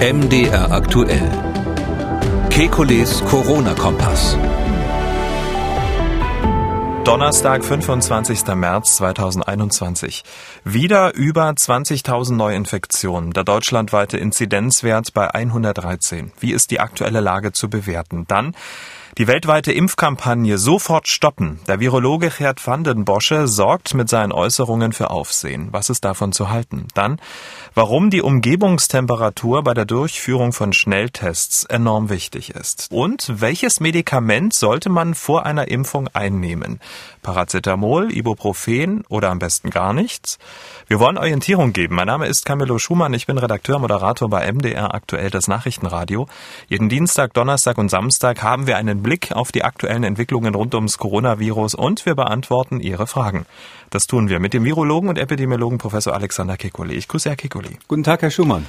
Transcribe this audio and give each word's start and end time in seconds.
MDR 0.00 0.70
aktuell. 0.70 1.28
Kekules 2.50 3.20
Corona-Kompass. 3.24 4.38
Donnerstag, 7.02 7.64
25. 7.64 8.46
März 8.54 8.94
2021. 8.98 10.22
Wieder 10.62 11.14
über 11.14 11.48
20.000 11.48 12.34
Neuinfektionen. 12.34 13.32
Der 13.32 13.42
deutschlandweite 13.42 14.18
Inzidenzwert 14.18 15.12
bei 15.14 15.34
113. 15.34 16.30
Wie 16.38 16.52
ist 16.52 16.70
die 16.70 16.78
aktuelle 16.78 17.18
Lage 17.18 17.50
zu 17.50 17.68
bewerten? 17.68 18.24
Dann 18.28 18.54
die 19.18 19.26
weltweite 19.26 19.72
Impfkampagne 19.72 20.58
sofort 20.58 21.08
stoppen. 21.08 21.58
Der 21.66 21.80
Virologe 21.80 22.30
Gerd 22.30 22.64
van 22.64 22.84
den 22.84 23.04
Bosche 23.04 23.48
sorgt 23.48 23.94
mit 23.94 24.08
seinen 24.08 24.30
Äußerungen 24.30 24.92
für 24.92 25.10
Aufsehen. 25.10 25.70
Was 25.72 25.90
ist 25.90 26.04
davon 26.04 26.30
zu 26.30 26.50
halten? 26.50 26.86
Dann, 26.94 27.20
warum 27.74 28.10
die 28.10 28.22
Umgebungstemperatur 28.22 29.64
bei 29.64 29.74
der 29.74 29.86
Durchführung 29.86 30.52
von 30.52 30.72
Schnelltests 30.72 31.64
enorm 31.64 32.10
wichtig 32.10 32.50
ist. 32.50 32.92
Und 32.92 33.40
welches 33.40 33.80
Medikament 33.80 34.54
sollte 34.54 34.88
man 34.88 35.14
vor 35.16 35.44
einer 35.44 35.66
Impfung 35.66 36.06
einnehmen? 36.12 36.78
Paracetamol, 37.22 38.12
Ibuprofen 38.12 39.04
oder 39.08 39.30
am 39.30 39.40
besten 39.40 39.70
gar 39.70 39.92
nichts? 39.94 40.38
Wir 40.86 41.00
wollen 41.00 41.18
Orientierung 41.18 41.72
geben. 41.72 41.96
Mein 41.96 42.06
Name 42.06 42.28
ist 42.28 42.46
Camillo 42.46 42.78
Schumann. 42.78 43.14
Ich 43.14 43.26
bin 43.26 43.36
Redakteur, 43.36 43.80
Moderator 43.80 44.30
bei 44.30 44.50
MDR 44.50 44.94
aktuell 44.94 45.30
das 45.30 45.48
Nachrichtenradio. 45.48 46.28
Jeden 46.68 46.88
Dienstag, 46.88 47.34
Donnerstag 47.34 47.78
und 47.78 47.88
Samstag 47.88 48.44
haben 48.44 48.68
wir 48.68 48.76
einen 48.76 49.07
Blick 49.08 49.32
auf 49.32 49.52
die 49.52 49.64
aktuellen 49.64 50.04
Entwicklungen 50.04 50.54
rund 50.54 50.74
ums 50.74 50.98
Coronavirus 50.98 51.74
und 51.74 52.04
wir 52.04 52.14
beantworten 52.14 52.78
Ihre 52.78 53.06
Fragen. 53.06 53.46
Das 53.88 54.06
tun 54.06 54.28
wir 54.28 54.38
mit 54.38 54.52
dem 54.52 54.66
Virologen 54.66 55.08
und 55.08 55.16
Epidemiologen 55.16 55.78
Professor 55.78 56.12
Alexander 56.12 56.56
Kekulé. 56.56 56.90
Ich 56.90 57.08
grüße 57.08 57.30
Herr 57.30 57.38
Kekulé. 57.38 57.78
Guten 57.88 58.04
Tag, 58.04 58.20
Herr 58.20 58.30
Schumann. 58.30 58.66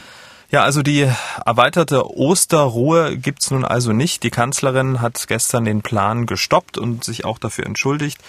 Ja, 0.50 0.64
also 0.64 0.82
die 0.82 1.06
erweiterte 1.46 2.10
Osterruhe 2.10 3.18
gibt's 3.18 3.52
nun 3.52 3.66
also 3.66 3.92
nicht. 3.92 4.24
Die 4.24 4.30
Kanzlerin 4.30 5.02
hat 5.02 5.28
gestern 5.28 5.66
den 5.66 5.82
Plan 5.82 6.26
gestoppt 6.26 6.78
und 6.78 7.04
sich 7.04 7.26
auch 7.26 7.38
dafür 7.38 7.66
entschuldigt. 7.66 8.22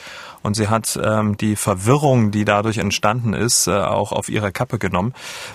Und 0.43 0.55
sie 0.55 0.69
hat 0.69 0.99
ähm, 1.03 1.37
die 1.37 1.57
Verwirrung, 1.57 2.31
die 2.31 2.45
dadurch 2.45 2.79
entstanden 2.79 3.35
ist, 3.35 3.67
äh, 3.67 3.73
auch 3.73 4.13
auf 4.13 4.29
ihre 4.29 4.53
Kappe 4.53 4.79
genommen. 4.79 5.13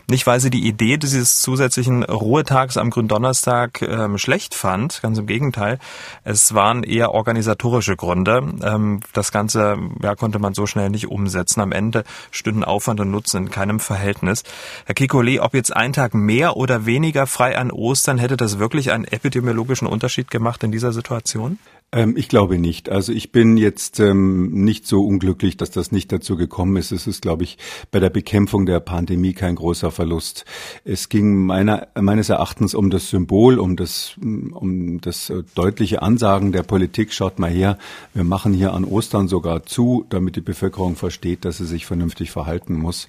Nicht, 0.07 0.27
weil 0.27 0.39
sie 0.39 0.49
die 0.49 0.67
Idee 0.67 0.97
dieses 0.97 1.41
zusätzlichen 1.41 2.03
Ruhetags 2.03 2.77
am 2.77 2.89
Gründonnerstag 2.89 3.81
ähm, 3.81 4.17
schlecht 4.17 4.53
fand, 4.53 5.01
ganz 5.01 5.17
im 5.17 5.25
Gegenteil. 5.25 5.79
Es 6.23 6.53
waren 6.53 6.83
eher 6.83 7.11
organisatorische 7.11 7.95
Gründe. 7.95 8.43
Ähm, 8.63 8.99
das 9.13 9.31
Ganze 9.31 9.77
ja, 10.01 10.15
konnte 10.15 10.39
man 10.39 10.53
so 10.53 10.67
schnell 10.67 10.89
nicht 10.89 11.07
umsetzen. 11.07 11.61
Am 11.61 11.71
Ende 11.71 12.03
stünden 12.31 12.63
Aufwand 12.63 12.99
und 12.99 13.11
Nutzen 13.11 13.45
in 13.45 13.51
keinem 13.51 13.79
Verhältnis. 13.79 14.43
Herr 14.85 14.95
Kikole, 14.95 15.41
ob 15.41 15.53
jetzt 15.53 15.75
ein 15.75 15.93
Tag 15.93 16.13
mehr 16.13 16.57
oder 16.57 16.85
weniger 16.85 17.27
frei 17.27 17.57
an 17.57 17.71
Ostern, 17.71 18.17
hätte 18.17 18.37
das 18.37 18.59
wirklich 18.59 18.91
einen 18.91 19.05
epidemiologischen 19.05 19.87
Unterschied 19.87 20.29
gemacht 20.29 20.63
in 20.63 20.71
dieser 20.71 20.91
Situation? 20.91 21.57
Ähm, 21.91 22.15
ich 22.17 22.27
glaube 22.27 22.57
nicht. 22.57 22.89
Also 22.89 23.11
ich 23.11 23.31
bin 23.31 23.57
jetzt 23.57 23.99
ähm, 23.99 24.49
nicht 24.51 24.74
so 24.83 25.05
unglücklich, 25.05 25.57
dass 25.57 25.71
das 25.71 25.91
nicht 25.91 26.11
dazu 26.11 26.35
gekommen 26.35 26.77
ist. 26.77 26.91
Es 26.91 27.07
ist, 27.07 27.21
glaube 27.21 27.43
ich, 27.43 27.57
bei 27.91 27.99
der 27.99 28.09
Bekämpfung 28.09 28.65
der 28.65 28.79
Pandemie 28.79 29.33
kein 29.33 29.55
großer 29.55 29.91
Verlust. 29.91 30.45
Es 30.83 31.09
ging 31.09 31.45
meiner, 31.45 31.87
meines 31.99 32.29
Erachtens 32.29 32.75
um 32.75 32.89
das 32.89 33.09
Symbol, 33.09 33.59
um 33.59 33.75
das, 33.75 34.15
um 34.17 34.99
das 35.01 35.31
deutliche 35.53 36.01
Ansagen 36.01 36.51
der 36.51 36.63
Politik. 36.63 37.13
Schaut 37.13 37.39
mal 37.39 37.49
her, 37.49 37.77
wir 38.13 38.23
machen 38.23 38.53
hier 38.53 38.73
an 38.73 38.83
Ostern 38.83 39.27
sogar 39.27 39.63
zu, 39.63 40.05
damit 40.09 40.35
die 40.35 40.41
Bevölkerung 40.41 40.95
versteht, 40.95 41.45
dass 41.45 41.57
sie 41.57 41.65
sich 41.65 41.85
vernünftig 41.85 42.31
verhalten 42.31 42.73
muss. 42.73 43.07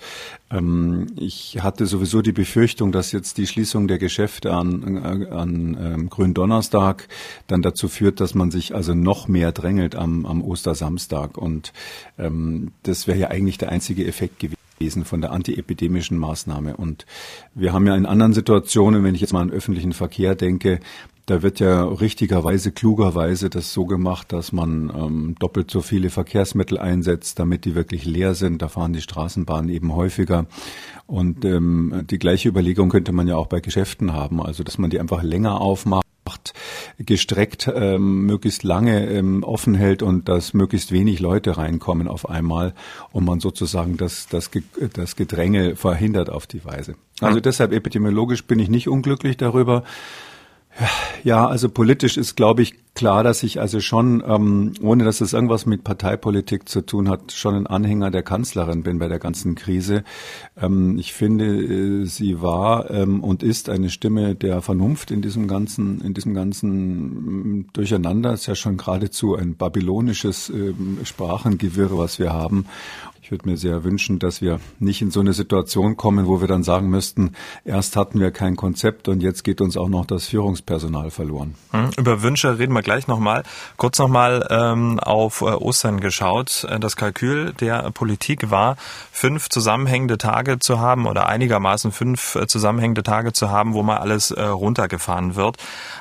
Ähm, 0.50 1.09
ich 1.17 1.59
hatte 1.62 1.87
sowieso 1.87 2.22
die 2.22 2.33
Befürchtung, 2.33 2.92
dass 2.92 3.12
jetzt 3.12 3.39
die 3.39 3.47
Schließung 3.47 3.89
der 3.89 3.98
Geschäfte 3.98 4.53
an, 4.53 4.97
äh, 4.97 5.27
an 5.31 5.77
ähm, 5.81 6.11
Gründonnerstag 6.11 7.09
dann 7.47 7.62
dazu 7.62 7.89
führt, 7.89 8.20
dass 8.20 8.34
man 8.34 8.50
sich 8.50 8.75
also 8.75 8.94
noch 8.94 9.28
mehr 9.28 9.53
drängelt 9.53 9.97
am, 9.97 10.26
am 10.26 10.43
Ostersamstag. 10.43 11.38
Und 11.38 11.56
ähm, 12.19 12.72
das 12.83 13.06
wäre 13.06 13.19
ja 13.19 13.28
eigentlich 13.28 13.59
der 13.59 13.71
einzige 13.71 14.06
Effekt 14.06 14.39
gewesen 14.39 15.05
von 15.05 15.21
der 15.21 15.33
antiepidemischen 15.33 16.19
Maßnahme. 16.19 16.77
Und 16.77 17.06
wir 17.55 17.72
haben 17.72 17.87
ja 17.87 17.97
in 17.97 18.06
anderen 18.06 18.33
Situationen, 18.33 19.05
wenn 19.05 19.15
ich 19.15 19.21
jetzt 19.21 19.33
mal 19.33 19.41
an 19.41 19.50
öffentlichen 19.50 19.93
Verkehr 19.93 20.34
denke, 20.34 20.81
da 21.27 21.43
wird 21.43 21.59
ja 21.59 21.83
richtigerweise, 21.84 22.71
klugerweise 22.71 23.50
das 23.50 23.72
so 23.72 23.84
gemacht, 23.84 24.33
dass 24.33 24.53
man 24.53 24.93
ähm, 24.97 25.34
doppelt 25.41 25.72
so 25.72 25.81
viele 25.81 26.09
Verkehrsmittel 26.09 26.78
einsetzt, 26.78 27.41
damit 27.41 27.65
die 27.65 27.75
wirklich 27.75 28.05
leer 28.05 28.34
sind. 28.34 28.62
Da 28.62 28.69
fahren 28.69 28.93
die 28.93 29.00
Straßenbahnen 29.00 29.69
eben 29.69 29.93
häufiger. 29.93 30.47
Und 31.06 31.44
ähm, 31.44 32.05
die 32.09 32.21
gleiche 32.21 32.49
Überlegung 32.49 32.91
könnte 32.91 33.11
man 33.11 33.27
ja 33.27 33.37
auch 33.37 33.49
bei 33.49 33.61
Geschäften 33.61 34.12
haben, 34.12 34.41
also 34.41 34.62
dass 34.62 34.78
man 34.78 34.88
die 34.88 35.00
einfach 35.00 35.25
länger 35.25 35.61
aufmacht 35.61 36.06
gestreckt 36.98 37.70
ähm, 37.74 38.24
möglichst 38.24 38.62
lange 38.62 39.06
ähm, 39.10 39.42
offen 39.42 39.74
hält 39.74 40.02
und 40.02 40.28
dass 40.28 40.54
möglichst 40.54 40.92
wenig 40.92 41.20
Leute 41.20 41.58
reinkommen 41.58 42.08
auf 42.08 42.28
einmal 42.28 42.74
und 43.12 43.24
man 43.24 43.40
sozusagen 43.40 43.96
das, 43.96 44.28
das, 44.28 44.50
das 44.94 45.16
Gedränge 45.16 45.76
verhindert 45.76 46.30
auf 46.30 46.46
die 46.46 46.64
Weise. 46.64 46.94
Also 47.20 47.40
deshalb 47.40 47.72
epidemiologisch 47.72 48.44
bin 48.44 48.58
ich 48.58 48.68
nicht 48.68 48.88
unglücklich 48.88 49.36
darüber. 49.36 49.84
Ja, 51.25 51.47
also 51.47 51.69
politisch 51.69 52.16
ist, 52.16 52.37
glaube 52.37 52.62
ich, 52.62 52.75
klar, 52.94 53.25
dass 53.25 53.42
ich 53.42 53.60
also 53.60 53.81
schon, 53.81 54.22
ähm, 54.26 54.75
ohne 54.81 55.04
dass 55.04 55.20
es 55.20 55.32
irgendwas 55.32 55.66
mit 55.66 55.84
Parteipolitik 55.84 56.69
zu 56.69 56.82
tun 56.82 57.09
hat, 57.09 57.32
schon 57.32 57.54
ein 57.54 57.66
Anhänger 57.66 58.10
der 58.10 58.22
Kanzlerin 58.22 58.82
bin 58.82 58.98
bei 58.98 59.09
der 59.09 59.19
ganzen 59.19 59.54
Krise. 59.54 60.04
Ähm, 60.56 60.98
ich 60.98 61.12
finde, 61.12 61.47
äh, 61.47 62.04
sie 62.06 62.41
war 62.42 62.91
ähm, 62.91 63.25
und 63.25 63.42
ist 63.42 63.69
eine 63.69 63.91
Stimme 63.91 64.34
der 64.34 64.62
Vernunft 64.62 65.10
in 65.10 65.22
diesem 65.22 65.48
ganzen, 65.48 66.00
in 66.00 66.14
diesem 66.14 66.34
ganzen 66.34 67.58
mm, 67.58 67.66
Durcheinander. 67.72 68.32
Es 68.32 68.43
ist 68.43 68.47
ja 68.47 68.54
schon 68.54 68.76
geradezu 68.76 69.34
ein 69.34 69.54
babylonisches 69.56 70.48
ähm, 70.50 70.98
Sprachengewirr, 71.04 71.98
was 71.98 72.19
wir 72.19 72.32
haben. 72.32 72.66
Ich 73.26 73.32
würde 73.32 73.48
mir 73.48 73.56
sehr 73.56 73.82
wünschen, 73.82 74.20
dass 74.20 74.41
wir 74.41 74.60
nicht 74.78 75.03
in 75.03 75.10
so 75.10 75.19
eine 75.19 75.32
Situation 75.32 75.97
kommen, 75.97 76.28
wo 76.28 76.41
wir 76.41 76.47
dann 76.47 76.62
sagen 76.62 76.88
müssten, 76.88 77.32
erst 77.64 77.97
hatten 77.97 78.20
wir 78.20 78.31
kein 78.31 78.54
Konzept 78.54 79.09
und 79.09 79.20
jetzt 79.20 79.42
geht 79.42 79.60
uns 79.60 79.76
auch 79.76 79.88
noch 79.88 80.06
das 80.06 80.26
Führungspersonal 80.28 81.10
verloren. 81.10 81.56
Hm, 81.72 81.91
über 81.97 82.22
Wünsche 82.22 82.60
reden 82.60 82.72
wir 82.72 82.82
gleich 82.82 83.09
nochmal. 83.09 83.42
Kurz 83.78 83.98
nochmal 83.98 84.47
ähm, 84.48 85.00
auf 85.00 85.41
äh, 85.41 85.47
Ostern 85.47 85.98
geschaut. 85.98 86.69
Äh, 86.70 86.78
das 86.78 86.94
Kalkül 86.94 87.53
der 87.54 87.91
Politik 87.91 88.53
war, 88.53 88.76
fünf 89.10 89.48
zusammenhängende 89.48 90.19
Tage 90.19 90.60
zu 90.60 90.78
haben 90.78 91.08
oder 91.08 91.26
einigermaßen 91.26 91.91
fünf 91.91 92.37
äh, 92.37 92.47
zusammenhängende 92.47 93.03
Tage 93.03 93.32
zu 93.32 93.50
haben, 93.50 93.75
wo 93.75 93.82
mal 93.82 93.97
alles 93.97 94.31
äh, 94.31 94.41
runtergefahren 94.41 95.34
wird. 95.34 95.56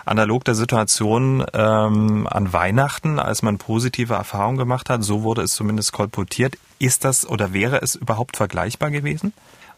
Analog 0.06 0.44
der 0.44 0.54
Situation 0.54 1.44
ähm, 1.56 2.28
an 2.30 2.54
Weihnachten, 2.54 3.18
als 3.18 3.42
man 3.42 3.58
positive 3.58 4.14
Erfahrungen 4.14 4.60
gemacht 4.60 4.92
hat, 4.92 5.04
so 5.04 5.24
wurde 5.24 5.42
es 5.42 5.56
zumindest 5.56 5.92
kolportiert. 5.92 6.60
Ist 6.78 7.06
das 7.06 7.15
oder 7.24 7.54
wäre 7.54 7.82
es 7.82 7.96
überhaupt 7.96 8.36
vergleichbar 8.36 8.90
gewesen? 8.92 9.32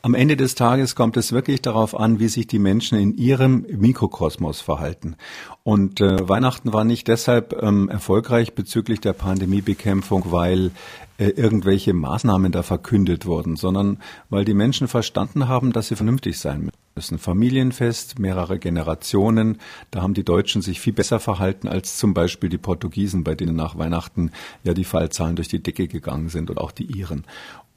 Am 0.03 0.13
Ende 0.13 0.37
des 0.37 0.55
Tages 0.55 0.95
kommt 0.95 1.17
es 1.17 1.31
wirklich 1.31 1.61
darauf 1.61 1.99
an, 1.99 2.19
wie 2.19 2.29
sich 2.29 2.47
die 2.47 2.59
Menschen 2.59 2.97
in 2.97 3.17
ihrem 3.17 3.65
Mikrokosmos 3.69 4.61
verhalten. 4.61 5.15
Und 5.63 5.99
äh, 5.99 6.29
Weihnachten 6.29 6.71
war 6.71 6.83
nicht 6.83 7.07
deshalb 7.07 7.61
ähm, 7.61 7.89
erfolgreich 7.89 8.53
bezüglich 8.53 9.01
der 9.01 9.13
Pandemiebekämpfung, 9.13 10.31
weil 10.31 10.71
äh, 11.17 11.29
irgendwelche 11.29 11.93
Maßnahmen 11.93 12.51
da 12.51 12.63
verkündet 12.63 13.25
wurden, 13.25 13.55
sondern 13.55 13.97
weil 14.29 14.45
die 14.45 14.53
Menschen 14.53 14.87
verstanden 14.87 15.47
haben, 15.47 15.73
dass 15.73 15.87
sie 15.87 15.95
vernünftig 15.95 16.39
sein 16.39 16.59
müssen. 16.59 16.86
Familienfest, 17.01 18.19
mehrere 18.19 18.59
Generationen, 18.59 19.57
da 19.91 20.01
haben 20.01 20.13
die 20.13 20.23
Deutschen 20.23 20.61
sich 20.61 20.79
viel 20.79 20.93
besser 20.93 21.19
verhalten 21.19 21.67
als 21.67 21.97
zum 21.97 22.13
Beispiel 22.13 22.49
die 22.49 22.57
Portugiesen, 22.57 23.23
bei 23.23 23.35
denen 23.35 23.55
nach 23.55 23.77
Weihnachten 23.77 24.31
ja 24.63 24.73
die 24.73 24.83
Fallzahlen 24.83 25.35
durch 25.35 25.47
die 25.47 25.61
Decke 25.61 25.87
gegangen 25.87 26.29
sind 26.29 26.49
und 26.49 26.57
auch 26.57 26.71
die 26.71 26.85
Iren. 26.85 27.25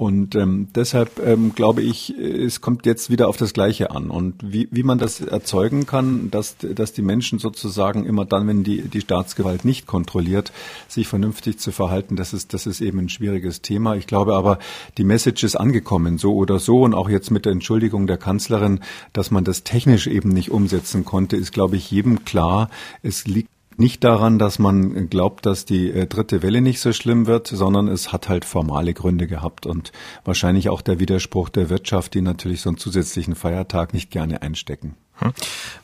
Und 0.00 0.34
ähm, 0.34 0.68
deshalb 0.74 1.20
ähm, 1.22 1.54
glaube 1.54 1.82
ich, 1.82 2.16
es 2.16 2.62
kommt 2.62 2.86
jetzt 2.86 3.10
wieder 3.10 3.28
auf 3.28 3.36
das 3.36 3.52
Gleiche 3.52 3.90
an. 3.90 4.08
Und 4.08 4.34
wie, 4.42 4.66
wie 4.70 4.82
man 4.82 4.96
das 4.96 5.20
erzeugen 5.20 5.84
kann, 5.84 6.30
dass, 6.30 6.56
dass 6.58 6.94
die 6.94 7.02
Menschen 7.02 7.38
sozusagen 7.38 8.06
immer 8.06 8.24
dann, 8.24 8.48
wenn 8.48 8.64
die, 8.64 8.80
die 8.80 9.02
Staatsgewalt 9.02 9.66
nicht 9.66 9.86
kontrolliert, 9.86 10.52
sich 10.88 11.06
vernünftig 11.06 11.58
zu 11.58 11.70
verhalten, 11.70 12.16
das 12.16 12.32
ist, 12.32 12.54
das 12.54 12.66
ist 12.66 12.80
eben 12.80 12.98
ein 12.98 13.08
schwieriges 13.10 13.60
Thema. 13.60 13.94
Ich 13.94 14.06
glaube 14.06 14.36
aber, 14.36 14.58
die 14.96 15.04
Message 15.04 15.44
ist 15.44 15.56
angekommen, 15.56 16.16
so 16.16 16.34
oder 16.34 16.58
so. 16.60 16.80
Und 16.84 16.94
auch 16.94 17.10
jetzt 17.10 17.30
mit 17.30 17.44
der 17.44 17.52
Entschuldigung 17.52 18.06
der 18.06 18.16
Kanzlerin, 18.16 18.80
dass 19.12 19.30
man 19.30 19.44
das 19.44 19.64
technisch 19.64 20.06
eben 20.06 20.30
nicht 20.30 20.50
umsetzen 20.50 21.04
konnte, 21.04 21.36
ist, 21.36 21.52
glaube 21.52 21.76
ich, 21.76 21.90
jedem 21.90 22.24
klar. 22.24 22.70
Es 23.02 23.26
liegt 23.26 23.50
nicht 23.76 24.04
daran, 24.04 24.38
dass 24.38 24.58
man 24.58 25.08
glaubt, 25.08 25.46
dass 25.46 25.64
die 25.64 25.90
äh, 25.90 26.06
dritte 26.06 26.42
Welle 26.42 26.60
nicht 26.60 26.80
so 26.80 26.92
schlimm 26.92 27.26
wird, 27.26 27.48
sondern 27.48 27.88
es 27.88 28.12
hat 28.12 28.28
halt 28.28 28.44
formale 28.44 28.92
Gründe 28.92 29.26
gehabt 29.26 29.66
und 29.66 29.90
wahrscheinlich 30.24 30.68
auch 30.68 30.82
der 30.82 31.00
Widerspruch 31.00 31.48
der 31.48 31.70
Wirtschaft, 31.70 32.14
die 32.14 32.20
natürlich 32.20 32.60
so 32.60 32.70
einen 32.70 32.76
zusätzlichen 32.76 33.34
Feiertag 33.34 33.94
nicht 33.94 34.10
gerne 34.10 34.42
einstecken. 34.42 34.96
Hm. 35.20 35.32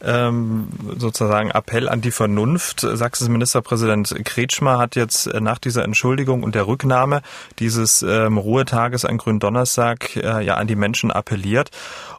Ähm, 0.03 0.69
sozusagen 0.99 1.51
Appell 1.51 1.89
an 1.89 2.01
die 2.01 2.11
Vernunft. 2.11 2.81
Sachsens 2.81 3.29
Ministerpräsident 3.29 4.15
Kretschmer 4.25 4.79
hat 4.79 4.97
jetzt 4.97 5.27
äh, 5.27 5.41
nach 5.41 5.59
dieser 5.59 5.85
Entschuldigung 5.85 6.43
und 6.43 6.55
der 6.55 6.67
Rücknahme 6.67 7.23
dieses 7.59 8.03
ähm, 8.03 8.39
Ruhetages 8.39 9.05
an 9.05 9.19
Gründonnerstag 9.19 10.17
äh, 10.17 10.45
ja 10.45 10.55
an 10.55 10.67
die 10.67 10.77
Menschen 10.77 11.11
appelliert 11.11 11.71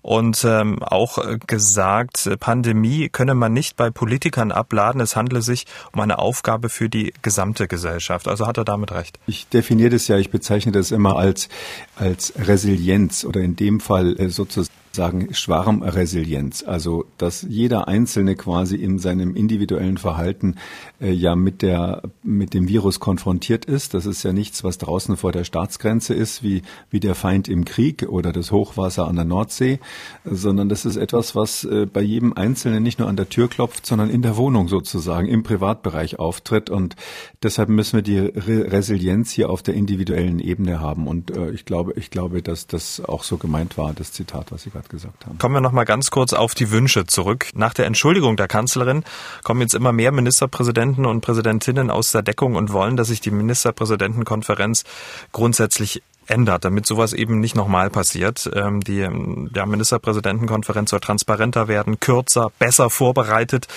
und 0.01 0.45
ähm, 0.45 0.81
auch 0.83 1.17
äh, 1.17 1.37
gesagt, 1.45 2.29
Pandemie 2.39 3.09
könne 3.09 3.35
man 3.35 3.53
nicht 3.53 3.75
bei 3.75 3.89
Politikern 3.89 4.51
abladen. 4.51 5.01
Es 5.01 5.15
handle 5.15 5.41
sich 5.41 5.65
um 5.91 5.99
eine 5.99 6.19
Aufgabe 6.19 6.69
für 6.69 6.89
die 6.89 7.13
gesamte 7.21 7.67
Gesellschaft. 7.67 8.27
Also 8.27 8.47
hat 8.47 8.57
er 8.57 8.65
damit 8.65 8.91
recht. 8.91 9.19
Ich 9.27 9.47
definiere 9.49 9.89
das 9.89 10.07
ja, 10.07 10.17
ich 10.17 10.29
bezeichne 10.29 10.71
das 10.71 10.91
immer 10.91 11.17
als, 11.17 11.49
als 11.95 12.33
Resilienz 12.37 13.25
oder 13.25 13.41
in 13.41 13.55
dem 13.55 13.79
Fall 13.79 14.19
äh, 14.19 14.29
sozusagen 14.29 14.76
sagen 14.97 15.33
Schwarmresilienz, 15.33 16.63
also 16.67 17.05
dass 17.17 17.45
jeder 17.47 17.87
Einzelne 17.87 18.35
quasi 18.35 18.75
in 18.75 18.99
seinem 18.99 19.35
individuellen 19.35 19.97
Verhalten 19.97 20.55
äh, 20.99 21.11
ja 21.11 21.37
mit 21.37 21.61
der 21.61 22.01
mit 22.23 22.53
dem 22.53 22.67
Virus 22.67 22.99
konfrontiert 22.99 23.63
ist. 23.63 23.93
Das 23.93 24.05
ist 24.05 24.23
ja 24.23 24.33
nichts, 24.33 24.65
was 24.65 24.77
draußen 24.77 25.15
vor 25.15 25.31
der 25.31 25.45
Staatsgrenze 25.45 26.13
ist, 26.13 26.43
wie 26.43 26.63
wie 26.89 26.99
der 26.99 27.15
Feind 27.15 27.47
im 27.47 27.63
Krieg 27.63 28.03
oder 28.09 28.33
das 28.33 28.51
Hochwasser 28.51 29.07
an 29.07 29.15
der 29.15 29.25
Nordsee, 29.25 29.79
sondern 30.25 30.67
das 30.67 30.83
ist 30.83 30.97
etwas, 30.97 31.35
was 31.35 31.63
äh, 31.63 31.85
bei 31.85 32.01
jedem 32.01 32.33
Einzelnen 32.33 32.83
nicht 32.83 32.99
nur 32.99 33.07
an 33.07 33.15
der 33.15 33.29
Tür 33.29 33.47
klopft, 33.47 33.85
sondern 33.85 34.09
in 34.09 34.23
der 34.23 34.35
Wohnung 34.35 34.67
sozusagen 34.67 35.27
im 35.27 35.43
Privatbereich 35.43 36.19
auftritt. 36.19 36.69
Und 36.69 36.95
deshalb 37.43 37.69
müssen 37.69 37.97
wir 37.97 38.03
die 38.03 38.19
Re 38.19 38.71
Resilienz 38.71 39.31
hier 39.31 39.49
auf 39.49 39.61
der 39.61 39.75
individuellen 39.75 40.39
Ebene 40.39 40.79
haben. 40.79 41.07
Und 41.07 41.31
äh, 41.31 41.51
ich 41.51 41.65
glaube 41.65 41.93
ich 41.95 42.09
glaube, 42.09 42.41
dass 42.41 42.65
das 42.65 42.99
auch 42.99 43.23
so 43.23 43.37
gemeint 43.37 43.77
war, 43.77 43.93
das 43.93 44.11
Zitat, 44.11 44.51
was 44.51 44.63
Sie 44.63 44.71
gerade 44.71 44.86
gesagt 44.89 45.25
haben. 45.25 45.37
Kommen 45.37 45.55
wir 45.55 45.61
noch 45.61 45.71
mal 45.71 45.85
ganz 45.85 46.11
kurz 46.11 46.33
auf 46.33 46.55
die 46.55 46.71
Wünsche 46.71 47.05
zurück. 47.05 47.47
Nach 47.53 47.73
der 47.73 47.85
Entschuldigung 47.85 48.37
der 48.37 48.47
Kanzlerin 48.47 49.03
kommen 49.43 49.61
jetzt 49.61 49.73
immer 49.73 49.91
mehr 49.91 50.11
Ministerpräsidenten 50.11 51.05
und 51.05 51.21
Präsidentinnen 51.21 51.89
aus 51.89 52.11
der 52.11 52.21
Deckung 52.21 52.55
und 52.55 52.71
wollen, 52.71 52.97
dass 52.97 53.07
sich 53.09 53.21
die 53.21 53.31
Ministerpräsidentenkonferenz 53.31 54.83
grundsätzlich 55.31 56.01
ändert, 56.27 56.65
damit 56.65 56.85
sowas 56.85 57.13
eben 57.13 57.39
nicht 57.39 57.55
nochmal 57.55 57.89
passiert. 57.89 58.49
Ähm, 58.53 58.81
die 58.81 59.07
der 59.51 59.65
Ministerpräsidentenkonferenz 59.65 60.89
soll 60.89 60.99
transparenter 60.99 61.67
werden, 61.67 61.99
kürzer, 61.99 62.51
besser 62.59 62.89
vorbereitet. 62.89 63.67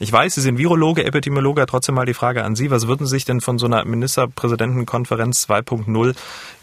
Ich 0.00 0.12
weiß, 0.12 0.34
Sie 0.34 0.40
sind 0.40 0.58
Virologe, 0.58 1.04
Epidemiologe, 1.04 1.66
trotzdem 1.66 1.94
mal 1.94 2.06
die 2.06 2.14
Frage 2.14 2.44
an 2.44 2.56
Sie. 2.56 2.70
Was 2.70 2.86
würden 2.86 3.06
Sie 3.06 3.10
sich 3.10 3.24
denn 3.24 3.40
von 3.40 3.58
so 3.58 3.66
einer 3.66 3.84
Ministerpräsidentenkonferenz 3.84 5.46
2.0 5.48 6.14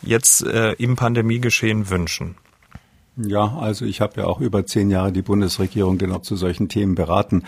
jetzt 0.01 0.45
äh, 0.45 0.73
im 0.73 0.95
Pandemiegeschehen 0.95 1.89
wünschen? 1.89 2.35
Ja, 3.17 3.57
also 3.59 3.85
ich 3.85 4.01
habe 4.01 4.19
ja 4.19 4.27
auch 4.27 4.41
über 4.41 4.65
zehn 4.65 4.89
Jahre 4.89 5.13
die 5.13 5.21
Bundesregierung 5.21 5.97
genau 5.97 6.19
zu 6.19 6.35
solchen 6.35 6.67
Themen 6.67 6.95
beraten. 6.95 7.43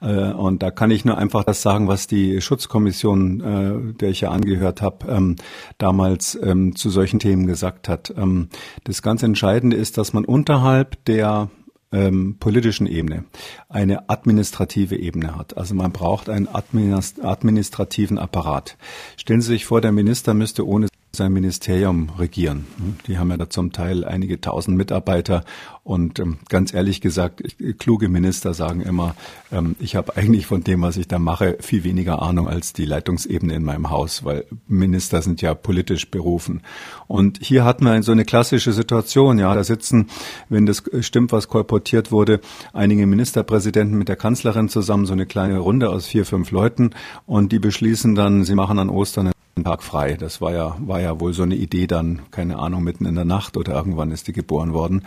Äh, 0.00 0.32
und 0.32 0.64
da 0.64 0.72
kann 0.72 0.90
ich 0.90 1.04
nur 1.04 1.16
einfach 1.16 1.44
das 1.44 1.62
sagen, 1.62 1.86
was 1.86 2.08
die 2.08 2.40
Schutzkommission, 2.40 3.40
äh, 3.40 3.92
der 3.94 4.10
ich 4.10 4.22
ja 4.22 4.30
angehört 4.30 4.82
habe, 4.82 5.06
ähm, 5.08 5.36
damals 5.78 6.36
ähm, 6.42 6.74
zu 6.74 6.90
solchen 6.90 7.20
Themen 7.20 7.46
gesagt 7.46 7.88
hat. 7.88 8.12
Ähm, 8.16 8.48
das 8.82 9.00
ganz 9.00 9.22
Entscheidende 9.22 9.76
ist, 9.76 9.96
dass 9.96 10.12
man 10.12 10.24
unterhalb 10.24 11.04
der 11.04 11.50
ähm, 11.92 12.38
politischen 12.40 12.86
Ebene 12.88 13.24
eine 13.68 14.08
administrative 14.08 14.96
Ebene 14.96 15.36
hat. 15.36 15.56
Also 15.56 15.74
man 15.74 15.92
braucht 15.92 16.28
einen 16.30 16.48
administrativen 16.48 18.18
Apparat. 18.18 18.76
Stellen 19.16 19.40
Sie 19.40 19.48
sich 19.48 19.66
vor, 19.66 19.80
der 19.80 19.92
Minister 19.92 20.34
müsste 20.34 20.66
ohne 20.66 20.88
sein 21.14 21.32
Ministerium 21.32 22.08
regieren. 22.18 22.66
Die 23.06 23.18
haben 23.18 23.30
ja 23.30 23.36
da 23.36 23.50
zum 23.50 23.72
Teil 23.72 24.02
einige 24.04 24.40
tausend 24.40 24.78
Mitarbeiter 24.78 25.44
und 25.84 26.20
ähm, 26.20 26.38
ganz 26.48 26.72
ehrlich 26.72 27.00
gesagt, 27.00 27.42
kluge 27.80 28.08
Minister 28.08 28.54
sagen 28.54 28.82
immer, 28.82 29.16
ähm, 29.50 29.74
ich 29.80 29.96
habe 29.96 30.16
eigentlich 30.16 30.46
von 30.46 30.62
dem, 30.62 30.80
was 30.82 30.96
ich 30.96 31.08
da 31.08 31.18
mache, 31.18 31.56
viel 31.60 31.82
weniger 31.82 32.22
Ahnung 32.22 32.48
als 32.48 32.72
die 32.72 32.84
Leitungsebene 32.84 33.52
in 33.54 33.64
meinem 33.64 33.90
Haus, 33.90 34.24
weil 34.24 34.44
Minister 34.68 35.22
sind 35.22 35.42
ja 35.42 35.54
politisch 35.54 36.08
berufen. 36.08 36.62
Und 37.08 37.40
hier 37.42 37.64
hatten 37.64 37.84
wir 37.84 38.00
so 38.04 38.12
eine 38.12 38.24
klassische 38.24 38.72
Situation, 38.72 39.40
ja, 39.40 39.52
da 39.52 39.64
sitzen, 39.64 40.06
wenn 40.48 40.66
das 40.66 40.84
stimmt, 41.00 41.32
was 41.32 41.48
kolportiert 41.48 42.12
wurde, 42.12 42.40
einige 42.72 43.04
Ministerpräsidenten 43.08 43.98
mit 43.98 44.08
der 44.08 44.16
Kanzlerin 44.16 44.68
zusammen, 44.68 45.06
so 45.06 45.14
eine 45.14 45.26
kleine 45.26 45.58
Runde 45.58 45.90
aus 45.90 46.06
vier, 46.06 46.24
fünf 46.24 46.52
Leuten 46.52 46.90
und 47.26 47.50
die 47.50 47.58
beschließen 47.58 48.14
dann, 48.14 48.44
sie 48.44 48.54
machen 48.54 48.78
an 48.78 48.88
Ostern 48.88 49.32
Tag 49.64 49.82
frei. 49.82 50.14
Das 50.14 50.40
war 50.40 50.52
ja, 50.52 50.76
war 50.80 51.00
ja 51.00 51.20
wohl 51.20 51.34
so 51.34 51.42
eine 51.42 51.54
Idee 51.54 51.86
dann, 51.86 52.22
keine 52.30 52.58
Ahnung, 52.58 52.82
mitten 52.82 53.04
in 53.04 53.14
der 53.14 53.24
Nacht 53.26 53.56
oder 53.56 53.74
irgendwann 53.74 54.10
ist 54.10 54.26
die 54.26 54.32
geboren 54.32 54.72
worden. 54.72 55.04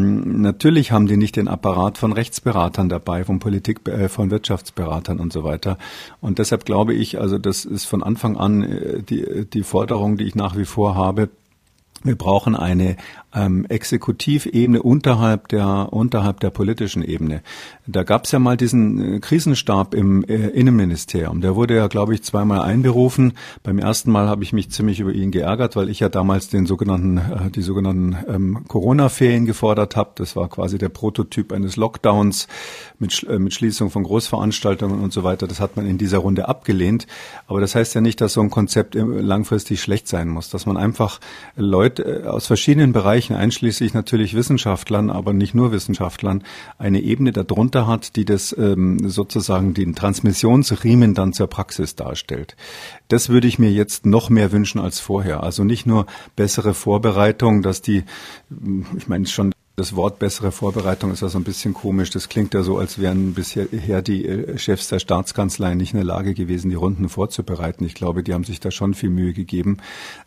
Mm, 0.00 0.40
natürlich 0.40 0.92
haben 0.92 1.06
die 1.06 1.16
nicht 1.16 1.36
den 1.36 1.48
Apparat 1.48 1.98
von 1.98 2.12
Rechtsberatern 2.12 2.88
dabei, 2.88 3.24
von 3.24 3.38
Politik, 3.38 3.86
äh, 3.88 4.08
von 4.08 4.30
Wirtschaftsberatern 4.30 5.20
und 5.20 5.32
so 5.32 5.44
weiter. 5.44 5.78
Und 6.20 6.38
deshalb 6.38 6.64
glaube 6.64 6.94
ich, 6.94 7.20
also 7.20 7.38
das 7.38 7.64
ist 7.64 7.84
von 7.84 8.02
Anfang 8.02 8.36
an 8.36 8.62
äh, 8.62 9.02
die, 9.02 9.46
die 9.46 9.62
Forderung, 9.62 10.16
die 10.16 10.24
ich 10.24 10.34
nach 10.34 10.56
wie 10.56 10.64
vor 10.64 10.94
habe, 10.94 11.28
wir 12.02 12.16
brauchen 12.16 12.56
eine 12.56 12.96
ähm, 13.34 13.66
Exekutivebene 13.66 14.82
unterhalb 14.82 15.48
der 15.48 15.92
unterhalb 15.92 16.40
der 16.40 16.50
politischen 16.50 17.04
Ebene. 17.04 17.42
Da 17.86 18.02
gab 18.02 18.24
es 18.24 18.32
ja 18.32 18.38
mal 18.38 18.56
diesen 18.56 19.16
äh, 19.16 19.20
Krisenstab 19.20 19.94
im 19.94 20.24
äh, 20.24 20.48
Innenministerium. 20.48 21.40
Der 21.40 21.54
wurde 21.54 21.76
ja, 21.76 21.86
glaube 21.86 22.14
ich, 22.14 22.22
zweimal 22.22 22.62
einberufen. 22.62 23.34
Beim 23.62 23.78
ersten 23.78 24.10
Mal 24.10 24.28
habe 24.28 24.42
ich 24.42 24.52
mich 24.52 24.70
ziemlich 24.70 25.00
über 25.00 25.12
ihn 25.12 25.30
geärgert, 25.30 25.76
weil 25.76 25.88
ich 25.88 26.00
ja 26.00 26.08
damals 26.08 26.48
den 26.48 26.66
sogenannten 26.66 27.18
äh, 27.18 27.50
die 27.50 27.62
sogenannten 27.62 28.16
ähm, 28.28 28.64
Corona-Ferien 28.66 29.46
gefordert 29.46 29.94
habe. 29.94 30.10
Das 30.16 30.34
war 30.34 30.48
quasi 30.48 30.78
der 30.78 30.88
Prototyp 30.88 31.52
eines 31.52 31.76
Lockdowns 31.76 32.48
mit, 32.98 33.24
äh, 33.28 33.38
mit 33.38 33.54
Schließung 33.54 33.90
von 33.90 34.02
Großveranstaltungen 34.04 35.00
und 35.00 35.12
so 35.12 35.22
weiter. 35.22 35.46
Das 35.46 35.60
hat 35.60 35.76
man 35.76 35.86
in 35.86 35.98
dieser 35.98 36.18
Runde 36.18 36.48
abgelehnt. 36.48 37.06
Aber 37.46 37.60
das 37.60 37.74
heißt 37.74 37.94
ja 37.94 38.00
nicht, 38.00 38.20
dass 38.20 38.32
so 38.32 38.40
ein 38.40 38.50
Konzept 38.50 38.96
äh, 38.96 39.02
langfristig 39.02 39.80
schlecht 39.80 40.08
sein 40.08 40.28
muss, 40.28 40.50
dass 40.50 40.66
man 40.66 40.76
einfach 40.76 41.20
Leute 41.56 41.89
äh, 41.98 42.22
aus 42.26 42.46
verschiedenen 42.46 42.92
Bereichen, 42.92 43.34
einschließlich 43.34 43.94
natürlich 43.94 44.34
Wissenschaftlern, 44.34 45.10
aber 45.10 45.32
nicht 45.32 45.54
nur 45.54 45.72
Wissenschaftlern, 45.72 46.44
eine 46.78 47.00
Ebene 47.00 47.32
darunter 47.32 47.86
hat, 47.86 48.16
die 48.16 48.24
das 48.24 48.56
ähm, 48.56 49.08
sozusagen 49.08 49.74
den 49.74 49.94
Transmissionsriemen 49.94 51.14
dann 51.14 51.32
zur 51.32 51.48
Praxis 51.48 51.96
darstellt. 51.96 52.56
Das 53.08 53.28
würde 53.28 53.48
ich 53.48 53.58
mir 53.58 53.72
jetzt 53.72 54.06
noch 54.06 54.30
mehr 54.30 54.52
wünschen 54.52 54.80
als 54.80 55.00
vorher. 55.00 55.42
Also 55.42 55.64
nicht 55.64 55.86
nur 55.86 56.06
bessere 56.36 56.74
Vorbereitung, 56.74 57.62
dass 57.62 57.82
die, 57.82 58.04
ich 58.96 59.08
meine 59.08 59.26
schon 59.26 59.52
das 59.80 59.96
Wort 59.96 60.18
bessere 60.18 60.52
Vorbereitung 60.52 61.10
ist 61.10 61.22
ja 61.22 61.30
so 61.30 61.38
ein 61.38 61.44
bisschen 61.44 61.72
komisch. 61.72 62.10
Das 62.10 62.28
klingt 62.28 62.52
ja 62.52 62.62
so, 62.62 62.76
als 62.76 62.98
wären 62.98 63.32
bisher 63.32 64.02
die 64.02 64.26
äh, 64.26 64.58
Chefs 64.58 64.88
der 64.88 64.98
Staatskanzlei 64.98 65.74
nicht 65.74 65.94
in 65.94 65.96
der 65.96 66.04
Lage 66.04 66.34
gewesen, 66.34 66.68
die 66.68 66.76
Runden 66.76 67.08
vorzubereiten. 67.08 67.84
Ich 67.84 67.94
glaube, 67.94 68.22
die 68.22 68.34
haben 68.34 68.44
sich 68.44 68.60
da 68.60 68.70
schon 68.70 68.92
viel 68.92 69.08
Mühe 69.08 69.32
gegeben, 69.32 69.78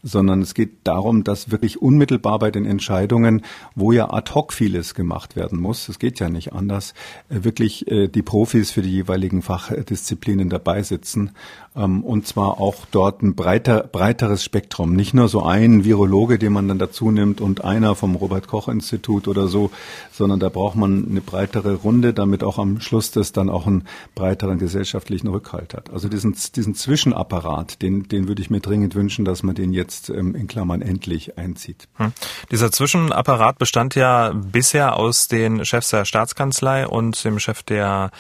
sondern 0.02 0.42
es 0.42 0.56
geht 0.56 0.72
darum, 0.86 1.24
dass 1.24 1.52
wirklich 1.52 1.80
unmittelbar 1.80 2.40
bei 2.40 2.50
den 2.50 2.66
Entscheidungen, 2.66 3.44
wo 3.76 3.92
ja 3.92 4.12
ad 4.12 4.34
hoc 4.34 4.54
vieles 4.54 4.96
gemacht 4.96 5.36
werden 5.36 5.60
muss, 5.60 5.88
es 5.88 6.00
geht 6.00 6.20
ja 6.20 6.30
nicht 6.30 6.54
anders, 6.54 6.96
äh, 7.30 7.44
wirklich 7.44 7.88
äh, 7.92 8.08
die 8.08 8.24
Profis 8.24 8.72
für 8.72 8.82
die 8.82 8.92
jeweiligen 8.92 9.44
Fachdisziplinen 9.44 10.50
dabei 10.50 10.82
sitzen 10.82 11.30
und 11.76 12.28
zwar 12.28 12.60
auch 12.60 12.86
dort 12.92 13.24
ein 13.24 13.36
breiter, 13.36 13.84
breiteres 13.84 14.44
Spektrum. 14.44 14.94
Nicht 14.94 15.14
nur 15.14 15.28
so 15.28 15.44
ein 15.44 15.84
Virologe, 15.84 16.38
den 16.38 16.54
man 16.54 16.68
dann 16.68 16.78
dazu 16.78 17.10
nimmt 17.10 17.42
und 17.42 17.64
einer 17.64 17.96
vom 17.96 18.16
Robert 18.16 18.48
Koch 18.48 18.68
Institut 18.68 19.28
oder 19.28 19.48
so, 19.48 19.72
sondern 20.12 20.40
da 20.40 20.50
braucht 20.50 20.76
man 20.76 21.08
eine 21.10 21.22
breitere 21.22 21.76
Runde, 21.76 22.14
damit 22.14 22.44
auch 22.44 22.60
am 22.60 22.80
Schluss 22.80 23.10
das 23.12 23.32
dann 23.32 23.50
auch 23.50 23.66
einen 23.66 23.88
breiteren 24.14 24.60
gesellschaftlichen 24.60 25.28
Rückhalt 25.30 25.74
hat. 25.74 25.92
Also 25.92 26.10
diesen, 26.10 26.36
diesen 26.56 26.76
Zwischenapparat, 26.76 27.82
den, 27.82 28.08
den 28.08 28.28
würde 28.28 28.42
ich 28.42 28.52
mir 28.52 28.60
dringend 28.60 28.94
wünschen, 28.94 29.26
dass 29.26 29.42
man 29.42 29.56
den 29.56 29.74
jetzt 29.74 30.10
ähm, 30.10 30.36
in 30.36 30.48
Klammern 30.48 30.82
endlich 30.82 31.38
einzieht. 31.40 31.88
Hm. 31.96 32.14
Dieser 32.52 32.72
Zwischenapparat 32.72 33.58
bestand 33.58 33.96
ja 33.96 34.32
bisher 34.34 34.98
aus 34.98 35.28
den 35.28 35.66
Chefs 35.66 35.90
der 35.90 36.06
Staatskanzlei 36.06 36.88
und 36.88 37.24
dem 37.26 37.40
Chef 37.40 37.64
der 37.64 38.12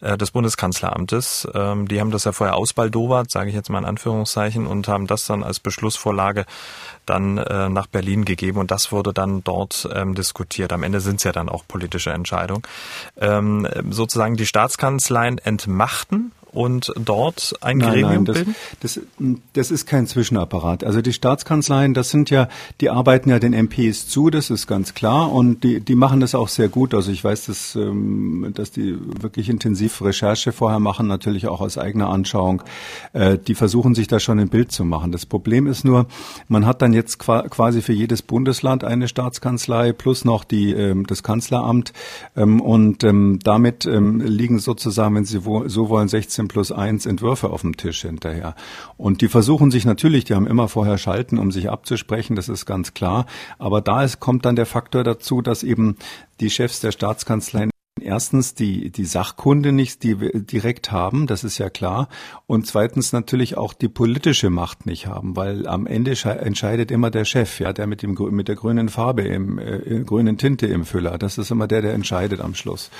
äh, 0.00 0.16
des 0.16 0.30
Bundeskanzleramtes. 0.30 1.48
Ähm, 1.54 1.88
die 1.88 2.00
haben 2.00 2.10
das 2.10 2.24
ja 2.24 2.32
vorher 2.32 2.56
ausbaldowert, 2.56 3.30
sage 3.30 3.50
ich 3.50 3.54
jetzt 3.54 3.70
mal 3.70 3.78
in 3.78 3.84
Anführungszeichen, 3.84 4.66
und 4.66 4.88
haben 4.88 5.06
das 5.06 5.26
dann 5.26 5.42
als 5.42 5.60
Beschlussvorlage 5.60 6.46
dann 7.06 7.38
äh, 7.38 7.68
nach 7.68 7.86
Berlin 7.86 8.24
gegeben 8.24 8.58
und 8.58 8.70
das 8.70 8.92
wurde 8.92 9.12
dann 9.12 9.42
dort 9.44 9.88
ähm, 9.94 10.14
diskutiert. 10.14 10.72
Am 10.72 10.82
Ende 10.82 11.00
sind 11.00 11.16
es 11.16 11.24
ja 11.24 11.32
dann 11.32 11.48
auch 11.48 11.64
politische 11.66 12.10
Entscheidungen. 12.10 12.62
Ähm, 13.18 13.68
sozusagen 13.90 14.36
die 14.36 14.46
Staatskanzleien 14.46 15.38
entmachten 15.38 16.32
und 16.56 16.90
dort 16.96 17.54
ein 17.60 17.76
nein, 17.76 17.90
Gremium 17.90 18.10
nein, 18.10 18.24
das, 18.24 18.36
bilden? 18.36 18.54
Das, 18.80 19.00
das 19.52 19.70
ist 19.70 19.86
kein 19.86 20.06
Zwischenapparat. 20.06 20.84
Also 20.84 21.02
die 21.02 21.12
Staatskanzleien, 21.12 21.92
das 21.92 22.08
sind 22.08 22.30
ja, 22.30 22.48
die 22.80 22.88
arbeiten 22.88 23.28
ja 23.28 23.38
den 23.38 23.52
MPs 23.52 24.08
zu, 24.08 24.30
das 24.30 24.48
ist 24.48 24.66
ganz 24.66 24.94
klar 24.94 25.30
und 25.30 25.64
die, 25.64 25.80
die 25.80 25.94
machen 25.94 26.20
das 26.20 26.34
auch 26.34 26.48
sehr 26.48 26.68
gut. 26.68 26.94
Also 26.94 27.12
ich 27.12 27.22
weiß, 27.22 27.46
dass, 27.46 27.76
ähm, 27.76 28.52
dass 28.54 28.72
die 28.72 28.96
wirklich 29.20 29.50
intensiv 29.50 30.00
Recherche 30.00 30.52
vorher 30.52 30.80
machen, 30.80 31.06
natürlich 31.06 31.46
auch 31.46 31.60
aus 31.60 31.76
eigener 31.76 32.08
Anschauung. 32.08 32.62
Äh, 33.12 33.36
die 33.36 33.54
versuchen 33.54 33.94
sich 33.94 34.08
da 34.08 34.18
schon 34.18 34.38
ein 34.38 34.48
Bild 34.48 34.72
zu 34.72 34.86
machen. 34.86 35.12
Das 35.12 35.26
Problem 35.26 35.66
ist 35.66 35.84
nur, 35.84 36.06
man 36.48 36.64
hat 36.64 36.80
dann 36.80 36.94
jetzt 36.94 37.18
quasi 37.18 37.82
für 37.82 37.92
jedes 37.92 38.22
Bundesland 38.22 38.82
eine 38.82 39.08
Staatskanzlei 39.08 39.92
plus 39.92 40.24
noch 40.24 40.44
die, 40.44 40.72
ähm, 40.72 41.06
das 41.06 41.22
Kanzleramt 41.22 41.92
ähm, 42.34 42.62
und 42.62 43.04
damit 43.06 43.84
liegen 43.84 44.58
sozusagen, 44.58 45.14
wenn 45.14 45.24
Sie 45.24 45.40
so 45.66 45.88
wollen, 45.88 46.08
16 46.08 46.45
plus 46.48 46.72
1 46.72 47.06
Entwürfe 47.06 47.50
auf 47.50 47.62
dem 47.62 47.76
Tisch 47.76 48.02
hinterher. 48.02 48.54
Und 48.96 49.20
die 49.20 49.28
versuchen 49.28 49.70
sich 49.70 49.84
natürlich, 49.84 50.24
die 50.24 50.34
haben 50.34 50.46
immer 50.46 50.68
vorher 50.68 50.98
Schalten, 50.98 51.38
um 51.38 51.50
sich 51.52 51.70
abzusprechen, 51.70 52.36
das 52.36 52.48
ist 52.48 52.66
ganz 52.66 52.94
klar. 52.94 53.26
Aber 53.58 53.80
da 53.80 54.02
ist, 54.02 54.20
kommt 54.20 54.44
dann 54.44 54.56
der 54.56 54.66
Faktor 54.66 55.04
dazu, 55.04 55.42
dass 55.42 55.62
eben 55.62 55.96
die 56.40 56.50
Chefs 56.50 56.80
der 56.80 56.92
Staatskanzleien 56.92 57.70
erstens 58.00 58.54
die, 58.54 58.90
die 58.90 59.04
Sachkunde 59.04 59.72
nicht 59.72 60.02
die 60.02 60.16
direkt 60.44 60.92
haben, 60.92 61.26
das 61.26 61.44
ist 61.44 61.58
ja 61.58 61.70
klar. 61.70 62.08
Und 62.46 62.66
zweitens 62.66 63.12
natürlich 63.12 63.56
auch 63.56 63.74
die 63.74 63.88
politische 63.88 64.50
Macht 64.50 64.86
nicht 64.86 65.06
haben, 65.06 65.36
weil 65.36 65.66
am 65.66 65.86
Ende 65.86 66.12
entscheidet 66.12 66.90
immer 66.90 67.10
der 67.10 67.24
Chef, 67.24 67.58
ja, 67.60 67.72
der 67.72 67.86
mit 67.86 68.02
dem, 68.02 68.16
mit 68.30 68.48
der 68.48 68.56
grünen 68.56 68.88
Farbe 68.88 69.22
im, 69.22 69.58
äh, 69.58 70.04
grünen 70.04 70.38
Tinte 70.38 70.66
im 70.66 70.84
Füller. 70.84 71.18
Das 71.18 71.38
ist 71.38 71.50
immer 71.50 71.66
der, 71.66 71.82
der 71.82 71.94
entscheidet 71.94 72.40
am 72.40 72.54
Schluss. 72.54 72.90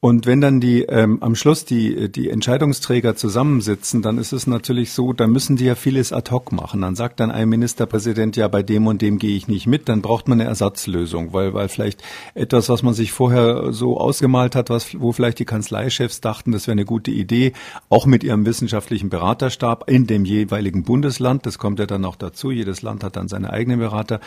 Und 0.00 0.26
wenn 0.26 0.40
dann 0.40 0.60
die 0.60 0.82
ähm, 0.84 1.20
am 1.24 1.34
Schluss 1.34 1.64
die 1.64 2.08
die 2.08 2.30
Entscheidungsträger 2.30 3.16
zusammensitzen, 3.16 4.00
dann 4.00 4.16
ist 4.18 4.32
es 4.32 4.46
natürlich 4.46 4.92
so, 4.92 5.12
da 5.12 5.26
müssen 5.26 5.56
die 5.56 5.64
ja 5.64 5.74
vieles 5.74 6.12
ad 6.12 6.30
hoc 6.30 6.52
machen. 6.52 6.82
Dann 6.82 6.94
sagt 6.94 7.18
dann 7.18 7.32
ein 7.32 7.48
Ministerpräsident 7.48 8.36
ja, 8.36 8.46
bei 8.46 8.62
dem 8.62 8.86
und 8.86 9.02
dem 9.02 9.18
gehe 9.18 9.36
ich 9.36 9.48
nicht 9.48 9.66
mit. 9.66 9.88
Dann 9.88 10.00
braucht 10.00 10.28
man 10.28 10.40
eine 10.40 10.48
Ersatzlösung, 10.48 11.32
weil 11.32 11.52
weil 11.52 11.68
vielleicht 11.68 12.00
etwas, 12.34 12.68
was 12.68 12.84
man 12.84 12.94
sich 12.94 13.10
vorher 13.10 13.72
so 13.72 13.98
ausgemalt 13.98 14.54
hat, 14.54 14.70
was 14.70 15.00
wo 15.00 15.10
vielleicht 15.10 15.40
die 15.40 15.44
Kanzleichefs 15.44 16.20
dachten, 16.20 16.52
das 16.52 16.68
wäre 16.68 16.76
eine 16.76 16.84
gute 16.84 17.10
Idee, 17.10 17.52
auch 17.88 18.06
mit 18.06 18.22
ihrem 18.22 18.46
wissenschaftlichen 18.46 19.10
Beraterstab 19.10 19.90
in 19.90 20.06
dem 20.06 20.24
jeweiligen 20.24 20.84
Bundesland. 20.84 21.44
Das 21.44 21.58
kommt 21.58 21.80
ja 21.80 21.86
dann 21.86 22.04
auch 22.04 22.14
dazu. 22.14 22.52
Jedes 22.52 22.82
Land 22.82 23.02
hat 23.02 23.16
dann 23.16 23.26
seine 23.26 23.52
eigenen 23.52 23.80
Berater. 23.80 24.20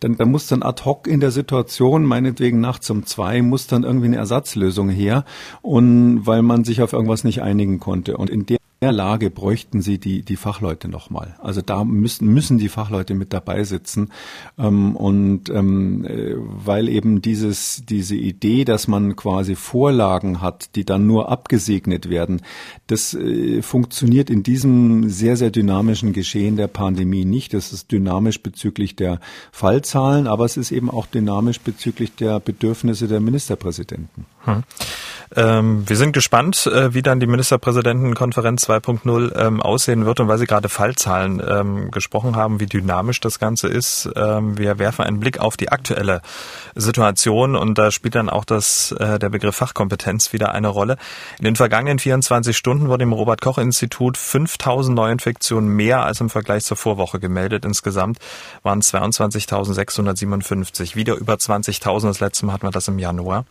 Dann 0.00 0.16
da 0.16 0.24
muss 0.24 0.46
dann 0.46 0.62
ad 0.62 0.82
hoc 0.86 1.06
in 1.06 1.20
der 1.20 1.30
Situation, 1.30 2.06
meinetwegen 2.06 2.60
nachts 2.60 2.88
um 2.88 3.04
zwei, 3.04 3.42
muss 3.42 3.66
dann 3.66 3.82
irgendwie 3.82 4.06
eine 4.06 4.16
Ersatzlösung 4.16 4.88
her 4.88 5.09
her 5.10 5.24
und 5.60 6.26
weil 6.26 6.42
man 6.42 6.64
sich 6.64 6.80
auf 6.82 6.92
irgendwas 6.92 7.24
nicht 7.24 7.42
einigen 7.42 7.80
konnte. 7.80 8.16
Und 8.16 8.30
in 8.30 8.46
der 8.46 8.59
der 8.82 8.92
Lage 8.92 9.30
bräuchten 9.30 9.82
Sie 9.82 9.98
die, 9.98 10.22
die 10.22 10.36
Fachleute 10.36 10.88
nochmal. 10.88 11.36
Also 11.42 11.60
da 11.60 11.84
müssen, 11.84 12.26
müssen 12.28 12.56
die 12.56 12.70
Fachleute 12.70 13.14
mit 13.14 13.34
dabei 13.34 13.64
sitzen. 13.64 14.08
Ähm, 14.58 14.96
und 14.96 15.50
ähm, 15.50 16.06
äh, 16.06 16.34
weil 16.36 16.88
eben 16.88 17.20
dieses, 17.20 17.82
diese 17.86 18.16
Idee, 18.16 18.64
dass 18.64 18.88
man 18.88 19.16
quasi 19.16 19.54
Vorlagen 19.54 20.40
hat, 20.40 20.76
die 20.76 20.86
dann 20.86 21.06
nur 21.06 21.28
abgesegnet 21.28 22.08
werden, 22.08 22.40
das 22.86 23.12
äh, 23.12 23.60
funktioniert 23.60 24.30
in 24.30 24.42
diesem 24.42 25.10
sehr, 25.10 25.36
sehr 25.36 25.50
dynamischen 25.50 26.14
Geschehen 26.14 26.56
der 26.56 26.68
Pandemie 26.68 27.26
nicht. 27.26 27.52
Das 27.52 27.74
ist 27.74 27.92
dynamisch 27.92 28.42
bezüglich 28.42 28.96
der 28.96 29.20
Fallzahlen, 29.52 30.26
aber 30.26 30.46
es 30.46 30.56
ist 30.56 30.72
eben 30.72 30.90
auch 30.90 31.04
dynamisch 31.04 31.60
bezüglich 31.60 32.14
der 32.14 32.40
Bedürfnisse 32.40 33.08
der 33.08 33.20
Ministerpräsidenten. 33.20 34.24
Hm. 34.44 34.62
Ähm, 35.36 35.88
wir 35.88 35.96
sind 35.96 36.12
gespannt, 36.12 36.66
äh, 36.66 36.92
wie 36.94 37.02
dann 37.02 37.20
die 37.20 37.26
Ministerpräsidentenkonferenz 37.26 38.69
2.0 38.70 39.36
ähm, 39.36 39.60
aussehen 39.60 40.06
wird 40.06 40.20
und 40.20 40.28
weil 40.28 40.38
Sie 40.38 40.46
gerade 40.46 40.68
Fallzahlen 40.68 41.42
ähm, 41.46 41.90
gesprochen 41.90 42.36
haben, 42.36 42.60
wie 42.60 42.66
dynamisch 42.66 43.18
das 43.20 43.40
Ganze 43.40 43.68
ist. 43.68 44.10
Ähm, 44.14 44.58
wir 44.58 44.78
werfen 44.78 45.04
einen 45.04 45.18
Blick 45.18 45.40
auf 45.40 45.56
die 45.56 45.72
aktuelle 45.72 46.20
Situation 46.74 47.56
und 47.56 47.78
da 47.78 47.90
spielt 47.90 48.14
dann 48.14 48.30
auch 48.30 48.44
das, 48.44 48.92
äh, 48.92 49.18
der 49.18 49.30
Begriff 49.30 49.56
Fachkompetenz 49.56 50.32
wieder 50.32 50.52
eine 50.52 50.68
Rolle. 50.68 50.96
In 51.38 51.44
den 51.44 51.56
vergangenen 51.56 51.98
24 51.98 52.56
Stunden 52.56 52.88
wurde 52.88 53.02
im 53.02 53.12
Robert-Koch-Institut 53.12 54.16
5000 54.16 54.94
Neuinfektionen 54.94 55.68
mehr 55.68 56.04
als 56.04 56.20
im 56.20 56.30
Vergleich 56.30 56.64
zur 56.64 56.76
Vorwoche 56.76 57.18
gemeldet. 57.18 57.64
Insgesamt 57.64 58.18
waren 58.62 58.80
22.657, 58.80 60.94
wieder 60.94 61.16
über 61.16 61.34
20.000. 61.34 62.06
Das 62.06 62.20
letzte 62.20 62.46
Mal 62.46 62.52
hatten 62.52 62.66
wir 62.66 62.70
das 62.70 62.88
im 62.88 62.98
Januar. 62.98 63.44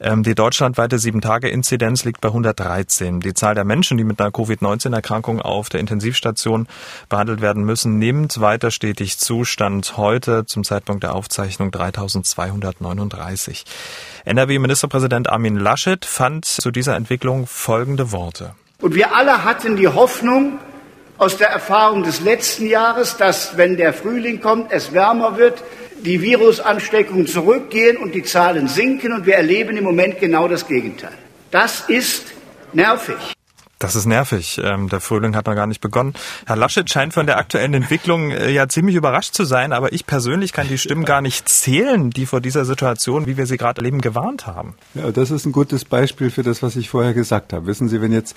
Ähm, 0.00 0.22
die 0.22 0.34
deutschlandweite 0.34 0.96
7-Tage-Inzidenz 0.96 2.04
liegt 2.04 2.20
bei 2.20 2.28
113. 2.28 3.20
Die 3.20 3.34
Zahl 3.34 3.54
der 3.54 3.64
Menschen, 3.64 3.96
die 3.96 4.04
mit 4.04 4.20
einer 4.20 4.30
Covid-19-Erkrankung 4.56 5.40
auf 5.40 5.68
der 5.68 5.80
Intensivstation 5.80 6.66
behandelt 7.08 7.40
werden 7.40 7.64
müssen, 7.64 7.98
nimmt 7.98 8.40
weiter 8.40 8.70
stetig 8.70 9.18
Zustand. 9.18 9.96
Heute 9.96 10.46
zum 10.46 10.64
Zeitpunkt 10.64 11.02
der 11.02 11.14
Aufzeichnung 11.14 11.70
3239. 11.70 13.64
NRW-Ministerpräsident 14.24 15.28
Armin 15.28 15.56
Laschet 15.56 16.04
fand 16.04 16.44
zu 16.44 16.70
dieser 16.70 16.96
Entwicklung 16.96 17.46
folgende 17.46 18.12
Worte. 18.12 18.54
Und 18.80 18.94
wir 18.94 19.14
alle 19.14 19.44
hatten 19.44 19.76
die 19.76 19.88
Hoffnung 19.88 20.58
aus 21.18 21.38
der 21.38 21.48
Erfahrung 21.48 22.02
des 22.02 22.20
letzten 22.20 22.66
Jahres, 22.66 23.16
dass 23.16 23.56
wenn 23.56 23.76
der 23.76 23.94
Frühling 23.94 24.40
kommt, 24.40 24.70
es 24.70 24.92
wärmer 24.92 25.38
wird, 25.38 25.62
die 26.04 26.20
Virusansteckungen 26.20 27.26
zurückgehen 27.26 27.96
und 27.96 28.14
die 28.14 28.22
Zahlen 28.22 28.68
sinken. 28.68 29.12
Und 29.12 29.24
wir 29.24 29.36
erleben 29.36 29.78
im 29.78 29.84
Moment 29.84 30.20
genau 30.20 30.46
das 30.46 30.66
Gegenteil. 30.66 31.14
Das 31.50 31.88
ist 31.88 32.26
nervig. 32.74 33.16
Das 33.78 33.94
ist 33.94 34.06
nervig. 34.06 34.58
Ähm, 34.64 34.88
der 34.88 35.00
Frühling 35.00 35.36
hat 35.36 35.46
noch 35.46 35.54
gar 35.54 35.66
nicht 35.66 35.82
begonnen. 35.82 36.14
Herr 36.46 36.56
Laschet 36.56 36.88
scheint 36.88 37.12
von 37.12 37.26
der 37.26 37.36
aktuellen 37.36 37.74
Entwicklung 37.74 38.30
äh, 38.30 38.50
ja 38.50 38.68
ziemlich 38.68 38.96
überrascht 38.96 39.34
zu 39.34 39.44
sein, 39.44 39.74
aber 39.74 39.92
ich 39.92 40.06
persönlich 40.06 40.54
kann 40.54 40.66
die 40.68 40.78
Stimmen 40.78 41.04
gar 41.04 41.20
nicht 41.20 41.46
zählen, 41.46 42.08
die 42.08 42.24
vor 42.24 42.40
dieser 42.40 42.64
Situation, 42.64 43.26
wie 43.26 43.36
wir 43.36 43.44
sie 43.44 43.58
gerade 43.58 43.80
erleben, 43.82 44.00
gewarnt 44.00 44.46
haben. 44.46 44.76
Ja, 44.94 45.12
das 45.12 45.30
ist 45.30 45.44
ein 45.44 45.52
gutes 45.52 45.84
Beispiel 45.84 46.30
für 46.30 46.42
das, 46.42 46.62
was 46.62 46.74
ich 46.76 46.88
vorher 46.88 47.12
gesagt 47.12 47.52
habe. 47.52 47.66
Wissen 47.66 47.88
Sie, 47.88 48.00
wenn 48.00 48.12
jetzt, 48.12 48.34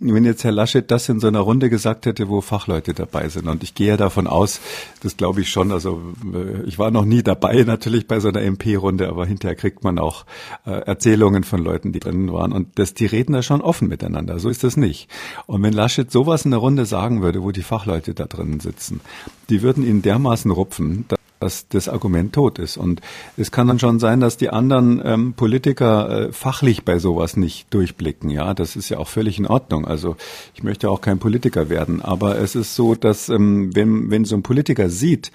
wenn 0.00 0.24
jetzt 0.24 0.42
Herr 0.42 0.50
Laschet 0.50 0.90
das 0.90 1.08
in 1.08 1.20
so 1.20 1.28
einer 1.28 1.38
Runde 1.38 1.70
gesagt 1.70 2.06
hätte, 2.06 2.28
wo 2.28 2.40
Fachleute 2.40 2.92
dabei 2.92 3.28
sind, 3.28 3.46
und 3.46 3.62
ich 3.62 3.76
gehe 3.76 3.88
ja 3.88 3.96
davon 3.96 4.26
aus, 4.26 4.60
das 5.04 5.16
glaube 5.16 5.40
ich 5.40 5.50
schon, 5.50 5.70
also 5.70 6.02
äh, 6.34 6.64
ich 6.64 6.80
war 6.80 6.90
noch 6.90 7.04
nie 7.04 7.22
dabei 7.22 7.62
natürlich 7.62 8.08
bei 8.08 8.18
so 8.18 8.26
einer 8.26 8.42
MP-Runde, 8.42 9.08
aber 9.08 9.24
hinterher 9.24 9.54
kriegt 9.54 9.84
man 9.84 10.00
auch 10.00 10.24
äh, 10.66 10.72
Erzählungen 10.72 11.44
von 11.44 11.62
Leuten, 11.62 11.92
die 11.92 12.00
drinnen 12.00 12.32
waren, 12.32 12.50
und 12.50 12.76
das, 12.76 12.92
die 12.94 13.06
reden 13.06 13.34
da 13.34 13.42
schon 13.44 13.60
offen 13.60 13.86
miteinander. 13.86 14.40
So 14.40 14.48
ist 14.48 14.64
das 14.64 14.79
nicht. 14.80 15.08
Und 15.46 15.62
wenn 15.62 15.72
Laschet 15.72 16.10
sowas 16.10 16.44
in 16.44 16.50
der 16.50 16.60
Runde 16.60 16.86
sagen 16.86 17.22
würde, 17.22 17.42
wo 17.42 17.52
die 17.52 17.62
Fachleute 17.62 18.14
da 18.14 18.24
drinnen 18.24 18.60
sitzen, 18.60 19.00
die 19.48 19.62
würden 19.62 19.86
ihn 19.86 20.02
dermaßen 20.02 20.50
rupfen, 20.50 21.06
dass 21.40 21.68
das 21.68 21.88
Argument 21.88 22.34
tot 22.34 22.58
ist. 22.58 22.76
Und 22.76 23.00
es 23.36 23.50
kann 23.50 23.66
dann 23.66 23.78
schon 23.78 23.98
sein, 23.98 24.20
dass 24.20 24.36
die 24.36 24.50
anderen 24.50 25.00
ähm, 25.02 25.32
Politiker 25.32 26.28
äh, 26.28 26.32
fachlich 26.32 26.84
bei 26.84 26.98
sowas 26.98 27.36
nicht 27.36 27.72
durchblicken. 27.72 28.28
Ja, 28.28 28.52
das 28.52 28.76
ist 28.76 28.90
ja 28.90 28.98
auch 28.98 29.08
völlig 29.08 29.38
in 29.38 29.46
Ordnung. 29.46 29.86
Also 29.86 30.16
ich 30.54 30.62
möchte 30.62 30.90
auch 30.90 31.00
kein 31.00 31.18
Politiker 31.18 31.70
werden, 31.70 32.02
aber 32.02 32.38
es 32.38 32.54
ist 32.54 32.74
so, 32.74 32.94
dass 32.94 33.30
ähm, 33.30 33.74
wenn 33.74 34.10
wenn 34.10 34.26
so 34.26 34.36
ein 34.36 34.42
Politiker 34.42 34.90
sieht, 34.90 35.32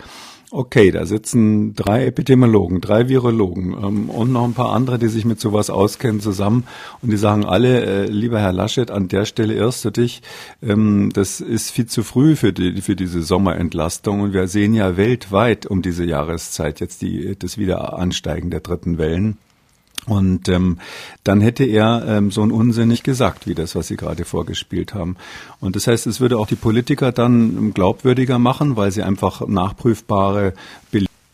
okay, 0.55 0.91
da 0.91 1.05
sitzen 1.05 1.75
drei 1.75 2.05
Epidemiologen, 2.05 2.81
drei 2.81 3.09
Virologen 3.09 3.73
ähm, 3.73 4.09
und 4.09 4.31
noch 4.31 4.45
ein 4.45 4.53
paar 4.53 4.73
andere, 4.73 4.97
die 4.97 5.07
sich 5.07 5.25
mit 5.25 5.39
sowas 5.39 5.69
auskennen, 5.69 6.21
zusammen. 6.21 6.65
Und 7.01 7.11
die 7.11 7.17
sagen 7.17 7.45
alle, 7.45 7.85
äh, 7.85 8.05
lieber 8.05 8.39
Herr 8.39 8.53
Laschet, 8.53 8.89
an 8.89 9.07
der 9.07 9.25
Stelle 9.25 9.53
irrst 9.53 9.85
du 9.85 9.91
dich, 9.91 10.21
ähm, 10.63 11.11
das 11.13 11.41
ist 11.41 11.71
viel 11.71 11.85
zu 11.85 12.03
früh 12.03 12.35
für, 12.35 12.53
die, 12.53 12.81
für 12.81 12.95
diese 12.95 13.21
Sommerentlastung. 13.21 14.21
Und 14.21 14.33
wir 14.33 14.47
sehen 14.47 14.73
ja 14.73 14.97
weltweit 14.97 15.65
um 15.65 15.81
diese 15.81 16.05
Jahreszeit 16.05 16.79
jetzt 16.79 17.01
die, 17.01 17.35
das 17.37 17.57
Wiederansteigen 17.57 18.49
der 18.49 18.61
dritten 18.61 18.97
Wellen. 18.97 19.37
Und 20.07 20.49
ähm, 20.49 20.79
dann 21.23 21.41
hätte 21.41 21.63
er 21.63 22.03
ähm, 22.07 22.31
so 22.31 22.41
einen 22.41 22.51
Unsinn 22.51 22.87
nicht 22.87 23.03
gesagt, 23.03 23.47
wie 23.47 23.55
das, 23.55 23.75
was 23.75 23.87
Sie 23.87 23.95
gerade 23.95 24.23
vorgespielt 24.25 24.93
haben. 24.93 25.15
Und 25.59 25.75
das 25.75 25.87
heißt, 25.87 26.05
es 26.07 26.19
würde 26.19 26.37
auch 26.37 26.47
die 26.47 26.55
Politiker 26.55 27.11
dann 27.11 27.73
glaubwürdiger 27.73 28.37
machen, 28.37 28.75
weil 28.75 28.91
sie 28.91 29.01
einfach 29.01 29.47
nachprüfbare 29.47 30.53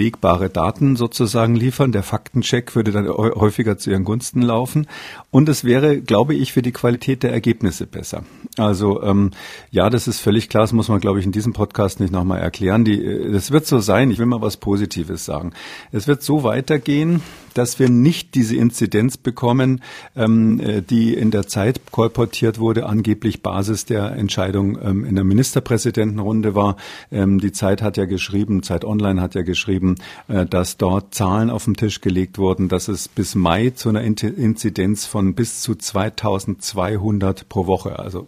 belegbare 0.01 0.49
Daten 0.49 0.95
sozusagen 0.95 1.55
liefern. 1.55 1.91
Der 1.91 2.01
Faktencheck 2.01 2.75
würde 2.75 2.91
dann 2.91 3.07
häufiger 3.07 3.77
zu 3.77 3.91
ihren 3.91 4.03
Gunsten 4.03 4.41
laufen. 4.41 4.87
Und 5.29 5.47
es 5.47 5.63
wäre, 5.63 6.01
glaube 6.01 6.33
ich, 6.33 6.53
für 6.53 6.63
die 6.63 6.71
Qualität 6.71 7.21
der 7.21 7.31
Ergebnisse 7.31 7.85
besser. 7.85 8.23
Also 8.57 9.03
ähm, 9.03 9.31
ja, 9.69 9.89
das 9.91 10.07
ist 10.07 10.19
völlig 10.19 10.49
klar, 10.49 10.63
das 10.63 10.73
muss 10.73 10.89
man, 10.89 10.99
glaube 10.99 11.19
ich, 11.19 11.25
in 11.25 11.31
diesem 11.31 11.53
Podcast 11.53 11.99
nicht 11.99 12.11
nochmal 12.11 12.39
erklären. 12.39 12.83
Die, 12.83 13.31
das 13.31 13.51
wird 13.51 13.67
so 13.67 13.79
sein, 13.79 14.09
ich 14.09 14.17
will 14.17 14.25
mal 14.25 14.41
was 14.41 14.57
Positives 14.57 15.23
sagen. 15.23 15.53
Es 15.91 16.07
wird 16.07 16.23
so 16.23 16.43
weitergehen, 16.43 17.21
dass 17.53 17.79
wir 17.79 17.89
nicht 17.89 18.35
diese 18.35 18.55
Inzidenz 18.55 19.17
bekommen, 19.17 19.81
ähm, 20.15 20.59
äh, 20.59 20.81
die 20.81 21.13
in 21.13 21.31
der 21.31 21.47
Zeit 21.47 21.81
kolportiert 21.91 22.59
wurde, 22.59 22.85
angeblich 22.85 23.41
Basis 23.41 23.85
der 23.85 24.13
Entscheidung 24.13 24.77
ähm, 24.81 25.05
in 25.05 25.15
der 25.15 25.23
Ministerpräsidentenrunde 25.23 26.55
war. 26.55 26.77
Ähm, 27.11 27.39
die 27.39 27.51
Zeit 27.51 27.81
hat 27.81 27.97
ja 27.97 28.05
geschrieben, 28.05 28.63
Zeit 28.63 28.85
Online 28.85 29.21
hat 29.21 29.35
ja 29.35 29.41
geschrieben, 29.41 29.90
haben, 29.91 29.95
äh, 30.27 30.45
dass 30.45 30.77
dort 30.77 31.13
Zahlen 31.13 31.49
auf 31.49 31.65
den 31.65 31.75
Tisch 31.75 32.01
gelegt 32.01 32.37
wurden, 32.37 32.69
dass 32.69 32.87
es 32.87 33.07
bis 33.07 33.35
Mai 33.35 33.71
zu 33.71 33.89
einer 33.89 34.01
Inzidenz 34.01 35.05
von 35.05 35.35
bis 35.35 35.61
zu 35.61 35.75
2200 35.75 37.49
pro 37.49 37.67
Woche, 37.67 37.99
also, 37.99 38.27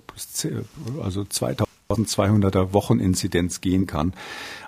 also 1.02 1.22
2200er 1.22 2.74
Wocheninzidenz 2.74 3.62
gehen 3.62 3.88
kann. 3.88 4.14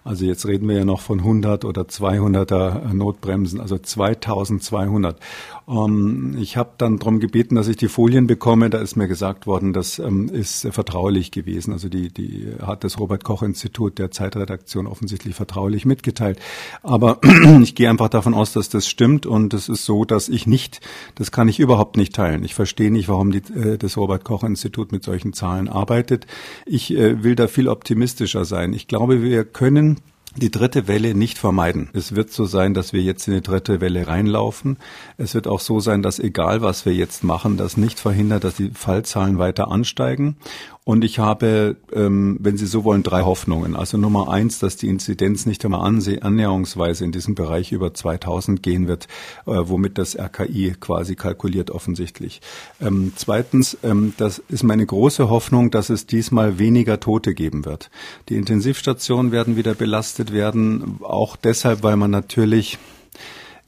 Also 0.04 0.26
jetzt 0.26 0.46
reden 0.46 0.70
wir 0.70 0.78
ja 0.78 0.86
noch 0.86 1.02
von 1.02 1.20
100 1.20 1.66
oder 1.66 1.84
200er 1.84 2.94
Notbremsen, 2.94 3.60
also 3.60 3.78
2200. 3.78 5.20
Ähm, 5.68 6.38
ich 6.40 6.58
habe 6.58 6.72
dann 6.78 6.98
darum 6.98 7.20
gebeten, 7.20 7.56
dass 7.56 7.68
ich 7.68 7.78
die 7.78 7.88
Folien 7.88 8.28
bekomme. 8.28 8.70
Da 8.70 8.80
ist 8.80 8.96
mir 8.96 9.08
gesagt 9.08 9.48
worden, 9.48 9.74
das 9.74 10.00
ähm, 10.00 10.30
ist 10.30 10.68
vertraulich 10.72 11.32
gewesen. 11.32 11.74
Also 11.74 11.90
die, 11.90 12.10
die 12.10 12.54
hat 12.62 12.84
das 12.84 13.00
Robert 13.00 13.24
Koch 13.24 13.42
Institut 13.42 13.98
der 13.98 14.12
Zeitredaktion 14.12 14.88
offensichtlich 14.88 15.36
vertraulich 15.36 15.86
mitgeteilt. 15.86 16.40
Aber 16.84 17.20
ich 17.62 17.76
gehe 17.76 17.90
einfach 17.90 18.10
davon 18.10 18.34
aus, 18.34 18.54
dass 18.54 18.70
das 18.70 18.88
stimmt 18.88 19.26
und 19.26 19.54
es 19.54 19.70
ist 19.70 19.86
so, 19.86 20.06
dass 20.06 20.30
ich 20.30 20.48
nicht, 20.48 20.82
das 21.16 21.32
kann 21.32 21.48
ich 21.48 21.60
überhaupt 21.60 21.98
nicht 21.98 22.16
teilen. 22.16 22.44
Ich 22.44 22.54
verstehe 22.54 22.92
nicht, 22.92 23.10
warum 23.10 23.32
die, 23.32 23.42
äh, 23.54 23.78
das 23.78 23.98
Robert 23.98 24.24
Koch 24.24 24.44
Institut 24.44 24.92
mit 24.92 25.04
solchen 25.04 25.34
Zahlen 25.34 25.68
arbeitet. 25.68 26.28
Ich 26.66 26.94
äh, 26.94 27.24
will 27.24 27.36
da 27.36 27.48
viel 27.48 27.68
optimistischer 27.68 28.46
sein. 28.46 28.74
Ich 28.74 28.88
glaube, 28.88 29.22
wir 29.24 29.46
können 29.46 30.02
die 30.36 30.52
dritte 30.52 30.88
Welle 30.88 31.16
nicht 31.16 31.38
vermeiden. 31.38 31.90
Es 31.94 32.16
wird 32.16 32.32
so 32.32 32.46
sein, 32.46 32.74
dass 32.74 32.94
wir 32.94 33.02
jetzt 33.02 33.28
in 33.28 33.34
die 33.36 33.42
dritte 33.42 33.82
Welle 33.82 34.08
reinlaufen. 34.08 34.78
Es 35.18 35.34
wird 35.34 35.48
auch 35.48 35.60
so 35.60 35.80
sein, 35.80 36.02
dass 36.02 36.20
egal 36.20 36.62
was 36.62 36.86
wir 36.86 36.94
jetzt 36.94 37.24
machen, 37.24 37.58
das 37.58 37.78
nicht 37.78 38.00
verhindert, 38.00 38.44
dass 38.44 38.56
die 38.56 38.72
Fallzahlen 38.72 39.38
weiter 39.38 39.70
ansteigen. 39.72 40.38
Und 40.86 41.04
ich 41.04 41.18
habe, 41.18 41.78
ähm, 41.94 42.38
wenn 42.40 42.58
Sie 42.58 42.68
so 42.68 42.84
wollen, 42.84 43.02
drei 43.02 43.24
Hoffnungen. 43.24 43.76
Also 43.76 43.98
Nummer 43.98 44.30
eins, 44.30 44.60
dass 44.60 44.78
die 44.78 44.88
Inzidenz 44.88 45.48
nicht 45.48 45.66
einmal 45.66 45.82
annäherungsweise 45.84 47.04
in 47.04 47.12
diesem 47.12 47.34
Bereich 47.34 47.72
über 47.72 47.96
2000 47.96 48.62
gehen 48.62 48.88
wird, 48.88 49.08
äh, 49.48 49.54
womit 49.64 49.98
das 49.98 50.16
RKI 50.16 50.76
quasi 50.80 51.16
kalkuliert 51.16 51.72
offensichtlich. 51.72 52.40
Ähm, 52.80 53.14
zweitens, 53.16 53.76
ähm, 53.82 54.14
das 54.18 54.38
ist 54.48 54.62
meine 54.62 54.86
große 54.86 55.28
Hoffnung, 55.28 55.72
dass 55.72 55.90
es 55.90 56.06
diesmal 56.06 56.60
weniger 56.60 57.00
Tote 57.00 57.34
geben 57.34 57.66
wird. 57.66 57.90
Die 58.30 58.36
Intensivstationen 58.36 59.32
werden 59.32 59.56
wieder 59.56 59.74
belastet 59.74 60.25
werden, 60.32 61.00
auch 61.02 61.36
deshalb, 61.36 61.84
weil 61.84 61.98
man 61.98 62.12
natürlich 62.12 62.78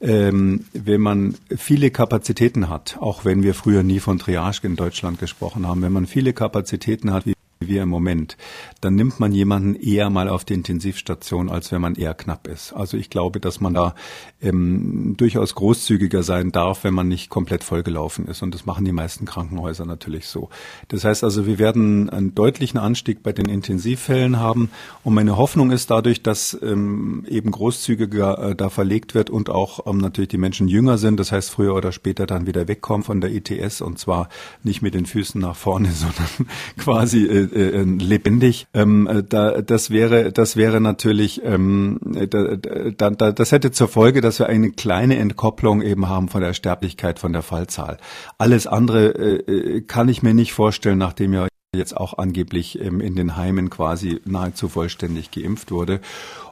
ähm, 0.00 0.64
wenn 0.72 1.00
man 1.00 1.34
viele 1.56 1.90
Kapazitäten 1.90 2.68
hat, 2.68 2.98
auch 3.00 3.24
wenn 3.24 3.42
wir 3.42 3.54
früher 3.54 3.82
nie 3.82 3.98
von 3.98 4.18
Triage 4.18 4.60
in 4.62 4.76
Deutschland 4.76 5.18
gesprochen 5.18 5.66
haben, 5.66 5.82
wenn 5.82 5.92
man 5.92 6.06
viele 6.06 6.32
Kapazitäten 6.32 7.12
hat, 7.12 7.26
wie 7.26 7.34
wir 7.60 7.82
im 7.82 7.88
Moment, 7.88 8.36
dann 8.80 8.94
nimmt 8.94 9.18
man 9.20 9.32
jemanden 9.32 9.74
eher 9.74 10.10
mal 10.10 10.28
auf 10.28 10.44
die 10.44 10.54
Intensivstation, 10.54 11.48
als 11.48 11.72
wenn 11.72 11.80
man 11.80 11.94
eher 11.94 12.14
knapp 12.14 12.46
ist. 12.46 12.72
Also 12.72 12.96
ich 12.96 13.10
glaube, 13.10 13.40
dass 13.40 13.60
man 13.60 13.74
da 13.74 13.94
ähm, 14.40 15.14
durchaus 15.16 15.54
großzügiger 15.54 16.22
sein 16.22 16.52
darf, 16.52 16.84
wenn 16.84 16.94
man 16.94 17.08
nicht 17.08 17.30
komplett 17.30 17.64
vollgelaufen 17.64 18.26
ist. 18.26 18.42
Und 18.42 18.54
das 18.54 18.66
machen 18.66 18.84
die 18.84 18.92
meisten 18.92 19.24
Krankenhäuser 19.24 19.84
natürlich 19.84 20.28
so. 20.28 20.48
Das 20.88 21.04
heißt 21.04 21.24
also, 21.24 21.46
wir 21.46 21.58
werden 21.58 22.08
einen 22.10 22.34
deutlichen 22.34 22.78
Anstieg 22.78 23.22
bei 23.22 23.32
den 23.32 23.46
Intensivfällen 23.46 24.38
haben. 24.38 24.70
Und 25.02 25.14
meine 25.14 25.36
Hoffnung 25.36 25.70
ist 25.70 25.90
dadurch, 25.90 26.22
dass 26.22 26.56
ähm, 26.62 27.24
eben 27.28 27.50
großzügiger 27.50 28.50
äh, 28.50 28.54
da 28.54 28.70
verlegt 28.70 29.14
wird 29.14 29.30
und 29.30 29.50
auch 29.50 29.86
ähm, 29.86 29.98
natürlich 29.98 30.28
die 30.28 30.38
Menschen 30.38 30.68
jünger 30.68 30.98
sind. 30.98 31.18
Das 31.18 31.32
heißt, 31.32 31.50
früher 31.50 31.74
oder 31.74 31.92
später 31.92 32.26
dann 32.26 32.46
wieder 32.46 32.68
wegkommen 32.68 33.02
von 33.02 33.20
der 33.20 33.32
ITS 33.32 33.80
und 33.80 33.98
zwar 33.98 34.28
nicht 34.62 34.82
mit 34.82 34.94
den 34.94 35.06
Füßen 35.06 35.40
nach 35.40 35.56
vorne, 35.56 35.90
sondern 35.92 36.28
quasi 36.76 37.24
äh, 37.24 37.47
äh, 37.52 37.82
lebendig. 37.82 38.66
Ähm, 38.74 39.06
äh, 39.06 39.22
da, 39.22 39.62
das 39.62 39.90
wäre, 39.90 40.32
das 40.32 40.56
wäre 40.56 40.80
natürlich, 40.80 41.42
ähm, 41.44 41.98
da, 42.02 42.56
da, 42.56 43.10
da, 43.10 43.32
das 43.32 43.52
hätte 43.52 43.70
zur 43.70 43.88
Folge, 43.88 44.20
dass 44.20 44.38
wir 44.38 44.46
eine 44.46 44.70
kleine 44.70 45.16
Entkopplung 45.18 45.82
eben 45.82 46.08
haben 46.08 46.28
von 46.28 46.40
der 46.40 46.54
Sterblichkeit, 46.54 47.18
von 47.18 47.32
der 47.32 47.42
Fallzahl. 47.42 47.98
Alles 48.38 48.66
andere 48.66 49.08
äh, 49.08 49.76
äh 49.76 49.80
kann 49.82 50.08
ich 50.08 50.22
mir 50.22 50.34
nicht 50.34 50.52
vorstellen, 50.52 50.98
nachdem 50.98 51.32
ja 51.32 51.48
jetzt 51.76 51.96
auch 51.96 52.16
angeblich 52.16 52.80
ähm, 52.80 53.00
in 53.00 53.14
den 53.14 53.36
Heimen 53.36 53.68
quasi 53.68 54.20
nahezu 54.24 54.68
vollständig 54.68 55.30
geimpft 55.30 55.70
wurde. 55.70 56.00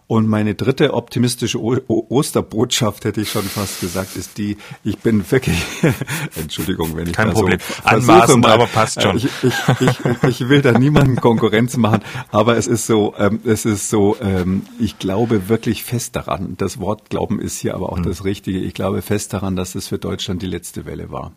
Und 0.08 0.28
meine 0.28 0.54
dritte 0.54 0.94
optimistische 0.94 1.60
o 1.60 2.06
Osterbotschaft, 2.08 3.04
hätte 3.04 3.20
ich 3.20 3.30
schon 3.30 3.42
fast 3.42 3.80
gesagt, 3.80 4.14
ist 4.14 4.38
die, 4.38 4.56
ich 4.84 4.98
bin 4.98 5.28
wirklich, 5.28 5.60
Entschuldigung, 6.36 6.96
wenn 6.96 7.08
ich 7.08 7.12
Kein 7.12 7.28
da 7.28 7.34
Problem. 7.34 7.58
so 7.58 7.82
Anmaßend, 7.82 8.42
mal, 8.44 8.52
aber 8.52 8.66
passt 8.66 9.02
schon. 9.02 9.16
Ich, 9.16 9.28
ich, 9.42 9.54
ich, 9.80 10.04
ich, 10.22 10.48
will 10.48 10.62
da 10.62 10.78
niemanden 10.78 11.16
Konkurrenz 11.16 11.76
machen, 11.76 12.02
aber 12.30 12.56
es 12.56 12.68
ist 12.68 12.86
so, 12.86 13.14
ähm, 13.18 13.40
es 13.44 13.64
ist 13.64 13.90
so, 13.90 14.16
ähm, 14.20 14.62
ich 14.78 15.00
glaube 15.00 15.48
wirklich 15.48 15.82
fest 15.82 16.14
daran, 16.14 16.54
das 16.56 16.78
Wort 16.78 17.10
Glauben 17.10 17.40
ist 17.40 17.58
hier 17.58 17.74
aber 17.74 17.90
auch 17.90 17.98
mhm. 17.98 18.04
das 18.04 18.24
Richtige, 18.24 18.60
ich 18.60 18.74
glaube 18.74 19.02
fest 19.02 19.32
daran, 19.32 19.56
dass 19.56 19.74
es 19.74 19.88
für 19.88 19.98
Deutschland 19.98 20.40
die 20.40 20.46
letzte 20.46 20.86
Welle 20.86 21.10
war. 21.10 21.32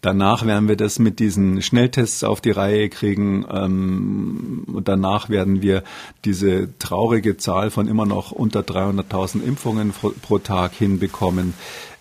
Danach 0.00 0.46
werden 0.46 0.68
wir 0.68 0.76
das 0.76 1.00
mit 1.00 1.18
diesen 1.18 1.60
Schnelltests 1.60 2.22
auf 2.22 2.40
die 2.40 2.52
Reihe 2.52 2.88
kriegen. 2.88 3.44
Ähm, 3.50 4.64
und 4.72 4.86
danach 4.86 5.28
werden 5.28 5.60
wir 5.60 5.82
diese 6.24 6.78
traurige 6.78 7.36
Zahl 7.36 7.70
von 7.70 7.88
immer 7.88 7.97
noch 8.06 8.32
unter 8.32 8.60
300.000 8.60 9.42
Impfungen 9.42 9.92
pro, 9.92 10.38
Tag 10.38 10.72
hinbekommen. 10.74 11.54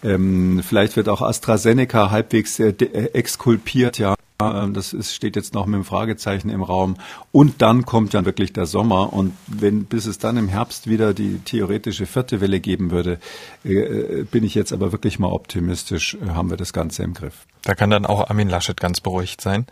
Ähm, 0.03 0.61
vielleicht 0.63 0.95
wird 0.95 1.09
auch 1.09 1.21
AstraZeneca 1.21 2.11
halbwegs 2.11 2.59
äh, 2.59 2.69
äh 2.69 3.13
exkulpiert, 3.13 3.97
ja. 3.97 4.15
Ähm, 4.39 4.73
das 4.73 4.93
ist, 4.93 5.15
steht 5.15 5.35
jetzt 5.35 5.53
noch 5.53 5.65
mit 5.65 5.75
einem 5.75 5.85
Fragezeichen 5.85 6.49
im 6.49 6.61
Raum. 6.61 6.97
Und 7.31 7.61
dann 7.61 7.85
kommt 7.85 8.13
ja 8.13 8.25
wirklich 8.25 8.53
der 8.53 8.65
Sommer. 8.65 9.13
Und 9.13 9.33
wenn, 9.47 9.85
bis 9.85 10.05
es 10.05 10.19
dann 10.19 10.37
im 10.37 10.47
Herbst 10.47 10.87
wieder 10.87 11.13
die 11.13 11.39
theoretische 11.39 12.05
vierte 12.05 12.39
Welle 12.41 12.59
geben 12.59 12.91
würde, 12.91 13.19
äh, 13.65 13.73
äh 13.73 14.23
bin 14.23 14.43
ich 14.43 14.53
jetzt 14.55 14.73
aber 14.73 14.91
wirklich 14.91 15.19
mal 15.19 15.31
optimistisch, 15.31 16.17
äh, 16.21 16.29
haben 16.29 16.49
wir 16.49 16.57
das 16.57 16.73
Ganze 16.73 17.03
im 17.03 17.13
Griff. 17.13 17.45
Da 17.63 17.73
kann 17.73 17.89
dann 17.89 18.05
auch 18.05 18.29
Armin 18.29 18.49
Laschet 18.49 18.79
ganz 18.79 19.01
beruhigt 19.01 19.41
sein. 19.41 19.65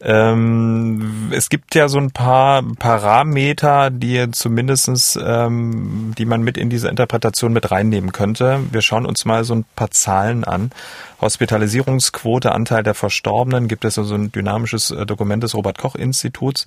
Ähm, 0.00 1.30
es 1.32 1.48
gibt 1.48 1.74
ja 1.74 1.88
so 1.88 1.98
ein 1.98 2.12
paar 2.12 2.62
Parameter, 2.78 3.90
die 3.90 4.30
zumindestens, 4.30 5.18
ähm, 5.20 6.14
die 6.16 6.24
man 6.24 6.42
mit 6.42 6.56
in 6.56 6.70
diese 6.70 6.88
Interpretation 6.88 7.52
mit 7.52 7.70
reinnehmen 7.70 8.12
könnte. 8.12 8.60
Wir 8.70 8.80
schauen 8.82 9.06
uns 9.06 9.24
mal 9.24 9.42
so 9.42 9.54
ein 9.54 9.64
paar 9.74 9.90
Zahlen 9.90 10.44
an. 10.44 10.70
Hospitalisierungsquote, 11.20 12.52
Anteil 12.52 12.84
der 12.84 12.94
Verstorbenen, 12.94 13.66
gibt 13.66 13.84
es 13.84 13.94
so 13.94 14.02
also 14.02 14.14
ein 14.14 14.30
dynamisches 14.30 14.92
äh, 14.92 15.04
Dokument 15.04 15.42
des 15.42 15.54
Robert 15.54 15.78
Koch 15.78 15.96
Instituts. 15.96 16.66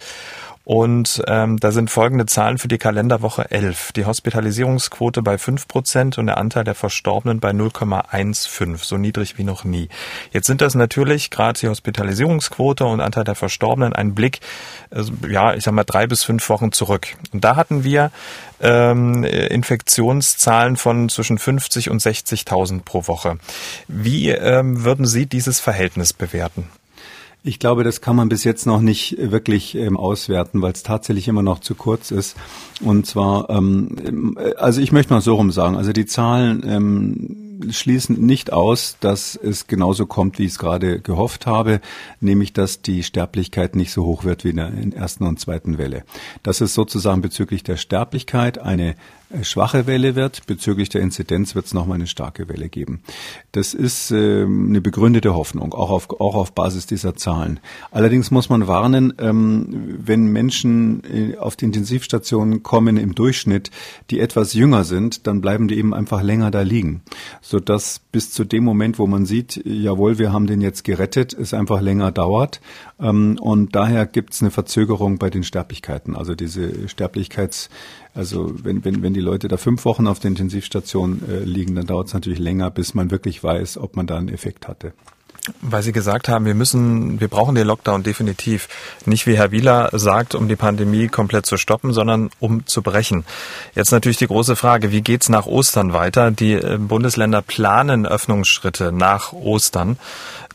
Und 0.63 1.23
ähm, 1.27 1.59
da 1.59 1.71
sind 1.71 1.89
folgende 1.89 2.27
Zahlen 2.27 2.57
für 2.57 2.67
die 2.67 2.77
Kalenderwoche 2.77 3.49
11. 3.49 3.93
Die 3.93 4.05
Hospitalisierungsquote 4.05 5.21
bei 5.21 5.37
5 5.37 5.67
Prozent 5.67 6.17
und 6.17 6.27
der 6.27 6.37
Anteil 6.37 6.63
der 6.63 6.75
Verstorbenen 6.75 7.39
bei 7.39 7.49
0,15, 7.49 8.77
so 8.77 8.97
niedrig 8.97 9.37
wie 9.37 9.43
noch 9.43 9.63
nie. 9.63 9.89
Jetzt 10.31 10.47
sind 10.47 10.61
das 10.61 10.75
natürlich 10.75 11.31
gerade 11.31 11.59
die 11.59 11.67
Hospitalisierungsquote 11.67 12.85
und 12.85 13.01
Anteil 13.01 13.23
der 13.23 13.35
Verstorbenen 13.35 13.93
ein 13.93 14.13
Blick, 14.13 14.39
äh, 14.91 15.03
ja, 15.27 15.55
ich 15.55 15.63
sag 15.63 15.73
mal 15.73 15.83
drei 15.83 16.05
bis 16.05 16.23
fünf 16.23 16.47
Wochen 16.49 16.71
zurück. 16.71 17.15
Und 17.33 17.43
da 17.43 17.55
hatten 17.55 17.83
wir 17.83 18.11
ähm, 18.61 19.23
Infektionszahlen 19.23 20.77
von 20.77 21.09
zwischen 21.09 21.39
50 21.39 21.89
und 21.89 22.01
60.000 22.01 22.83
pro 22.83 23.07
Woche. 23.07 23.39
Wie 23.87 24.29
ähm, 24.29 24.83
würden 24.83 25.07
Sie 25.07 25.25
dieses 25.25 25.59
Verhältnis 25.59 26.13
bewerten? 26.13 26.69
Ich 27.43 27.57
glaube, 27.57 27.83
das 27.83 28.01
kann 28.01 28.15
man 28.15 28.29
bis 28.29 28.43
jetzt 28.43 28.67
noch 28.67 28.81
nicht 28.81 29.17
wirklich 29.17 29.73
ähm, 29.73 29.97
auswerten, 29.97 30.61
weil 30.61 30.73
es 30.73 30.83
tatsächlich 30.83 31.27
immer 31.27 31.41
noch 31.41 31.59
zu 31.59 31.73
kurz 31.73 32.11
ist. 32.11 32.37
Und 32.81 33.07
zwar, 33.07 33.49
ähm, 33.49 34.37
also 34.57 34.79
ich 34.79 34.91
möchte 34.91 35.11
mal 35.11 35.21
so 35.21 35.33
rum 35.35 35.51
sagen, 35.51 35.75
also 35.75 35.91
die 35.91 36.05
Zahlen 36.05 36.63
ähm, 36.63 37.51
schließen 37.71 38.23
nicht 38.23 38.53
aus, 38.53 38.97
dass 38.99 39.35
es 39.35 39.65
genauso 39.65 40.05
kommt, 40.05 40.37
wie 40.37 40.45
ich 40.45 40.51
es 40.51 40.59
gerade 40.59 40.99
gehofft 40.99 41.47
habe, 41.47 41.81
nämlich 42.19 42.53
dass 42.53 42.83
die 42.83 43.01
Sterblichkeit 43.01 43.75
nicht 43.75 43.91
so 43.91 44.05
hoch 44.05 44.23
wird 44.23 44.43
wie 44.43 44.49
in 44.49 44.57
der 44.57 44.71
ersten 44.95 45.25
und 45.25 45.39
zweiten 45.39 45.79
Welle. 45.79 46.03
Das 46.43 46.61
ist 46.61 46.75
sozusagen 46.75 47.21
bezüglich 47.21 47.63
der 47.63 47.77
Sterblichkeit 47.77 48.59
eine 48.59 48.95
schwache 49.43 49.87
Welle 49.87 50.15
wird. 50.15 50.45
Bezüglich 50.47 50.89
der 50.89 51.01
Inzidenz 51.01 51.55
wird 51.55 51.65
es 51.65 51.73
nochmal 51.73 51.95
eine 51.95 52.07
starke 52.07 52.49
Welle 52.49 52.69
geben. 52.69 53.01
Das 53.51 53.73
ist 53.73 54.11
äh, 54.11 54.43
eine 54.43 54.81
begründete 54.81 55.33
Hoffnung, 55.33 55.73
auch 55.73 55.89
auf, 55.89 56.09
auch 56.19 56.35
auf 56.35 56.53
Basis 56.53 56.85
dieser 56.85 57.15
Zahlen. 57.15 57.59
Allerdings 57.91 58.31
muss 58.31 58.49
man 58.49 58.67
warnen, 58.67 59.13
ähm, 59.19 59.97
wenn 59.99 60.27
Menschen 60.27 61.03
äh, 61.03 61.37
auf 61.37 61.55
die 61.55 61.65
Intensivstationen 61.65 62.63
kommen 62.63 62.97
im 62.97 63.15
Durchschnitt, 63.15 63.71
die 64.09 64.19
etwas 64.19 64.53
jünger 64.53 64.83
sind, 64.83 65.27
dann 65.27 65.41
bleiben 65.41 65.67
die 65.67 65.77
eben 65.77 65.93
einfach 65.93 66.21
länger 66.21 66.51
da 66.51 66.61
liegen, 66.61 67.01
sodass 67.41 67.99
bis 68.11 68.31
zu 68.31 68.43
dem 68.43 68.63
Moment, 68.63 68.99
wo 68.99 69.07
man 69.07 69.25
sieht, 69.25 69.61
jawohl, 69.65 70.19
wir 70.19 70.33
haben 70.33 70.47
den 70.47 70.61
jetzt 70.61 70.83
gerettet, 70.83 71.33
es 71.33 71.53
einfach 71.53 71.81
länger 71.81 72.11
dauert. 72.11 72.61
Ähm, 72.99 73.37
und 73.39 73.75
daher 73.75 74.05
gibt 74.05 74.33
es 74.33 74.41
eine 74.41 74.51
Verzögerung 74.51 75.17
bei 75.17 75.29
den 75.29 75.43
Sterblichkeiten. 75.43 76.15
Also 76.15 76.35
diese 76.35 76.87
Sterblichkeits 76.87 77.69
also 78.13 78.53
wenn, 78.63 78.83
wenn, 78.83 79.03
wenn 79.03 79.13
die 79.13 79.21
Leute 79.21 79.47
da 79.47 79.57
fünf 79.57 79.85
Wochen 79.85 80.07
auf 80.07 80.19
der 80.19 80.29
Intensivstation 80.29 81.21
äh, 81.29 81.39
liegen, 81.39 81.75
dann 81.75 81.85
dauert 81.85 82.07
es 82.07 82.13
natürlich 82.13 82.39
länger, 82.39 82.69
bis 82.69 82.93
man 82.93 83.11
wirklich 83.11 83.43
weiß, 83.43 83.77
ob 83.77 83.95
man 83.95 84.07
da 84.07 84.17
einen 84.17 84.29
Effekt 84.29 84.67
hatte. 84.67 84.93
Weil 85.61 85.81
Sie 85.81 85.91
gesagt 85.91 86.29
haben, 86.29 86.45
wir 86.45 86.53
müssen, 86.53 87.19
wir 87.19 87.27
brauchen 87.27 87.55
den 87.55 87.65
Lockdown 87.65 88.03
definitiv. 88.03 88.69
Nicht 89.07 89.25
wie 89.25 89.35
Herr 89.35 89.51
Wieler 89.51 89.89
sagt, 89.93 90.35
um 90.35 90.47
die 90.47 90.55
Pandemie 90.55 91.07
komplett 91.07 91.47
zu 91.47 91.57
stoppen, 91.57 91.93
sondern 91.93 92.29
um 92.39 92.67
zu 92.67 92.83
brechen. 92.83 93.25
Jetzt 93.73 93.91
natürlich 93.91 94.17
die 94.17 94.27
große 94.27 94.55
Frage, 94.55 94.91
wie 94.91 95.01
geht's 95.01 95.29
nach 95.29 95.47
Ostern 95.47 95.93
weiter? 95.93 96.29
Die 96.29 96.53
äh, 96.53 96.77
Bundesländer 96.77 97.41
planen 97.41 98.05
Öffnungsschritte 98.05 98.91
nach 98.91 99.33
Ostern 99.33 99.97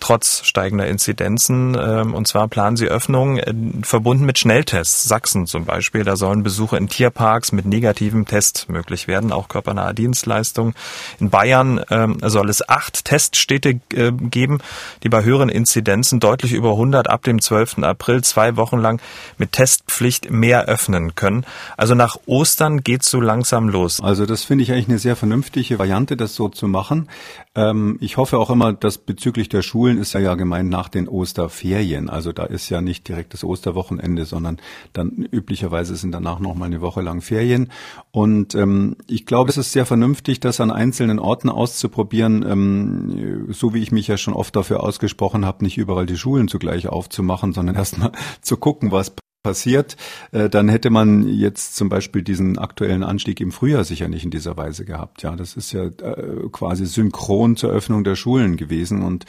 trotz 0.01 0.45
steigender 0.45 0.87
Inzidenzen. 0.87 1.77
Ähm, 1.81 2.15
und 2.15 2.27
zwar 2.27 2.49
planen 2.49 2.77
sie 2.77 2.89
Öffnungen 2.89 3.39
äh, 3.39 3.55
verbunden 3.85 4.25
mit 4.25 4.39
Schnelltests. 4.39 5.05
Sachsen 5.05 5.47
zum 5.47 5.65
Beispiel, 5.65 6.05
da 6.05 6.17
sollen 6.17 6.43
Besuche 6.43 6.77
in 6.77 6.89
Tierparks 6.89 7.53
mit 7.53 7.67
negativem 7.67 8.27
Test 8.27 8.69
möglich 8.69 9.09
werden, 9.09 9.33
auch 9.33 9.49
körpernahe 9.49 9.95
Dienstleistungen. 9.95 10.75
In 11.21 11.31
Bayern 11.31 11.81
ähm, 11.91 12.19
soll 12.23 12.51
es 12.51 12.69
acht 12.69 13.05
Teststädte 13.05 13.81
äh, 13.93 14.13
geben, 14.13 14.59
die 15.03 15.09
bei 15.09 15.25
höheren 15.25 15.49
Inzidenzen 15.49 16.21
deutlich 16.21 16.53
über 16.53 16.73
100 16.73 17.09
ab 17.09 17.23
dem 17.23 17.41
12. 17.41 17.79
April 17.79 18.23
zwei 18.23 18.57
Wochen 18.57 18.79
lang 18.79 19.01
mit 19.39 19.53
Testpflicht 19.53 20.31
mehr 20.31 20.67
öffnen 20.67 21.15
können. 21.15 21.45
Also 21.77 21.95
nach 21.95 22.17
Ostern 22.27 22.83
geht's 22.83 23.11
so 23.11 23.21
langsam 23.21 23.69
los. 23.69 24.01
Also 24.01 24.27
das 24.27 24.45
finde 24.45 24.65
ich 24.65 24.73
eigentlich 24.73 24.89
eine 24.89 24.99
sehr 24.99 25.17
vernünftige 25.17 25.79
Variante, 25.79 26.17
das 26.17 26.35
so 26.35 26.49
zu 26.49 26.69
machen. 26.69 27.09
Ähm, 27.57 27.97
ich 28.01 28.19
hoffe 28.19 28.39
auch 28.39 28.51
immer, 28.51 28.75
dass 28.75 28.99
bezüglich 28.99 29.49
der 29.49 29.63
Schulen 29.63 29.99
ist 29.99 30.13
ja 30.13 30.21
ja 30.21 30.35
gemeint 30.35 30.69
nach 30.69 30.89
den 30.89 31.09
Osterferien. 31.09 32.11
Also 32.11 32.33
da 32.33 32.45
ist 32.45 32.69
ja 32.69 32.83
nicht 32.83 33.09
direkt 33.09 33.33
das 33.33 33.43
Osterwochenende, 33.43 34.27
sondern 34.27 34.59
dann 34.93 35.27
üblicherweise 35.31 35.97
sind 35.97 36.13
danach 36.13 36.39
noch 36.39 36.55
mal 36.55 36.67
eine 36.67 36.83
Woche 36.83 37.01
lang 37.01 37.23
Ferien. 37.23 37.73
Und 38.13 38.55
ähm, 38.55 38.97
ich 39.09 39.25
glaube, 39.25 39.51
es 39.51 39.57
ist 39.57 39.73
sehr 39.73 39.87
vernünftig, 39.87 40.39
das 40.41 40.61
an 40.61 40.71
einzelnen 40.71 41.19
Orten 41.19 41.49
auszuprobieren, 41.49 42.45
ähm, 42.47 43.47
so 43.51 43.73
wie 43.73 43.83
ich 43.83 43.91
mich 43.91 44.07
ja 44.07 44.19
schon 44.19 44.35
oft 44.35 44.55
dafür 44.55 44.83
ausgesprochen 44.83 45.47
habe, 45.47 45.65
nicht 45.65 45.79
überall 45.79 46.07
die 46.07 46.19
Schulen 46.19 46.49
zugleich 46.49 46.89
aufzumachen, 46.89 47.55
sondern 47.55 47.75
erstmal 47.77 48.13
zu 48.43 48.59
gucken, 48.59 48.93
was 48.93 49.15
passiert, 49.47 49.97
äh, 50.33 50.49
dann 50.49 50.69
hätte 50.69 50.91
man 50.91 51.29
jetzt 51.29 51.77
zum 51.77 51.89
Beispiel 51.89 52.23
diesen 52.23 52.59
aktuellen 52.59 53.05
Anstieg 53.05 53.41
im 53.41 53.53
Frühjahr 53.53 53.85
sicher 53.85 54.09
nicht 54.09 54.25
in 54.25 54.33
dieser 54.33 54.57
Weise 54.57 54.85
gehabt. 54.85 55.23
Ja, 55.23 55.37
das 55.37 55.55
ist 55.55 55.71
ja 55.71 55.85
äh, 55.85 56.49
quasi 56.51 56.85
synchron 56.85 57.55
zur 57.55 57.71
Öffnung 57.71 58.03
der 58.03 58.17
Schulen 58.17 58.57
gewesen 58.57 59.03
und 59.03 59.25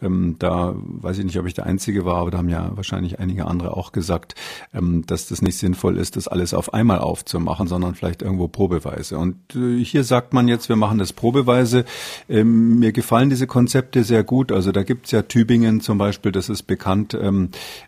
ähm, 0.00 0.36
da 0.38 0.74
weiß 0.74 1.18
ich 1.18 1.26
nicht, 1.26 1.38
ob 1.38 1.46
ich 1.46 1.52
der 1.52 1.66
Einzige 1.66 2.06
war, 2.06 2.16
aber 2.16 2.30
da 2.30 2.38
haben 2.38 2.48
ja 2.48 2.70
wahrscheinlich 2.76 3.18
einige 3.18 3.44
andere 3.44 3.76
auch 3.76 3.92
gesagt, 3.92 4.36
ähm, 4.72 5.04
dass 5.06 5.28
das 5.28 5.42
nicht 5.42 5.58
sinnvoll 5.58 5.98
ist, 5.98 6.16
das 6.16 6.28
alles 6.28 6.54
auf 6.54 6.72
einmal 6.72 7.00
aufzumachen, 7.00 7.66
sondern 7.66 7.94
vielleicht 7.94 8.22
irgendwo 8.22 8.48
probeweise. 8.48 9.18
Und 9.18 9.36
äh, 9.54 9.84
hier 9.84 10.02
sagt 10.02 10.32
man 10.32 10.48
jetzt, 10.48 10.70
wir 10.70 10.76
machen 10.76 10.96
das 10.96 11.12
probeweise. 11.12 11.84
Ähm, 12.26 12.78
mir 12.78 12.92
gefallen 12.92 13.28
diese 13.28 13.46
Konzepte 13.46 14.02
sehr 14.02 14.24
gut. 14.24 14.50
Also 14.50 14.72
da 14.72 14.82
gibt's 14.82 15.10
ja 15.10 15.20
Tübingen 15.20 15.82
zum 15.82 15.98
Beispiel, 15.98 16.32
das 16.32 16.48
ist 16.48 16.62
bekannt, 16.62 17.16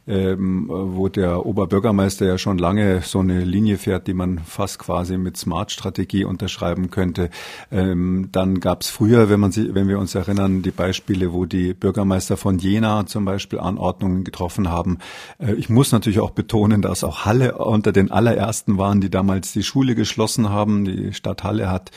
wo 0.06 1.08
der 1.08 1.46
Ober 1.46 1.69
Bürgermeister 1.70 2.26
ja 2.26 2.37
schon 2.37 2.59
lange 2.59 3.00
so 3.00 3.20
eine 3.20 3.42
Linie 3.44 3.78
fährt, 3.78 4.06
die 4.06 4.12
man 4.12 4.40
fast 4.40 4.78
quasi 4.78 5.16
mit 5.16 5.38
Smart-Strategie 5.38 6.24
unterschreiben 6.24 6.90
könnte. 6.90 7.30
Ähm, 7.72 8.28
dann 8.33 8.61
gab 8.61 8.83
es 8.83 8.90
früher, 8.90 9.30
wenn 9.30 9.40
man 9.40 9.52
sie, 9.52 9.74
wenn 9.74 9.88
wir 9.88 9.98
uns 9.98 10.14
erinnern, 10.14 10.61
die 10.61 10.70
Beispiele, 10.70 11.33
wo 11.33 11.46
die 11.46 11.72
Bürgermeister 11.72 12.37
von 12.37 12.59
Jena 12.59 13.06
zum 13.06 13.24
Beispiel 13.24 13.59
Anordnungen 13.59 14.24
getroffen 14.24 14.68
haben. 14.68 14.98
Äh, 15.38 15.54
ich 15.54 15.70
muss 15.70 15.92
natürlich 15.92 16.20
auch 16.20 16.30
betonen, 16.30 16.83
dass 16.83 17.04
auch 17.04 17.24
Halle 17.24 17.56
unter 17.56 17.92
den 17.92 18.11
allerersten 18.11 18.76
waren, 18.76 19.00
die 19.00 19.11
damals 19.11 19.52
die 19.52 19.62
Schule 19.62 19.94
geschlossen 19.94 20.50
haben. 20.50 20.85
Die 20.85 21.14
Stadt 21.14 21.44
Halle 21.44 21.70
hat 21.70 21.90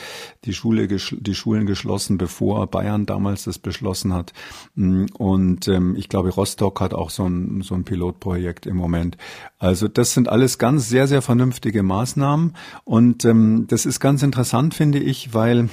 die 0.45 0.53
Schule, 0.53 0.87
die 0.87 1.35
Schulen 1.35 1.65
geschlossen, 1.65 2.17
bevor 2.17 2.67
Bayern 2.67 3.05
damals 3.05 3.43
das 3.43 3.59
beschlossen 3.59 4.13
hat. 4.13 4.33
Mm, 4.75 5.05
und 5.17 5.67
ähm, 5.67 5.95
ich 5.97 6.07
glaube, 6.07 6.29
Rostock 6.29 6.79
hat 6.79 6.93
auch 6.93 7.09
so 7.09 7.25
ein, 7.25 7.61
so 7.61 7.75
ein 7.75 7.83
Pilotprojekt 7.83 8.65
im 8.65 8.77
Moment. 8.77 9.17
Also 9.63 9.87
das 9.87 10.13
sind 10.13 10.27
alles 10.27 10.57
ganz 10.57 10.89
sehr, 10.89 11.07
sehr 11.07 11.21
vernünftige 11.21 11.83
Maßnahmen. 11.83 12.53
Und 12.83 13.23
ähm, 13.23 13.65
das 13.69 13.85
ist 13.85 14.01
ganz 14.01 14.21
interessant, 14.21 14.73
finde 14.73 14.99
ich, 14.99 15.33
weil 15.33 15.69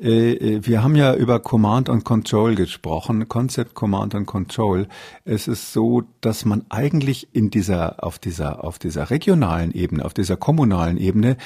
äh, 0.00 0.32
äh, 0.32 0.66
wir 0.66 0.82
haben 0.82 0.96
ja 0.96 1.14
über 1.14 1.38
Command 1.38 1.88
and 1.88 2.02
Control 2.04 2.56
gesprochen, 2.56 3.28
Concept 3.28 3.74
Command 3.74 4.16
and 4.16 4.26
Control. 4.26 4.88
Es 5.24 5.46
ist 5.46 5.72
so, 5.72 6.02
dass 6.20 6.44
man 6.44 6.66
eigentlich 6.68 7.28
in 7.32 7.50
dieser, 7.50 8.02
auf 8.02 8.18
dieser, 8.18 8.64
auf 8.64 8.80
dieser 8.80 9.10
regionalen 9.10 9.70
Ebene, 9.70 10.04
auf 10.04 10.14
dieser 10.14 10.36
kommunalen 10.36 10.96
Ebene, 10.96 11.36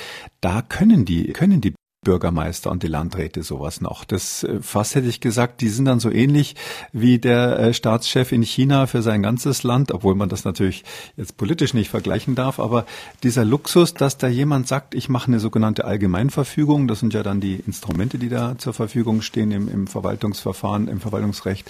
da 0.40 0.62
können 0.62 1.04
die, 1.04 1.34
können 1.34 1.60
die 1.60 1.74
Bürgermeister 2.06 2.70
und 2.70 2.84
die 2.84 2.86
Landräte 2.86 3.42
sowas 3.42 3.80
noch. 3.80 4.04
Das 4.04 4.44
äh, 4.44 4.60
fast 4.62 4.94
hätte 4.94 5.08
ich 5.08 5.20
gesagt, 5.20 5.60
die 5.60 5.68
sind 5.68 5.86
dann 5.86 5.98
so 5.98 6.08
ähnlich 6.08 6.54
wie 6.92 7.18
der 7.18 7.58
äh, 7.58 7.74
Staatschef 7.74 8.30
in 8.30 8.42
China 8.42 8.86
für 8.86 9.02
sein 9.02 9.24
ganzes 9.24 9.64
Land, 9.64 9.90
obwohl 9.90 10.14
man 10.14 10.28
das 10.28 10.44
natürlich 10.44 10.84
jetzt 11.16 11.36
politisch 11.36 11.74
nicht 11.74 11.90
vergleichen 11.90 12.36
darf, 12.36 12.60
aber 12.60 12.86
dieser 13.24 13.44
Luxus, 13.44 13.92
dass 13.92 14.18
da 14.18 14.28
jemand 14.28 14.68
sagt, 14.68 14.94
ich 14.94 15.08
mache 15.08 15.26
eine 15.26 15.40
sogenannte 15.40 15.84
Allgemeinverfügung, 15.84 16.86
das 16.86 17.00
sind 17.00 17.12
ja 17.12 17.24
dann 17.24 17.40
die 17.40 17.56
Instrumente, 17.66 18.18
die 18.18 18.28
da 18.28 18.56
zur 18.56 18.72
Verfügung 18.72 19.20
stehen 19.20 19.50
im, 19.50 19.68
im 19.68 19.88
Verwaltungsverfahren, 19.88 20.86
im 20.86 21.00
Verwaltungsrecht, 21.00 21.68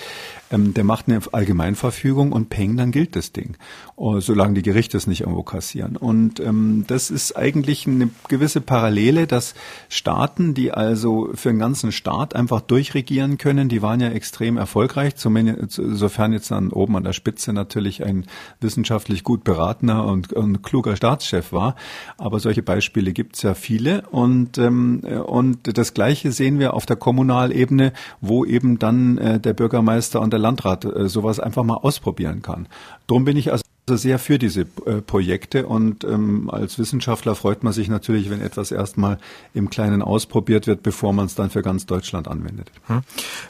ähm, 0.51 0.75
der 0.75 0.85
macht 0.85 1.09
eine 1.09 1.21
Allgemeinverfügung 1.33 2.33
und 2.33 2.51
peng, 2.51 2.77
dann 2.77 2.91
gilt 2.91 3.17
das 3.17 3.33
Ding, 3.33 3.57
oh, 3.97 4.21
solange 4.21 4.55
die 4.55 4.63
Gerichte 4.63 4.97
es 4.97 5.07
nicht 5.07 5.23
irgendwo 5.23 5.43
kassieren. 5.43 5.97
Und 5.97 6.41
ähm, 6.41 6.85
das 6.87 7.11
ist 7.11 7.37
eigentlich 7.37 7.87
eine 7.87 8.11
gewisse 8.29 8.61
Parallele, 8.61 9.27
dass 9.27 9.55
Staat 9.89 10.27
Staaten, 10.27 10.55
die 10.55 10.73
also 10.73 11.31
für 11.35 11.51
den 11.51 11.59
ganzen 11.59 11.93
Staat 11.93 12.35
einfach 12.35 12.61
durchregieren 12.61 13.39
können, 13.39 13.69
die 13.69 13.81
waren 13.81 14.01
ja 14.01 14.09
extrem 14.09 14.57
erfolgreich, 14.57 15.15
zumindest, 15.17 15.81
sofern 15.81 16.33
jetzt 16.33 16.51
dann 16.51 16.71
oben 16.71 16.97
an 16.97 17.05
der 17.05 17.13
Spitze 17.13 17.53
natürlich 17.53 18.05
ein 18.05 18.27
wissenschaftlich 18.61 19.23
gut 19.25 19.45
beratener 19.45 20.05
und, 20.05 20.33
und 20.33 20.63
kluger 20.63 20.97
Staatschef 20.97 21.53
war. 21.53 21.77
Aber 22.19 22.41
solche 22.41 22.63
Beispiele 22.63 23.13
gibt 23.13 23.37
es 23.37 23.43
ja 23.43 23.55
viele. 23.55 24.03
Und, 24.11 24.59
ähm, 24.59 25.01
und 25.01 25.77
das 25.79 25.95
Gleiche 25.95 26.33
sehen 26.33 26.59
wir 26.59 26.75
auf 26.75 26.87
der 26.87 26.97
Kommunalebene, 26.97 27.93
wo 28.21 28.45
eben 28.45 28.79
dann 28.79 29.19
äh, 29.19 29.39
der 29.39 29.55
Bürgermeister 29.55 30.21
und 30.21 30.33
der 30.37 30.43
Landrat 30.43 30.85
äh, 30.85 31.09
sowas 31.09 31.41
einfach 31.41 31.65
mal 31.65 31.77
ausprobieren 31.77 32.43
kann. 32.43 32.69
Drum 33.07 33.25
bin 33.25 33.37
ich 33.37 33.51
also 33.51 33.65
sehr 33.89 34.19
für 34.19 34.39
diese 34.39 34.63
äh, 34.85 35.01
Projekte 35.01 35.67
und 35.67 36.03
ähm, 36.03 36.51
als 36.51 36.79
Wissenschaftler 36.79 37.37
freut 37.37 37.63
man 37.63 37.73
sich 37.73 37.89
natürlich, 37.89 38.31
wenn 38.31 38.41
etwas 38.41 38.73
erstmal 38.73 39.19
im 39.55 39.71
Kleinen 39.71 40.03
ausprobiert 40.03 40.67
wird, 40.67 40.83
bevor 40.83 41.13
man 41.13 41.27
es 41.27 41.37
dann 41.37 41.51
für 41.51 41.63
ganz 41.63 41.87
Deutschland 41.87 42.27
anwendet. 42.27 42.71
Hm. 42.89 43.03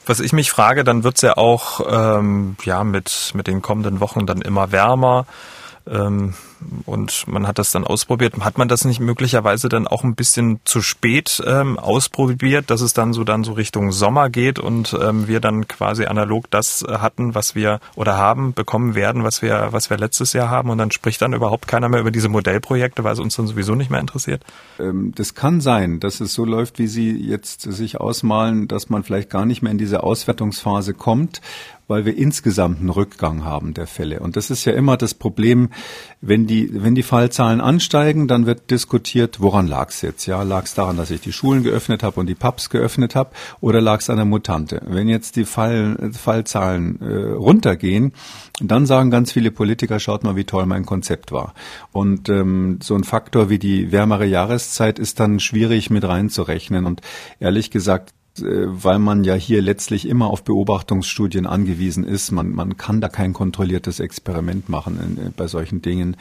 Was 0.05 0.21
ich 0.21 0.35
mich 0.35 0.51
frage, 0.51 0.85
dann 0.85 1.05
wird 1.05 1.17
es 1.17 1.23
ja 1.23 1.39
auch 1.39 1.81
ähm, 1.89 2.57
ja 2.65 2.85
mit 2.85 3.33
mit 3.35 3.47
den 3.47 3.63
kommenden 3.63 4.01
Wochen 4.01 4.27
dann 4.27 4.43
immer 4.43 4.73
wärmer. 4.73 5.27
Ähm, 5.89 6.35
und 6.85 7.29
man 7.29 7.47
hat 7.47 7.59
das 7.59 7.71
dann 7.71 7.85
ausprobiert. 7.85 8.35
Hat 8.41 8.59
man 8.59 8.69
das 8.69 8.85
nicht 8.85 8.99
möglicherweise 8.99 9.69
dann 9.69 9.87
auch 9.87 10.05
ein 10.05 10.15
bisschen 10.15 10.61
zu 10.65 10.83
spät 10.83 11.43
ähm, 11.47 11.79
ausprobiert, 11.79 12.71
dass 12.71 12.81
es 12.81 12.93
dann 12.93 13.13
so 13.13 13.25
dann 13.25 13.45
so 13.45 13.53
Richtung 13.53 13.93
Sommer 13.93 14.31
geht 14.31 14.59
und 14.59 14.97
ähm, 15.01 15.29
wir 15.29 15.41
dann 15.41 15.69
quasi 15.69 16.07
analog 16.07 16.51
das 16.51 16.85
hatten, 16.89 17.35
was 17.35 17.55
wir 17.55 17.81
oder 17.95 18.17
haben 18.17 18.53
bekommen 18.53 18.95
werden, 18.95 19.23
was 19.23 19.43
wir 19.43 19.69
was 19.71 19.91
wir 19.91 19.97
letztes 19.97 20.33
Jahr 20.33 20.51
haben 20.51 20.71
und 20.71 20.79
dann 20.79 20.91
spricht 20.91 21.23
dann 21.23 21.35
überhaupt 21.35 21.69
keiner 21.69 21.89
mehr 21.89 22.01
über 22.01 22.11
diese 22.11 22.29
Modellprojekte, 22.29 23.05
weil 23.05 23.13
es 23.13 23.21
uns 23.21 23.37
dann 23.37 23.47
sowieso 23.47 23.75
nicht 23.75 23.91
mehr 23.91 24.01
interessiert? 24.01 24.43
Ähm, 24.79 25.13
das 25.15 25.35
kann 25.35 25.61
sein, 25.61 26.01
dass 26.01 26.21
es 26.21 26.35
so 26.35 26.45
läuft, 26.45 26.79
wie 26.79 26.87
Sie 26.87 27.13
jetzt 27.13 27.61
sich 27.61 28.01
ausmalen, 28.01 28.67
dass 28.67 28.89
man 28.89 29.05
vielleicht 29.05 29.31
gar 29.31 29.45
nicht 29.45 29.63
mehr 29.63 29.73
in 29.73 29.79
diese 29.79 30.03
Auswertungsphase 30.03 30.95
kommt, 30.95 31.41
weil 31.89 32.05
wir 32.05 32.17
insgesamt 32.17 32.81
einen 32.81 32.91
Rückgang 32.91 33.45
haben 33.45 33.75
der 33.75 33.87
Fälle. 33.87 34.21
Und 34.21 34.37
das 34.37 34.51
ist 34.51 34.65
ja 34.65 34.73
immer 34.73 34.97
das 34.97 35.15
Problem, 35.15 35.71
wenn 36.21 36.47
die, 36.47 36.71
wenn 36.73 36.95
die 36.95 37.03
Fallzahlen 37.03 37.61
ansteigen, 37.61 38.29
dann 38.29 38.47
wird 38.47 38.71
diskutiert, 38.71 39.41
woran 39.41 39.69
lag 39.69 39.91
es 39.91 40.03
jetzt? 40.03 40.27
Ja, 40.27 40.43
lag 40.43 40.65
es 40.65 40.75
daran, 40.75 40.97
dass 40.97 41.11
ich 41.11 41.21
die 41.21 41.33
Schulen 41.33 41.63
geöffnet 41.63 42.03
habe 42.03 42.19
und 42.19 42.27
die 42.27 42.35
Pubs 42.35 42.71
geöffnet 42.71 43.15
habe, 43.15 43.31
oder 43.61 43.81
lag 43.81 44.01
es 44.01 44.11
an 44.11 44.17
der 44.17 44.25
Mutante? 44.25 44.83
Wenn 44.87 45.09
jetzt 45.09 45.37
die 45.37 45.45
Fall, 45.45 46.11
Fallzahlen 46.13 47.01
äh, 47.01 47.33
runtergehen, 47.33 48.13
dann 48.61 48.87
sagen 48.87 49.11
ganz 49.11 49.33
viele 49.33 49.51
Politiker, 49.51 50.01
schaut 50.01 50.25
mal, 50.25 50.37
wie 50.37 50.45
toll 50.45 50.67
mein 50.67 50.87
Konzept 50.87 51.31
war. 51.31 51.55
Und 51.93 52.29
ähm, 52.29 52.79
so 52.83 52.95
ein 52.95 53.05
Faktor 53.05 53.51
wie 53.51 53.59
die 53.59 53.93
wärmere 53.93 54.27
Jahreszeit 54.27 54.99
ist 54.99 55.21
dann 55.21 55.41
schwierig 55.41 55.91
mit 55.91 56.05
reinzurechnen. 56.05 56.87
Und 56.87 57.01
ehrlich 57.39 57.71
gesagt, 57.71 58.15
weil 58.45 58.99
man 58.99 59.25
ja 59.25 59.35
hier 59.35 59.63
letztlich 59.63 60.07
immer 60.09 60.27
auf 60.27 60.45
Beobachtungsstudien 60.45 61.47
angewiesen 61.47 62.05
ist. 62.05 62.31
Man, 62.33 62.51
man 62.51 62.77
kann 62.77 63.01
da 63.01 63.09
kein 63.09 63.33
kontrolliertes 63.33 64.01
Experiment 64.01 64.69
machen 64.69 64.99
in, 65.01 65.33
bei 65.33 65.47
solchen 65.47 65.83
Dingen. 65.83 66.17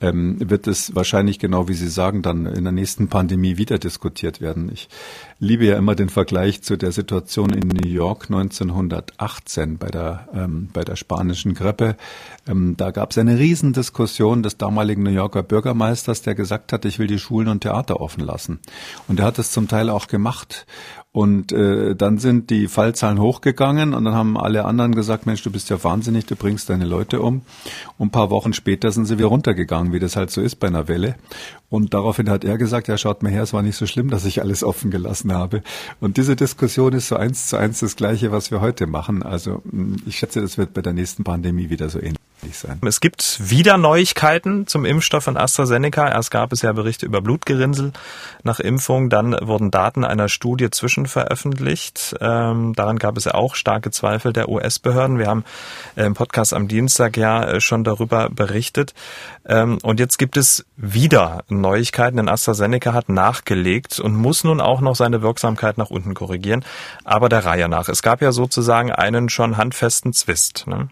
Ähm, 0.00 0.36
wird 0.40 0.66
es 0.66 0.94
wahrscheinlich 0.94 1.38
genau 1.38 1.68
wie 1.68 1.74
Sie 1.74 1.88
sagen 1.88 2.22
dann 2.22 2.46
in 2.46 2.64
der 2.64 2.72
nächsten 2.72 3.08
Pandemie 3.08 3.58
wieder 3.58 3.78
diskutiert 3.78 4.40
werden. 4.40 4.70
Ich 4.72 4.88
liebe 5.38 5.66
ja 5.66 5.76
immer 5.76 5.94
den 5.94 6.08
Vergleich 6.08 6.62
zu 6.62 6.76
der 6.76 6.92
Situation 6.92 7.50
in 7.50 7.68
New 7.68 7.88
York 7.88 8.24
1918 8.30 9.78
bei 9.78 9.88
der 9.88 10.28
ähm, 10.34 10.70
bei 10.72 10.84
der 10.84 10.96
spanischen 10.96 11.54
Grippe. 11.54 11.96
Ähm, 12.48 12.76
da 12.76 12.90
gab 12.90 13.10
es 13.10 13.18
eine 13.18 13.38
Riesendiskussion 13.38 14.42
des 14.42 14.56
damaligen 14.56 15.02
New 15.02 15.10
Yorker 15.10 15.42
Bürgermeisters, 15.42 16.22
der 16.22 16.34
gesagt 16.34 16.72
hat, 16.72 16.84
ich 16.84 16.98
will 16.98 17.06
die 17.06 17.18
Schulen 17.18 17.48
und 17.48 17.60
Theater 17.60 18.00
offen 18.00 18.24
lassen. 18.24 18.60
Und 19.08 19.20
er 19.20 19.26
hat 19.26 19.38
es 19.38 19.52
zum 19.52 19.68
Teil 19.68 19.90
auch 19.90 20.06
gemacht. 20.06 20.66
Und 21.12 21.50
äh, 21.50 21.96
dann 21.96 22.18
sind 22.18 22.50
die 22.50 22.68
Fallzahlen 22.68 23.18
hochgegangen 23.20 23.94
und 23.94 24.04
dann 24.04 24.14
haben 24.14 24.38
alle 24.38 24.64
anderen 24.64 24.94
gesagt, 24.94 25.26
Mensch, 25.26 25.42
du 25.42 25.50
bist 25.50 25.68
ja 25.68 25.82
wahnsinnig, 25.82 26.26
du 26.26 26.36
bringst 26.36 26.70
deine 26.70 26.84
Leute 26.84 27.20
um. 27.20 27.42
Und 27.98 28.08
ein 28.08 28.12
paar 28.12 28.30
Wochen 28.30 28.52
später 28.52 28.92
sind 28.92 29.06
sie 29.06 29.18
wieder 29.18 29.26
runtergegangen, 29.26 29.92
wie 29.92 29.98
das 29.98 30.14
halt 30.14 30.30
so 30.30 30.40
ist 30.40 30.56
bei 30.56 30.68
einer 30.68 30.86
Welle. 30.86 31.16
Und 31.70 31.94
daraufhin 31.94 32.28
hat 32.28 32.44
er 32.44 32.58
gesagt, 32.58 32.88
ja, 32.88 32.98
schaut 32.98 33.22
mal 33.22 33.30
her, 33.30 33.44
es 33.44 33.52
war 33.52 33.62
nicht 33.62 33.76
so 33.76 33.86
schlimm, 33.86 34.10
dass 34.10 34.24
ich 34.24 34.42
alles 34.42 34.64
offen 34.64 34.90
gelassen 34.90 35.32
habe. 35.32 35.62
Und 36.00 36.16
diese 36.16 36.34
Diskussion 36.34 36.92
ist 36.92 37.08
so 37.08 37.16
eins 37.16 37.46
zu 37.46 37.56
eins 37.56 37.78
das 37.78 37.94
Gleiche, 37.94 38.32
was 38.32 38.50
wir 38.50 38.60
heute 38.60 38.88
machen. 38.88 39.22
Also 39.22 39.62
ich 40.04 40.18
schätze, 40.18 40.40
das 40.40 40.58
wird 40.58 40.74
bei 40.74 40.82
der 40.82 40.92
nächsten 40.92 41.22
Pandemie 41.22 41.70
wieder 41.70 41.88
so 41.88 42.00
ähnlich 42.00 42.18
sein. 42.52 42.80
Es 42.84 43.00
gibt 43.00 43.50
wieder 43.50 43.76
Neuigkeiten 43.76 44.66
zum 44.66 44.84
Impfstoff 44.84 45.24
von 45.24 45.36
AstraZeneca. 45.36 46.08
Erst 46.08 46.30
gab 46.30 46.52
es 46.52 46.62
ja 46.62 46.72
Berichte 46.72 47.06
über 47.06 47.20
Blutgerinnsel 47.20 47.92
nach 48.42 48.60
Impfung, 48.60 49.10
dann 49.10 49.36
wurden 49.40 49.70
Daten 49.70 50.04
einer 50.04 50.28
Studie 50.28 50.70
zwischenveröffentlicht. 50.70 52.16
Ähm, 52.20 52.72
daran 52.74 52.98
gab 52.98 53.16
es 53.16 53.24
ja 53.26 53.34
auch 53.34 53.54
starke 53.54 53.90
Zweifel 53.90 54.32
der 54.32 54.48
US-Behörden. 54.48 55.18
Wir 55.18 55.26
haben 55.26 55.44
im 55.96 56.14
Podcast 56.14 56.54
am 56.54 56.66
Dienstag 56.66 57.16
ja 57.16 57.44
äh, 57.44 57.60
schon 57.60 57.84
darüber 57.84 58.30
berichtet. 58.30 58.94
Ähm, 59.50 59.78
und 59.82 59.98
jetzt 59.98 60.16
gibt 60.16 60.36
es 60.36 60.64
wieder 60.76 61.42
Neuigkeiten, 61.48 62.16
denn 62.16 62.28
AstraZeneca 62.28 62.92
hat 62.92 63.08
nachgelegt 63.08 63.98
und 63.98 64.14
muss 64.14 64.44
nun 64.44 64.60
auch 64.60 64.80
noch 64.80 64.94
seine 64.94 65.22
Wirksamkeit 65.22 65.76
nach 65.76 65.90
unten 65.90 66.14
korrigieren, 66.14 66.64
aber 67.04 67.28
der 67.28 67.44
Reihe 67.44 67.68
nach. 67.68 67.88
Es 67.88 68.00
gab 68.00 68.22
ja 68.22 68.30
sozusagen 68.30 68.92
einen 68.92 69.28
schon 69.28 69.56
handfesten 69.56 70.12
Zwist. 70.12 70.68
Ne? 70.68 70.88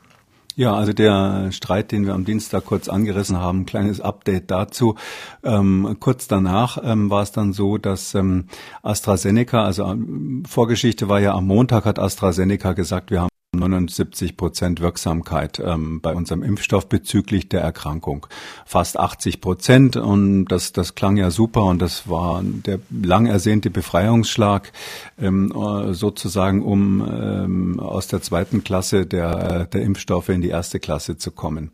Ja, 0.57 0.75
also 0.75 0.93
der 0.93 1.53
Streit, 1.53 1.93
den 1.93 2.05
wir 2.05 2.15
am 2.15 2.25
Dienstag 2.25 2.65
kurz 2.65 2.89
angerissen 2.89 3.39
haben, 3.39 3.65
kleines 3.65 4.01
Update 4.01 4.51
dazu. 4.51 4.97
Ähm, 5.45 5.99
kurz 6.01 6.27
danach 6.27 6.79
ähm, 6.83 7.11
war 7.11 7.23
es 7.23 7.31
dann 7.31 7.53
so, 7.53 7.79
dass 7.79 8.17
ähm, 8.17 8.47
AstraZeneca, 8.83 9.63
also 9.63 9.85
ähm, 9.85 10.43
Vorgeschichte 10.49 11.09
war 11.09 11.21
ja 11.21 11.33
am 11.35 11.47
Montag 11.47 11.85
hat 11.85 12.01
AstraZeneca 12.01 12.73
gesagt, 12.73 13.13
wir 13.13 13.21
haben 13.21 13.28
79 13.57 14.37
Prozent 14.37 14.81
Wirksamkeit 14.81 15.59
ähm, 15.65 16.01
bei 16.03 16.15
unserem 16.15 16.43
Impfstoff 16.43 16.89
bezüglich 16.89 17.49
der 17.49 17.63
Erkrankung. 17.63 18.27
Fast 18.67 18.99
80 18.99 19.41
Prozent 19.41 19.97
und 19.97 20.47
das, 20.47 20.73
das 20.73 20.95
klang 20.95 21.17
ja 21.17 21.31
super 21.31 21.65
und 21.65 21.81
das 21.81 22.09
war 22.09 22.43
der 22.43 22.79
lang 22.91 23.25
ersehnte 23.25 23.71
Befreiungsschlag 23.71 24.73
ähm, 25.19 25.51
äh, 25.53 25.95
sozusagen, 25.95 26.63
um 26.63 27.01
ähm, 27.01 27.81
aus 27.81 28.07
der 28.09 28.21
zweiten 28.21 28.65
Klasse 28.65 29.07
der, 29.07 29.65
der 29.65 29.83
Impfstoffe 29.83 30.29
in 30.29 30.43
die 30.43 30.51
erste 30.51 30.79
Klasse 30.79 31.17
zu 31.17 31.31
kommen. 31.31 31.71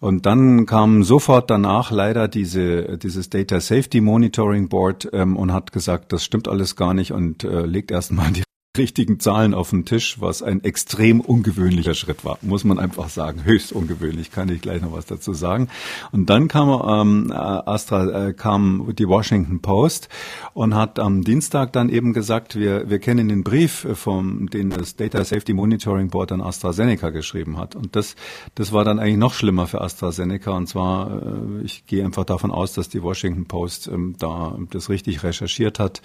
Und 0.00 0.26
dann 0.26 0.66
kam 0.66 1.04
sofort 1.04 1.50
danach 1.50 1.90
leider 1.90 2.28
diese, 2.28 2.98
dieses 2.98 3.30
Data 3.30 3.60
Safety 3.60 4.00
Monitoring 4.00 4.68
Board 4.68 5.08
ähm, 5.12 5.36
und 5.36 5.52
hat 5.52 5.72
gesagt, 5.72 6.12
das 6.12 6.24
stimmt 6.24 6.48
alles 6.48 6.76
gar 6.76 6.94
nicht 6.94 7.12
und 7.12 7.44
äh, 7.44 7.64
legt 7.64 7.90
erstmal 7.90 8.30
die 8.32 8.45
richtigen 8.78 9.20
Zahlen 9.20 9.54
auf 9.54 9.70
den 9.70 9.84
Tisch, 9.84 10.20
was 10.20 10.42
ein 10.42 10.62
extrem 10.64 11.20
ungewöhnlicher 11.20 11.94
Schritt 11.94 12.24
war, 12.24 12.38
muss 12.42 12.64
man 12.64 12.78
einfach 12.78 13.08
sagen. 13.08 13.44
Höchst 13.44 13.72
ungewöhnlich, 13.72 14.30
kann 14.30 14.48
ich 14.48 14.60
gleich 14.60 14.82
noch 14.82 14.92
was 14.92 15.06
dazu 15.06 15.32
sagen. 15.32 15.68
Und 16.12 16.30
dann 16.30 16.48
kam 16.48 16.68
ähm, 16.68 17.32
Astra, 17.32 18.28
äh, 18.28 18.32
kam 18.32 18.92
die 18.98 19.08
Washington 19.08 19.60
Post 19.60 20.08
und 20.54 20.74
hat 20.74 20.98
am 20.98 21.22
Dienstag 21.22 21.72
dann 21.72 21.88
eben 21.88 22.12
gesagt, 22.12 22.56
wir, 22.56 22.88
wir 22.88 22.98
kennen 22.98 23.28
den 23.28 23.44
Brief 23.44 23.86
vom, 23.94 24.48
den 24.50 24.70
das 24.70 24.96
Data 24.96 25.24
Safety 25.24 25.52
Monitoring 25.52 26.08
Board 26.08 26.32
an 26.32 26.40
AstraZeneca 26.40 27.10
geschrieben 27.10 27.58
hat. 27.58 27.76
Und 27.76 27.96
das, 27.96 28.16
das 28.54 28.72
war 28.72 28.84
dann 28.84 28.98
eigentlich 28.98 29.18
noch 29.18 29.34
schlimmer 29.34 29.66
für 29.66 29.80
AstraZeneca. 29.80 30.56
Und 30.56 30.68
zwar, 30.68 31.22
äh, 31.22 31.62
ich 31.64 31.86
gehe 31.86 32.04
einfach 32.04 32.24
davon 32.24 32.50
aus, 32.50 32.72
dass 32.72 32.88
die 32.88 33.02
Washington 33.02 33.46
Post 33.46 33.88
ähm, 33.88 34.16
da 34.18 34.56
das 34.70 34.88
richtig 34.88 35.22
recherchiert 35.22 35.78
hat 35.78 36.02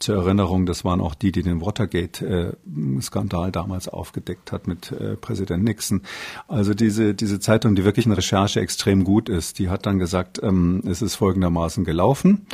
zur 0.00 0.16
Erinnerung, 0.16 0.66
das 0.66 0.84
waren 0.84 1.00
auch 1.00 1.14
die, 1.14 1.30
die 1.30 1.42
den 1.42 1.60
Watergate-Skandal 1.60 3.52
damals 3.52 3.88
aufgedeckt 3.88 4.50
hat 4.50 4.66
mit 4.66 4.90
äh, 4.92 5.16
Präsident 5.16 5.62
Nixon. 5.62 6.02
Also 6.48 6.74
diese, 6.74 7.14
diese 7.14 7.38
Zeitung, 7.38 7.74
die 7.74 7.84
wirklich 7.84 8.06
in 8.06 8.12
Recherche 8.12 8.60
extrem 8.60 9.04
gut 9.04 9.28
ist, 9.28 9.58
die 9.58 9.68
hat 9.68 9.86
dann 9.86 9.98
gesagt, 9.98 10.40
ähm, 10.42 10.82
es 10.86 11.02
ist 11.02 11.14
folgendermaßen 11.16 11.84
gelaufen. 11.84 12.46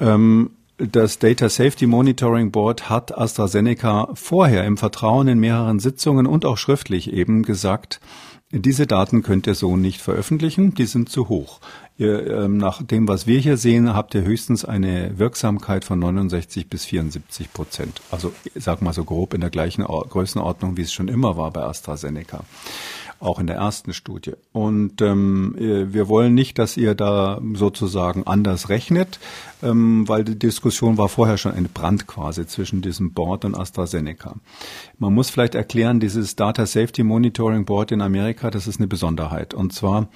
Ähm, 0.00 0.50
das 0.78 1.18
Data 1.18 1.50
Safety 1.50 1.86
Monitoring 1.86 2.50
Board 2.50 2.88
hat 2.88 3.16
AstraZeneca 3.16 4.08
vorher 4.14 4.64
im 4.64 4.78
Vertrauen 4.78 5.28
in 5.28 5.38
mehreren 5.38 5.78
Sitzungen 5.78 6.26
und 6.26 6.46
auch 6.46 6.56
schriftlich 6.56 7.12
eben 7.12 7.42
gesagt, 7.42 8.00
diese 8.52 8.86
Daten 8.86 9.22
könnt 9.22 9.46
ihr 9.46 9.54
so 9.54 9.76
nicht 9.76 10.00
veröffentlichen, 10.00 10.74
die 10.74 10.86
sind 10.86 11.08
zu 11.08 11.28
hoch. 11.28 11.60
Ihr, 11.98 12.26
ähm, 12.26 12.56
nach 12.56 12.82
dem, 12.82 13.06
was 13.06 13.26
wir 13.26 13.38
hier 13.38 13.56
sehen, 13.56 13.94
habt 13.94 14.14
ihr 14.14 14.22
höchstens 14.22 14.64
eine 14.64 15.18
Wirksamkeit 15.18 15.84
von 15.84 16.00
69 16.00 16.68
bis 16.68 16.84
74 16.86 17.52
Prozent. 17.52 18.00
Also 18.10 18.32
ich 18.44 18.64
sag 18.64 18.82
mal 18.82 18.92
so 18.92 19.04
grob 19.04 19.34
in 19.34 19.40
der 19.40 19.50
gleichen 19.50 19.84
Größenordnung, 19.84 20.76
wie 20.76 20.82
es 20.82 20.92
schon 20.92 21.08
immer 21.08 21.36
war 21.36 21.52
bei 21.52 21.62
AstraZeneca 21.62 22.44
auch 23.20 23.38
in 23.38 23.46
der 23.46 23.56
ersten 23.56 23.92
Studie. 23.92 24.32
Und 24.52 25.02
ähm, 25.02 25.54
äh, 25.58 25.92
wir 25.92 26.08
wollen 26.08 26.34
nicht, 26.34 26.58
dass 26.58 26.76
ihr 26.76 26.94
da 26.94 27.40
sozusagen 27.54 28.26
anders 28.26 28.70
rechnet, 28.70 29.20
ähm, 29.62 30.08
weil 30.08 30.24
die 30.24 30.38
Diskussion 30.38 30.96
war 30.96 31.08
vorher 31.08 31.36
schon 31.36 31.54
entbrannt 31.54 32.06
quasi 32.06 32.46
zwischen 32.46 32.80
diesem 32.80 33.12
Board 33.12 33.44
und 33.44 33.54
AstraZeneca. 33.54 34.36
Man 34.98 35.14
muss 35.14 35.30
vielleicht 35.30 35.54
erklären, 35.54 36.00
dieses 36.00 36.34
Data 36.34 36.64
Safety 36.64 37.02
Monitoring 37.02 37.66
Board 37.66 37.92
in 37.92 38.00
Amerika, 38.00 38.50
das 38.50 38.66
ist 38.66 38.80
eine 38.80 38.88
Besonderheit. 38.88 39.52
Und 39.52 39.74
zwar 39.74 40.08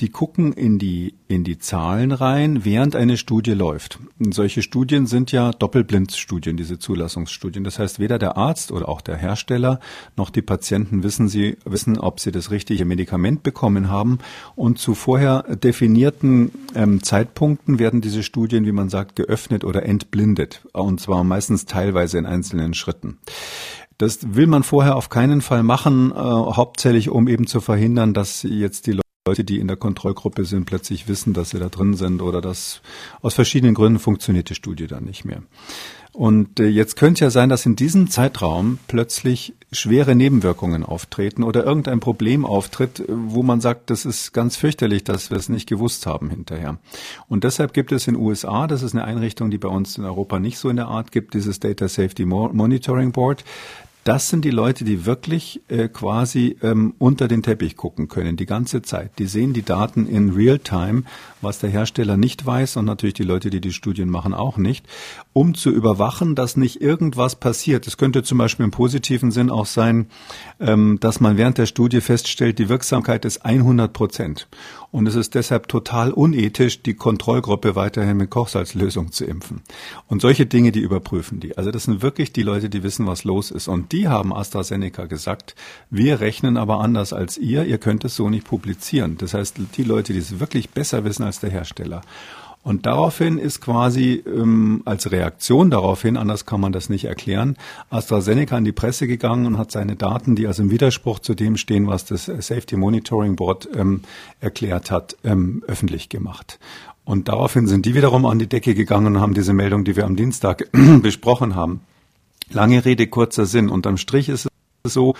die 0.00 0.08
gucken 0.08 0.52
in 0.52 0.78
die, 0.78 1.14
in 1.28 1.44
die 1.44 1.58
Zahlen 1.58 2.12
rein, 2.12 2.64
während 2.64 2.96
eine 2.96 3.16
Studie 3.16 3.52
läuft. 3.52 3.98
Und 4.18 4.34
solche 4.34 4.62
Studien 4.62 5.06
sind 5.06 5.30
ja 5.30 5.50
Doppelblindstudien, 5.50 6.56
diese 6.56 6.78
Zulassungsstudien. 6.78 7.64
Das 7.64 7.78
heißt, 7.78 7.98
weder 7.98 8.18
der 8.18 8.36
Arzt 8.36 8.72
oder 8.72 8.88
auch 8.88 9.02
der 9.02 9.16
Hersteller 9.16 9.78
noch 10.16 10.30
die 10.30 10.42
Patienten 10.42 11.02
wissen 11.02 11.28
sie, 11.28 11.58
wissen, 11.64 11.98
ob 11.98 12.20
sie 12.20 12.32
das 12.32 12.50
richtige 12.50 12.84
Medikament 12.84 13.42
bekommen 13.42 13.90
haben. 13.90 14.18
Und 14.56 14.78
zu 14.78 14.94
vorher 14.94 15.42
definierten 15.42 16.50
ähm, 16.74 17.02
Zeitpunkten 17.02 17.78
werden 17.78 18.00
diese 18.00 18.22
Studien, 18.22 18.64
wie 18.64 18.72
man 18.72 18.88
sagt, 18.88 19.16
geöffnet 19.16 19.64
oder 19.64 19.84
entblindet. 19.84 20.62
Und 20.72 21.00
zwar 21.00 21.24
meistens 21.24 21.66
teilweise 21.66 22.18
in 22.18 22.26
einzelnen 22.26 22.74
Schritten. 22.74 23.18
Das 23.98 24.34
will 24.34 24.46
man 24.46 24.62
vorher 24.62 24.96
auf 24.96 25.10
keinen 25.10 25.42
Fall 25.42 25.62
machen, 25.62 26.10
äh, 26.10 26.14
hauptsächlich 26.16 27.10
um 27.10 27.28
eben 27.28 27.46
zu 27.46 27.60
verhindern, 27.60 28.14
dass 28.14 28.42
jetzt 28.44 28.86
die 28.86 28.92
Leute, 28.92 29.09
die 29.34 29.58
in 29.58 29.68
der 29.68 29.76
Kontrollgruppe 29.76 30.44
sind, 30.44 30.66
plötzlich 30.66 31.08
wissen, 31.08 31.32
dass 31.32 31.50
sie 31.50 31.58
da 31.58 31.68
drin 31.68 31.94
sind 31.94 32.22
oder 32.22 32.40
dass 32.40 32.82
aus 33.22 33.34
verschiedenen 33.34 33.74
Gründen 33.74 33.98
funktioniert 33.98 34.50
die 34.50 34.54
Studie 34.54 34.86
dann 34.86 35.04
nicht 35.04 35.24
mehr. 35.24 35.42
Und 36.12 36.58
äh, 36.58 36.66
jetzt 36.66 36.96
könnte 36.96 37.24
ja 37.24 37.30
sein, 37.30 37.48
dass 37.48 37.66
in 37.66 37.76
diesem 37.76 38.10
Zeitraum 38.10 38.78
plötzlich 38.88 39.54
schwere 39.70 40.16
Nebenwirkungen 40.16 40.84
auftreten 40.84 41.44
oder 41.44 41.64
irgendein 41.64 42.00
Problem 42.00 42.44
auftritt, 42.44 43.04
wo 43.08 43.44
man 43.44 43.60
sagt, 43.60 43.90
das 43.90 44.04
ist 44.04 44.32
ganz 44.32 44.56
fürchterlich, 44.56 45.04
dass 45.04 45.30
wir 45.30 45.36
es 45.36 45.48
nicht 45.48 45.68
gewusst 45.68 46.06
haben 46.06 46.28
hinterher. 46.28 46.78
Und 47.28 47.44
deshalb 47.44 47.72
gibt 47.72 47.92
es 47.92 48.08
in 48.08 48.16
USA, 48.16 48.66
das 48.66 48.82
ist 48.82 48.92
eine 48.92 49.04
Einrichtung, 49.04 49.50
die 49.50 49.58
bei 49.58 49.68
uns 49.68 49.98
in 49.98 50.04
Europa 50.04 50.40
nicht 50.40 50.58
so 50.58 50.68
in 50.68 50.76
der 50.76 50.88
Art 50.88 51.12
gibt, 51.12 51.34
dieses 51.34 51.60
Data 51.60 51.86
Safety 51.86 52.24
Monitoring 52.24 53.12
Board 53.12 53.44
das 54.04 54.28
sind 54.28 54.44
die 54.44 54.50
Leute, 54.50 54.84
die 54.84 55.04
wirklich 55.04 55.60
äh, 55.68 55.88
quasi 55.88 56.56
ähm, 56.62 56.94
unter 56.98 57.28
den 57.28 57.42
Teppich 57.42 57.76
gucken 57.76 58.08
können, 58.08 58.36
die 58.36 58.46
ganze 58.46 58.80
Zeit. 58.82 59.18
Die 59.18 59.26
sehen 59.26 59.52
die 59.52 59.62
Daten 59.62 60.06
in 60.06 60.30
Real-Time, 60.30 61.02
was 61.42 61.58
der 61.58 61.70
Hersteller 61.70 62.16
nicht 62.16 62.44
weiß 62.44 62.76
und 62.76 62.86
natürlich 62.86 63.14
die 63.14 63.24
Leute, 63.24 63.50
die 63.50 63.60
die 63.60 63.72
Studien 63.72 64.08
machen, 64.08 64.32
auch 64.32 64.56
nicht, 64.56 64.86
um 65.32 65.54
zu 65.54 65.70
überwachen, 65.70 66.34
dass 66.34 66.56
nicht 66.56 66.80
irgendwas 66.80 67.36
passiert. 67.36 67.86
Es 67.86 67.98
könnte 67.98 68.22
zum 68.22 68.38
Beispiel 68.38 68.64
im 68.64 68.70
positiven 68.70 69.30
Sinn 69.30 69.50
auch 69.50 69.66
sein, 69.66 70.06
ähm, 70.60 70.98
dass 71.00 71.20
man 71.20 71.36
während 71.36 71.58
der 71.58 71.66
Studie 71.66 72.00
feststellt, 72.00 72.58
die 72.58 72.68
Wirksamkeit 72.68 73.24
ist 73.24 73.44
100 73.44 73.92
Prozent. 73.92 74.48
Und 74.92 75.06
es 75.06 75.14
ist 75.14 75.34
deshalb 75.34 75.68
total 75.68 76.10
unethisch, 76.12 76.82
die 76.82 76.94
Kontrollgruppe 76.94 77.76
weiterhin 77.76 78.16
mit 78.16 78.30
Kochsalzlösung 78.30 79.12
zu 79.12 79.24
impfen. 79.24 79.62
Und 80.08 80.20
solche 80.20 80.46
Dinge, 80.46 80.72
die 80.72 80.80
überprüfen 80.80 81.38
die. 81.38 81.56
Also 81.56 81.70
das 81.70 81.84
sind 81.84 82.02
wirklich 82.02 82.32
die 82.32 82.42
Leute, 82.42 82.68
die 82.68 82.82
wissen, 82.82 83.06
was 83.06 83.22
los 83.22 83.52
ist. 83.52 83.68
Und 83.68 83.92
die 83.92 84.08
haben 84.08 84.34
AstraZeneca 84.34 85.06
gesagt, 85.06 85.54
wir 85.90 86.20
rechnen 86.20 86.56
aber 86.56 86.80
anders 86.80 87.12
als 87.12 87.38
ihr, 87.38 87.64
ihr 87.64 87.78
könnt 87.78 88.04
es 88.04 88.16
so 88.16 88.28
nicht 88.28 88.46
publizieren. 88.46 89.16
Das 89.18 89.34
heißt, 89.34 89.56
die 89.76 89.84
Leute, 89.84 90.12
die 90.12 90.18
es 90.18 90.40
wirklich 90.40 90.70
besser 90.70 91.04
wissen 91.04 91.22
als 91.22 91.38
der 91.38 91.50
Hersteller. 91.50 92.00
Und 92.62 92.84
daraufhin 92.84 93.38
ist 93.38 93.62
quasi 93.62 94.22
ähm, 94.26 94.82
als 94.84 95.10
Reaktion 95.10 95.70
daraufhin, 95.70 96.18
anders 96.18 96.44
kann 96.44 96.60
man 96.60 96.72
das 96.72 96.90
nicht 96.90 97.06
erklären, 97.06 97.56
AstraZeneca 97.88 98.58
in 98.58 98.64
die 98.64 98.72
Presse 98.72 99.06
gegangen 99.06 99.46
und 99.46 99.56
hat 99.56 99.72
seine 99.72 99.96
Daten, 99.96 100.36
die 100.36 100.46
also 100.46 100.62
im 100.62 100.70
Widerspruch 100.70 101.20
zu 101.20 101.34
dem 101.34 101.56
stehen, 101.56 101.86
was 101.86 102.04
das 102.04 102.26
Safety 102.26 102.76
Monitoring 102.76 103.36
Board 103.36 103.68
ähm, 103.74 104.02
erklärt 104.40 104.90
hat, 104.90 105.16
ähm, 105.24 105.62
öffentlich 105.66 106.10
gemacht. 106.10 106.58
Und 107.04 107.28
daraufhin 107.28 107.66
sind 107.66 107.86
die 107.86 107.94
wiederum 107.94 108.26
an 108.26 108.38
die 108.38 108.46
Decke 108.46 108.74
gegangen 108.74 109.16
und 109.16 109.20
haben 109.22 109.34
diese 109.34 109.54
Meldung, 109.54 109.84
die 109.84 109.96
wir 109.96 110.04
am 110.04 110.16
Dienstag 110.16 110.68
besprochen 111.02 111.54
haben. 111.54 111.80
Lange 112.52 112.84
Rede, 112.84 113.06
kurzer 113.06 113.46
Sinn. 113.46 113.70
Unterm 113.70 113.96
Strich 113.96 114.28
ist 114.28 114.48
es 114.84 114.92
so, 114.92 115.14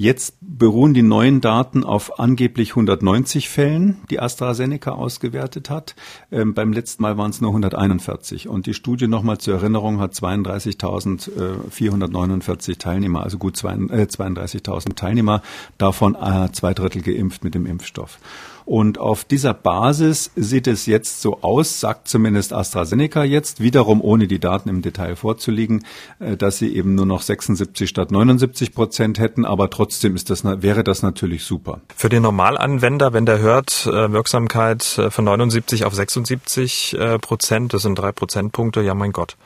Jetzt 0.00 0.36
beruhen 0.40 0.94
die 0.94 1.02
neuen 1.02 1.40
Daten 1.40 1.82
auf 1.82 2.20
angeblich 2.20 2.70
190 2.70 3.48
Fällen, 3.48 3.96
die 4.10 4.20
AstraZeneca 4.20 4.92
ausgewertet 4.92 5.70
hat. 5.70 5.96
Ähm, 6.30 6.54
beim 6.54 6.72
letzten 6.72 7.02
Mal 7.02 7.18
waren 7.18 7.30
es 7.30 7.40
nur 7.40 7.50
141. 7.50 8.48
Und 8.48 8.66
die 8.66 8.74
Studie 8.74 9.08
nochmal 9.08 9.38
zur 9.38 9.54
Erinnerung 9.54 9.98
hat 9.98 10.12
32.449 10.12 12.78
Teilnehmer, 12.78 13.24
also 13.24 13.38
gut 13.38 13.56
32.000 13.56 14.90
äh, 14.90 14.94
Teilnehmer, 14.94 15.42
davon 15.78 16.14
äh, 16.14 16.52
zwei 16.52 16.74
Drittel 16.74 17.02
geimpft 17.02 17.42
mit 17.42 17.56
dem 17.56 17.66
Impfstoff. 17.66 18.20
Und 18.68 18.98
auf 18.98 19.24
dieser 19.24 19.54
Basis 19.54 20.30
sieht 20.36 20.66
es 20.66 20.84
jetzt 20.84 21.22
so 21.22 21.38
aus, 21.40 21.80
sagt 21.80 22.06
zumindest 22.06 22.52
AstraZeneca 22.52 23.24
jetzt, 23.24 23.62
wiederum 23.62 24.02
ohne 24.02 24.26
die 24.26 24.38
Daten 24.38 24.68
im 24.68 24.82
Detail 24.82 25.16
vorzulegen, 25.16 25.86
äh, 26.18 26.36
dass 26.36 26.58
sie 26.58 26.76
eben 26.76 26.94
nur 26.94 27.06
noch 27.06 27.22
76 27.22 27.88
statt 27.88 28.10
79 28.10 28.74
Prozent 28.74 29.18
hätten, 29.18 29.46
aber 29.46 29.70
trotzdem 29.70 30.14
ist 30.16 30.28
das, 30.28 30.44
wäre 30.44 30.84
das 30.84 31.02
natürlich 31.02 31.44
super. 31.44 31.80
Für 31.96 32.10
den 32.10 32.22
Normalanwender, 32.22 33.14
wenn 33.14 33.24
der 33.24 33.38
hört, 33.38 33.86
äh, 33.86 34.12
Wirksamkeit 34.12 34.98
äh, 34.98 35.10
von 35.10 35.24
79 35.24 35.86
auf 35.86 35.94
76 35.94 36.98
Prozent, 37.22 37.72
das 37.72 37.82
sind 37.82 37.98
drei 37.98 38.12
Prozentpunkte, 38.12 38.82
ja 38.82 38.92
mein 38.92 39.12
Gott 39.12 39.38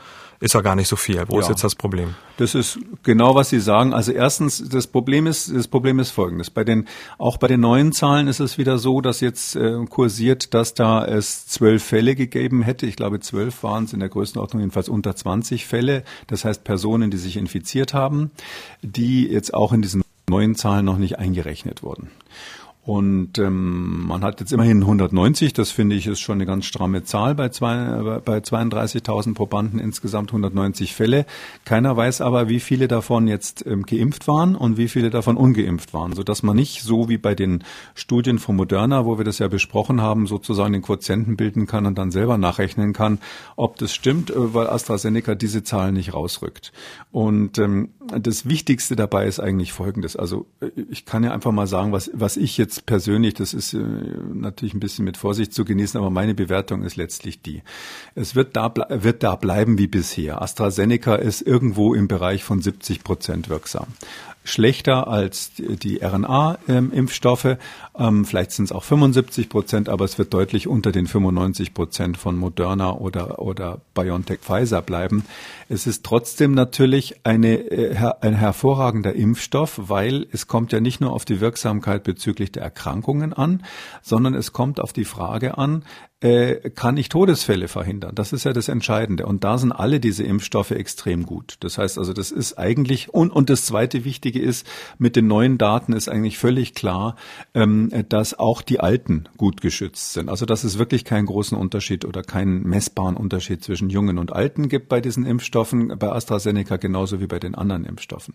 ist 0.42 0.55
ja 0.55 0.61
gar 0.61 0.74
nicht 0.74 0.88
so 0.88 0.96
viel. 0.96 1.22
Wo 1.28 1.37
ja. 1.37 1.40
ist 1.40 1.48
jetzt 1.48 1.62
das 1.62 1.76
Problem? 1.76 2.16
Das 2.37 2.57
ist 2.57 2.81
genau, 3.05 3.37
was 3.37 3.50
Sie 3.50 3.61
sagen. 3.61 3.94
Also 3.94 4.11
erstens, 4.11 4.68
das 4.68 4.88
Problem 4.88 5.28
ist, 5.28 5.55
das 5.55 5.68
Problem 5.68 6.00
ist 6.00 6.11
folgendes. 6.11 6.50
Bei 6.50 6.64
den, 6.64 6.88
auch 7.16 7.37
bei 7.37 7.46
den 7.46 7.61
neuen 7.61 7.92
Zahlen 7.92 8.26
ist 8.26 8.40
es 8.40 8.59
wieder 8.59 8.78
so, 8.78 9.00
dass 9.00 9.20
jetzt 9.20 9.55
äh, 9.55 9.85
kursiert, 9.88 10.52
dass 10.52 10.74
da 10.74 11.05
es 11.05 11.46
zwölf 11.46 11.85
Fälle 11.85 12.16
gegeben 12.16 12.62
hätte. 12.62 12.87
Ich 12.87 12.96
glaube, 12.96 13.20
zwölf 13.20 13.62
waren 13.62 13.85
es 13.85 13.92
in 13.92 14.00
der 14.00 14.09
Größenordnung 14.09 14.61
jedenfalls 14.62 14.88
unter 14.88 15.14
20 15.14 15.64
Fälle. 15.64 16.02
Das 16.26 16.44
heißt 16.44 16.64
Personen, 16.64 17.12
die 17.12 17.18
sich 17.18 17.37
infiziert 17.37 17.94
haben, 17.94 18.33
die 18.83 19.28
jetzt 19.28 19.55
auch 19.55 19.72
in 19.72 19.81
diesen 19.81 20.02
neuen 20.28 20.57
Zahlen 20.57 20.85
noch 20.85 20.98
nicht 20.98 21.20
eingerechnet 21.20 21.85
wurden. 21.85 22.11
Und 22.85 23.38
ähm, 23.38 24.09
man 24.09 24.25
hat 24.25 24.40
jetzt 24.40 24.53
immerhin 24.53 24.83
190, 24.83 25.53
das 25.53 25.71
finde 25.71 25.95
ich 25.95 26.09
ist 26.09 26.18
schon 26.18 26.38
eine 26.38 26.47
ganz 26.47 26.64
stramme 26.64 27.05
Zahl 27.05 27.37
bei, 27.37 27.49
zwei, 27.51 28.21
bei 28.25 28.38
32.000 28.38 29.35
Probanden 29.35 29.79
insgesamt 29.79 30.31
190 30.31 30.92
Fälle. 30.92 31.25
Keiner 31.64 31.97
weiß 31.97 32.23
aber, 32.23 32.49
wie 32.49 32.59
viele 32.59 32.88
davon 32.88 33.29
jetzt 33.29 33.64
ähm, 33.66 33.85
geimpft 33.87 34.27
waren 34.27 34.57
und 34.57 34.79
wie 34.79 34.88
viele 34.88 35.11
davon 35.11 35.37
ungeimpft 35.37 35.95
waren, 35.95 36.12
so 36.14 36.25
dass 36.25 36.42
man 36.42 36.57
nicht 36.57 36.83
so 36.83 37.09
wie 37.09 37.18
bei 37.18 37.37
den 37.37 37.62
Studien 37.95 38.40
von 38.40 38.57
Moderna, 38.57 39.05
wo 39.05 39.16
wir 39.16 39.25
das 39.25 39.38
ja 39.38 39.47
besprochen 39.47 40.01
haben, 40.01 40.27
sozusagen 40.27 40.73
den 40.73 40.83
Quotienten 40.83 41.37
bilden 41.37 41.68
kann 41.68 41.87
und 41.87 41.99
dann 41.99 42.11
selber 42.11 42.37
nachrechnen 42.37 42.92
kann, 42.92 43.21
ob 43.55 43.79
das 43.79 43.95
stimmt, 43.95 44.31
äh, 44.31 44.55
weil 44.55 44.66
AstraZeneca 44.66 45.37
diese 45.37 45.62
Zahlen 45.62 45.95
nicht 45.95 46.14
rausrückt. 46.14 46.73
Und 47.12 47.59
ähm, 47.59 47.90
das 48.07 48.47
Wichtigste 48.47 48.97
dabei 48.97 49.27
ist 49.27 49.41
eigentlich 49.41 49.73
Folgendes. 49.73 50.17
Also 50.17 50.47
äh, 50.61 50.71
ich 50.91 51.05
kann 51.05 51.25
ja 51.25 51.33
einfach 51.33 51.53
mal 51.53 51.67
sagen, 51.67 51.93
was, 51.93 52.11
was 52.15 52.37
ich 52.37 52.59
jetzt 52.59 52.87
persönlich, 52.87 53.35
das 53.35 53.55
ist 53.55 53.75
äh, 53.75 53.79
natürlich 53.79 54.75
ein 54.75 54.81
bisschen 54.81 55.05
mit 55.05 55.17
Vorsicht 55.17 55.53
zu 55.53 55.65
genießen, 55.65 55.99
aber 55.99 56.11
meine 56.11 56.35
Bewertung 56.35 56.83
ist 56.83 56.97
letztlich 56.97 57.43
die. 57.43 57.62
Es 58.15 58.35
wird 58.35 58.57
da, 58.57 58.73
wird 58.88 59.23
da 59.23 59.37
bleiben 59.37 59.79
wie 59.79 59.87
bisher. 59.87 60.43
AstraZeneca 60.43 61.17
ist 61.17 61.43
irgendwo 61.43 61.95
im 61.95 62.09
Bereich 62.09 62.45
von 62.45 62.61
70 62.61 63.05
Prozent 63.05 63.49
wirksam 63.49 63.87
schlechter 64.44 65.09
als 65.09 65.52
die 65.57 66.00
RNA-Impfstoffe. 66.02 67.57
Ähm, 67.96 68.24
vielleicht 68.24 68.52
sind 68.52 68.66
es 68.66 68.72
auch 68.72 68.85
75 68.85 69.48
Prozent, 69.48 69.88
aber 69.88 70.05
es 70.05 70.18
wird 70.18 70.35
deutlich 70.35 70.66
unter 70.66 70.92
den 70.92 71.07
95 71.07 71.74
Prozent 71.74 72.16
von 72.16 72.37
Moderna 72.37 72.92
oder, 72.92 73.38
oder 73.38 73.81
BioNTech 73.94 74.40
Pfizer 74.40 74.83
bleiben. 74.83 75.24
Es 75.68 75.87
ist 75.87 76.05
trotzdem 76.05 76.52
natürlich 76.55 77.20
eine, 77.24 77.59
äh, 77.70 78.12
ein 78.20 78.35
hervorragender 78.35 79.14
Impfstoff, 79.14 79.81
weil 79.88 80.26
es 80.33 80.46
kommt 80.46 80.72
ja 80.72 80.81
nicht 80.81 81.00
nur 81.00 81.12
auf 81.12 81.24
die 81.24 81.40
Wirksamkeit 81.40 82.02
bezüglich 82.02 82.52
der 82.52 82.62
Erkrankungen 82.62 83.33
an, 83.33 83.64
sondern 84.02 84.35
es 84.35 84.52
kommt 84.52 84.81
auf 84.81 84.92
die 84.92 85.05
Frage 85.05 85.59
an, 85.59 85.85
äh, 86.22 86.70
kann 86.70 86.96
ich 86.96 87.08
Todesfälle 87.08 87.66
verhindern. 87.66 88.14
Das 88.14 88.32
ist 88.32 88.44
ja 88.44 88.52
das 88.52 88.68
Entscheidende. 88.68 89.26
Und 89.26 89.42
da 89.42 89.58
sind 89.58 89.72
alle 89.72 89.98
diese 89.98 90.22
Impfstoffe 90.22 90.70
extrem 90.70 91.26
gut. 91.26 91.56
Das 91.61 91.78
heißt 91.78 91.98
also, 91.98 92.12
das 92.12 92.30
ist 92.30 92.58
eigentlich, 92.58 93.12
und, 93.12 93.30
und 93.30 93.50
das 93.50 93.66
zweite 93.66 94.04
Wichtige 94.04 94.40
ist, 94.40 94.64
mit 94.98 95.16
den 95.16 95.26
neuen 95.26 95.58
Daten 95.58 95.92
ist 95.92 96.08
eigentlich 96.08 96.38
völlig 96.38 96.74
klar, 96.74 97.16
ähm, 97.54 97.90
dass 98.08 98.38
auch 98.38 98.62
die 98.62 98.78
Alten 98.78 99.24
gut 99.37 99.61
geschützt 99.61 100.12
sind. 100.12 100.28
Also, 100.28 100.46
dass 100.46 100.62
es 100.62 100.78
wirklich 100.78 101.04
keinen 101.04 101.26
großen 101.26 101.58
Unterschied 101.58 102.04
oder 102.04 102.22
keinen 102.22 102.62
messbaren 102.62 103.16
Unterschied 103.16 103.64
zwischen 103.64 103.90
Jungen 103.90 104.18
und 104.18 104.32
Alten 104.32 104.68
gibt 104.68 104.88
bei 104.88 105.00
diesen 105.00 105.26
Impfstoffen, 105.26 105.98
bei 105.98 106.12
AstraZeneca 106.12 106.76
genauso 106.76 107.20
wie 107.20 107.26
bei 107.26 107.40
den 107.40 107.56
anderen 107.56 107.85
Impfstoffen. 107.85 108.35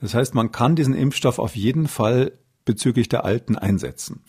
Das 0.00 0.14
heißt, 0.14 0.36
man 0.36 0.52
kann 0.52 0.76
diesen 0.76 0.94
Impfstoff 0.94 1.40
auf 1.40 1.56
jeden 1.56 1.88
Fall 1.88 2.32
bezüglich 2.64 3.08
der 3.08 3.24
Alten 3.24 3.56
einsetzen. 3.56 4.22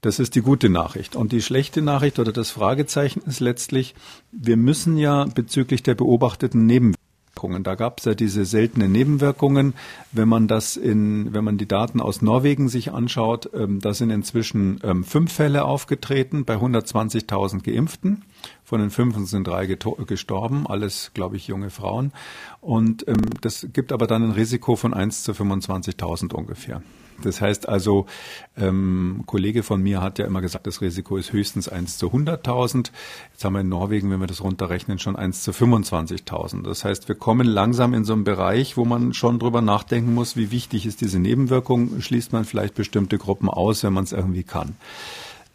Das 0.00 0.20
ist 0.20 0.36
die 0.36 0.42
gute 0.42 0.68
Nachricht. 0.68 1.16
Und 1.16 1.32
die 1.32 1.42
schlechte 1.42 1.82
Nachricht 1.82 2.18
oder 2.20 2.32
das 2.32 2.50
Fragezeichen 2.50 3.20
ist 3.26 3.40
letztlich, 3.40 3.94
wir 4.30 4.56
müssen 4.56 4.96
ja 4.96 5.24
bezüglich 5.24 5.82
der 5.82 5.96
beobachteten 5.96 6.66
Nebenwirkungen, 6.66 7.64
da 7.64 7.74
gab 7.74 7.98
es 7.98 8.04
ja 8.04 8.14
diese 8.14 8.44
seltenen 8.44 8.92
Nebenwirkungen. 8.92 9.74
Wenn 10.12 10.28
man 10.28 10.46
das 10.46 10.76
in, 10.76 11.32
wenn 11.32 11.42
man 11.42 11.58
die 11.58 11.66
Daten 11.66 12.00
aus 12.00 12.22
Norwegen 12.22 12.68
sich 12.68 12.92
anschaut, 12.92 13.50
ähm, 13.54 13.80
da 13.80 13.92
sind 13.92 14.10
inzwischen 14.10 14.80
ähm, 14.84 15.02
fünf 15.02 15.32
Fälle 15.32 15.64
aufgetreten 15.64 16.44
bei 16.44 16.54
120.000 16.54 17.64
Geimpften. 17.64 18.24
Von 18.64 18.80
den 18.80 18.90
fünf 18.90 19.16
sind 19.28 19.48
drei 19.48 19.66
gestorben, 19.66 20.66
alles, 20.68 21.10
glaube 21.14 21.36
ich, 21.36 21.48
junge 21.48 21.70
Frauen. 21.70 22.12
Und 22.60 23.06
ähm, 23.08 23.16
das 23.40 23.66
gibt 23.72 23.92
aber 23.92 24.06
dann 24.06 24.22
ein 24.22 24.32
Risiko 24.32 24.76
von 24.76 24.94
1 24.94 25.24
zu 25.24 25.32
25.000 25.32 26.32
ungefähr. 26.32 26.82
Das 27.22 27.40
heißt 27.40 27.68
also, 27.68 28.06
ähm, 28.56 29.24
Kollege 29.26 29.62
von 29.62 29.82
mir 29.82 30.00
hat 30.02 30.18
ja 30.18 30.26
immer 30.26 30.40
gesagt, 30.40 30.66
das 30.66 30.80
Risiko 30.80 31.16
ist 31.16 31.32
höchstens 31.32 31.68
1 31.68 31.98
zu 31.98 32.08
100.000. 32.08 32.90
Jetzt 33.32 33.44
haben 33.44 33.54
wir 33.54 33.60
in 33.60 33.68
Norwegen, 33.68 34.10
wenn 34.10 34.20
wir 34.20 34.26
das 34.26 34.42
runterrechnen, 34.42 34.98
schon 34.98 35.16
1 35.16 35.42
zu 35.42 35.50
25.000. 35.50 36.62
Das 36.62 36.84
heißt, 36.84 37.08
wir 37.08 37.16
kommen 37.16 37.46
langsam 37.46 37.94
in 37.94 38.04
so 38.04 38.12
einen 38.12 38.24
Bereich, 38.24 38.76
wo 38.76 38.84
man 38.84 39.14
schon 39.14 39.38
drüber 39.38 39.62
nachdenken 39.62 40.14
muss, 40.14 40.36
wie 40.36 40.50
wichtig 40.50 40.86
ist 40.86 41.00
diese 41.00 41.18
Nebenwirkung. 41.18 42.00
Schließt 42.00 42.32
man 42.32 42.44
vielleicht 42.44 42.74
bestimmte 42.74 43.18
Gruppen 43.18 43.48
aus, 43.48 43.82
wenn 43.82 43.92
man 43.92 44.04
es 44.04 44.12
irgendwie 44.12 44.44
kann. 44.44 44.76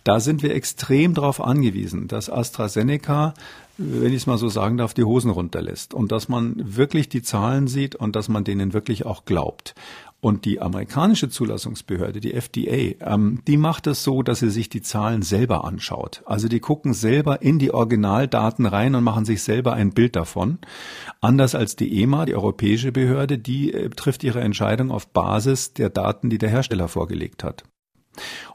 Da 0.03 0.19
sind 0.19 0.43
wir 0.43 0.53
extrem 0.53 1.13
darauf 1.13 1.39
angewiesen, 1.41 2.09
dass 2.09 2.29
AstraZeneca, 2.29 3.33
wenn 3.77 4.09
ich 4.09 4.17
es 4.17 4.27
mal 4.27 4.37
so 4.37 4.49
sagen 4.49 4.75
darf, 4.75 4.93
die 4.93 5.05
Hosen 5.05 5.31
runterlässt 5.31 5.93
und 5.93 6.11
dass 6.11 6.27
man 6.27 6.55
wirklich 6.57 7.07
die 7.07 7.21
Zahlen 7.21 7.67
sieht 7.67 7.95
und 7.95 8.15
dass 8.17 8.27
man 8.27 8.43
denen 8.43 8.73
wirklich 8.73 9.05
auch 9.05 9.23
glaubt. 9.23 9.75
Und 10.23 10.45
die 10.45 10.61
amerikanische 10.61 11.27
Zulassungsbehörde, 11.27 12.21
die 12.21 12.33
FDA, 12.33 13.13
ähm, 13.13 13.41
die 13.45 13.57
macht 13.57 13.87
es 13.87 14.05
so, 14.05 14.23
dass 14.23 14.39
sie 14.39 14.51
sich 14.51 14.69
die 14.69 14.81
Zahlen 14.81 15.21
selber 15.21 15.65
anschaut. 15.65 16.23
Also 16.25 16.47
die 16.47 16.61
gucken 16.61 16.93
selber 16.93 17.41
in 17.41 17.59
die 17.59 17.73
Originaldaten 17.73 18.65
rein 18.65 18.95
und 18.95 19.03
machen 19.03 19.25
sich 19.25 19.43
selber 19.43 19.73
ein 19.73 19.91
Bild 19.91 20.15
davon. 20.15 20.59
Anders 21.19 21.55
als 21.55 21.75
die 21.75 22.01
EMA, 22.01 22.23
die 22.23 22.35
europäische 22.35 22.93
Behörde, 22.93 23.37
die 23.37 23.73
äh, 23.73 23.89
trifft 23.89 24.23
ihre 24.23 24.39
Entscheidung 24.39 24.91
auf 24.91 25.09
Basis 25.09 25.73
der 25.73 25.89
Daten, 25.89 26.29
die 26.29 26.37
der 26.37 26.51
Hersteller 26.51 26.87
vorgelegt 26.87 27.43
hat. 27.43 27.65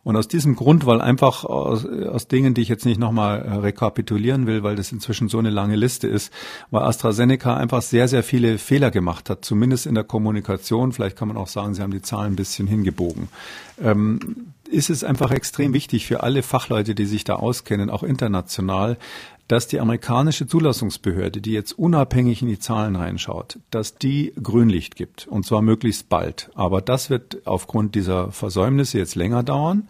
Und 0.05 0.17
aus 0.17 0.29
diesem 0.29 0.57
Grund, 0.57 0.87
weil 0.87 1.01
einfach 1.01 1.45
aus, 1.45 1.85
aus 1.85 2.29
Dingen, 2.29 2.55
die 2.55 2.63
ich 2.63 2.69
jetzt 2.69 2.87
nicht 2.87 2.99
nochmal 2.99 3.43
äh, 3.43 3.55
rekapitulieren 3.57 4.47
will, 4.47 4.63
weil 4.63 4.77
das 4.77 4.93
inzwischen 4.93 5.29
so 5.29 5.39
eine 5.39 5.51
lange 5.51 5.77
Liste 5.77 6.07
ist, 6.07 6.33
weil 6.71 6.83
AstraZeneca 6.83 7.57
einfach 7.57 7.83
sehr, 7.83 8.09
sehr 8.09 8.23
viele 8.23 8.59
Fehler 8.59 8.91
gemacht 8.91 9.31
hat, 9.31 9.45
zumindest 9.45 9.87
in 9.87 9.95
der 9.95 10.05
Kommunikation. 10.05 10.93
Vielleicht 10.93 11.17
kann 11.17 11.29
man 11.29 11.37
auch 11.37 11.49
sagen, 11.49 11.75
sie 11.75 11.83
haben 11.83 11.93
die 11.93 12.03
Zahlen 12.03 12.33
ein 12.33 12.37
bisschen 12.37 12.67
hingebogen. 12.67 13.29
Ähm, 13.83 14.53
ist 14.69 14.91
es 14.91 15.05
einfach 15.05 15.31
extrem 15.31 15.73
wichtig 15.73 16.07
für 16.07 16.23
alle 16.23 16.43
Fachleute, 16.43 16.95
die 16.95 17.07
sich 17.07 17.25
da 17.25 17.37
auskennen, 17.37 17.91
auch 17.91 18.03
international, 18.03 18.99
dass 19.49 19.67
die 19.67 19.81
amerikanische 19.81 20.47
Zulassungsbehörde, 20.47 21.41
die 21.41 21.53
jetzt 21.53 21.73
unabhängig 21.73 22.43
in 22.43 22.49
die 22.49 22.59
Zahlen 22.59 22.97
reinschaut, 22.97 23.59
dass 23.71 23.97
die 23.97 24.33
Grünlicht 24.41 24.95
gibt 24.95 25.27
und 25.27 25.47
zwar 25.47 25.63
möglichst 25.63 26.09
bald. 26.09 26.51
Aber 26.55 26.83
das 26.83 27.11
wird 27.11 27.47
aufgrund 27.47 27.95
dieser 27.95 28.31
Versäumnisse 28.31 28.99
jetzt 28.99 29.15
länger 29.15 29.43
dauern. 29.43 29.89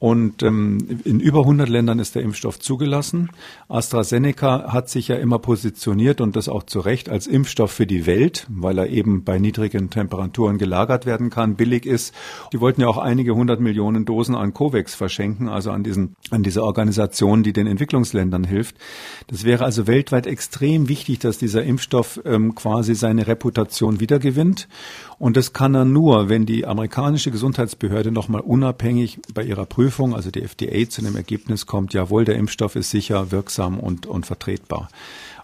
Und 0.00 0.42
ähm, 0.42 0.78
in 1.04 1.20
über 1.20 1.40
100 1.40 1.68
Ländern 1.68 1.98
ist 1.98 2.14
der 2.14 2.22
Impfstoff 2.22 2.58
zugelassen. 2.58 3.28
AstraZeneca 3.68 4.72
hat 4.72 4.88
sich 4.88 5.08
ja 5.08 5.16
immer 5.16 5.38
positioniert 5.38 6.22
und 6.22 6.36
das 6.36 6.48
auch 6.48 6.62
zu 6.62 6.80
Recht 6.80 7.10
als 7.10 7.26
Impfstoff 7.26 7.70
für 7.70 7.86
die 7.86 8.06
Welt, 8.06 8.46
weil 8.48 8.78
er 8.78 8.88
eben 8.88 9.24
bei 9.24 9.38
niedrigen 9.38 9.90
Temperaturen 9.90 10.56
gelagert 10.56 11.04
werden 11.04 11.28
kann, 11.28 11.56
billig 11.56 11.84
ist. 11.84 12.14
Die 12.54 12.62
wollten 12.62 12.80
ja 12.80 12.88
auch 12.88 12.96
einige 12.96 13.34
hundert 13.34 13.60
Millionen 13.60 14.06
Dosen 14.06 14.34
an 14.34 14.54
COVAX 14.54 14.94
verschenken, 14.94 15.50
also 15.50 15.70
an 15.70 15.84
diesen 15.84 16.16
an 16.30 16.42
diese 16.42 16.64
Organisation, 16.64 17.42
die 17.42 17.52
den 17.52 17.66
Entwicklungsländern 17.66 18.44
hilft. 18.44 18.76
Das 19.26 19.44
wäre 19.44 19.66
also 19.66 19.86
weltweit 19.86 20.26
extrem 20.26 20.88
wichtig, 20.88 21.18
dass 21.18 21.36
dieser 21.36 21.62
Impfstoff 21.62 22.18
ähm, 22.24 22.54
quasi 22.54 22.94
seine 22.94 23.26
Reputation 23.26 24.00
wiedergewinnt. 24.00 24.66
Und 25.18 25.36
das 25.36 25.52
kann 25.52 25.74
er 25.74 25.84
nur, 25.84 26.30
wenn 26.30 26.46
die 26.46 26.64
amerikanische 26.64 27.30
Gesundheitsbehörde 27.30 28.10
nochmal 28.10 28.40
unabhängig 28.40 29.20
bei 29.34 29.44
ihrer 29.44 29.66
Prüfung, 29.66 29.89
also 29.98 30.30
die 30.30 30.42
FDA, 30.42 30.88
zu 30.88 31.02
dem 31.02 31.16
Ergebnis 31.16 31.66
kommt, 31.66 31.92
jawohl, 31.94 32.24
der 32.24 32.36
Impfstoff 32.36 32.76
ist 32.76 32.90
sicher, 32.90 33.30
wirksam 33.30 33.78
und, 33.78 34.06
und 34.06 34.26
vertretbar. 34.26 34.88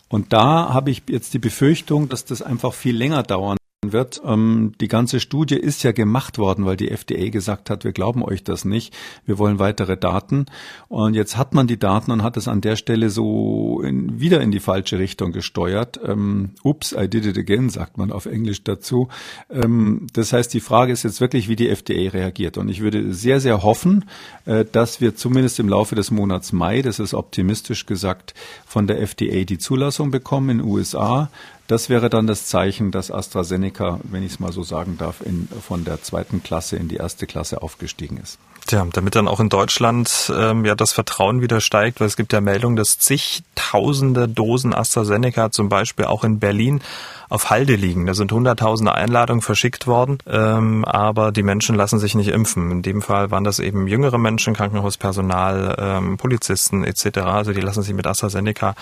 Und 0.08 0.32
da 0.32 0.72
habe 0.72 0.90
ich 0.90 1.02
jetzt 1.08 1.34
die 1.34 1.38
Befürchtung, 1.38 2.08
dass 2.08 2.24
das 2.24 2.42
einfach 2.42 2.74
viel 2.74 2.96
länger 2.96 3.22
dauern 3.22 3.56
wird. 3.92 4.20
Ähm, 4.24 4.72
die 4.80 4.88
ganze 4.88 5.20
Studie 5.20 5.56
ist 5.56 5.82
ja 5.82 5.92
gemacht 5.92 6.38
worden, 6.38 6.64
weil 6.64 6.76
die 6.76 6.90
FDA 6.90 7.28
gesagt 7.28 7.70
hat, 7.70 7.84
wir 7.84 7.92
glauben 7.92 8.22
euch 8.22 8.44
das 8.44 8.64
nicht, 8.64 8.94
wir 9.24 9.38
wollen 9.38 9.58
weitere 9.58 9.96
Daten. 9.96 10.46
Und 10.88 11.14
jetzt 11.14 11.36
hat 11.36 11.54
man 11.54 11.66
die 11.66 11.78
Daten 11.78 12.10
und 12.10 12.22
hat 12.22 12.36
es 12.36 12.48
an 12.48 12.60
der 12.60 12.76
Stelle 12.76 13.10
so 13.10 13.80
in, 13.82 14.20
wieder 14.20 14.40
in 14.40 14.50
die 14.50 14.60
falsche 14.60 14.98
Richtung 14.98 15.32
gesteuert. 15.32 16.00
Ähm, 16.04 16.50
Ups, 16.62 16.92
I 16.92 17.08
did 17.08 17.26
it 17.26 17.38
again, 17.38 17.70
sagt 17.70 17.98
man 17.98 18.12
auf 18.12 18.26
Englisch 18.26 18.62
dazu. 18.64 19.08
Ähm, 19.50 20.06
das 20.12 20.32
heißt, 20.32 20.52
die 20.52 20.60
Frage 20.60 20.92
ist 20.92 21.02
jetzt 21.02 21.20
wirklich, 21.20 21.48
wie 21.48 21.56
die 21.56 21.68
FDA 21.68 22.10
reagiert. 22.10 22.58
Und 22.58 22.68
ich 22.68 22.80
würde 22.80 23.12
sehr, 23.14 23.40
sehr 23.40 23.62
hoffen, 23.62 24.04
äh, 24.44 24.64
dass 24.64 25.00
wir 25.00 25.16
zumindest 25.16 25.58
im 25.60 25.68
Laufe 25.68 25.94
des 25.94 26.10
Monats 26.10 26.52
Mai, 26.52 26.82
das 26.82 26.98
ist 26.98 27.14
optimistisch 27.14 27.86
gesagt, 27.86 28.34
von 28.66 28.86
der 28.86 29.00
FDA 29.00 29.44
die 29.44 29.58
Zulassung 29.58 30.10
bekommen 30.10 30.60
in 30.60 30.60
USA. 30.62 31.30
Das 31.66 31.88
wäre 31.88 32.08
dann 32.08 32.26
das 32.26 32.46
Zeichen, 32.46 32.92
dass 32.92 33.10
AstraZeneca, 33.10 34.00
wenn 34.04 34.22
ich 34.22 34.32
es 34.32 34.40
mal 34.40 34.52
so 34.52 34.62
sagen 34.62 34.98
darf, 34.98 35.20
in, 35.20 35.48
von 35.48 35.84
der 35.84 36.00
zweiten 36.02 36.42
Klasse 36.42 36.76
in 36.76 36.88
die 36.88 36.96
erste 36.96 37.26
Klasse 37.26 37.62
aufgestiegen 37.62 38.18
ist. 38.18 38.38
Tja, 38.66 38.84
damit 38.92 39.14
dann 39.14 39.28
auch 39.28 39.38
in 39.38 39.48
Deutschland 39.48 40.32
ähm, 40.36 40.64
ja 40.64 40.74
das 40.74 40.92
Vertrauen 40.92 41.40
wieder 41.40 41.60
steigt, 41.60 42.00
weil 42.00 42.08
es 42.08 42.16
gibt 42.16 42.32
ja 42.32 42.40
Meldungen, 42.40 42.74
dass 42.74 42.98
zigtausende 42.98 44.26
Dosen 44.26 44.74
AstraZeneca 44.74 45.52
zum 45.52 45.68
Beispiel 45.68 46.06
auch 46.06 46.24
in 46.24 46.40
Berlin 46.40 46.80
auf 47.28 47.50
Halde 47.50 47.76
liegen. 47.76 48.06
Da 48.06 48.14
sind 48.14 48.32
hunderttausende 48.32 48.92
Einladungen 48.92 49.40
verschickt 49.40 49.86
worden, 49.86 50.18
ähm, 50.26 50.84
aber 50.84 51.30
die 51.30 51.44
Menschen 51.44 51.76
lassen 51.76 52.00
sich 52.00 52.16
nicht 52.16 52.28
impfen. 52.28 52.72
In 52.72 52.82
dem 52.82 53.02
Fall 53.02 53.30
waren 53.30 53.44
das 53.44 53.60
eben 53.60 53.86
jüngere 53.86 54.18
Menschen, 54.18 54.54
Krankenhauspersonal, 54.54 55.76
ähm, 55.78 56.16
Polizisten 56.16 56.82
etc. 56.82 57.18
Also 57.18 57.52
die 57.52 57.60
lassen 57.60 57.82
sich 57.82 57.94
mit 57.94 58.08
AstraZeneca 58.08 58.74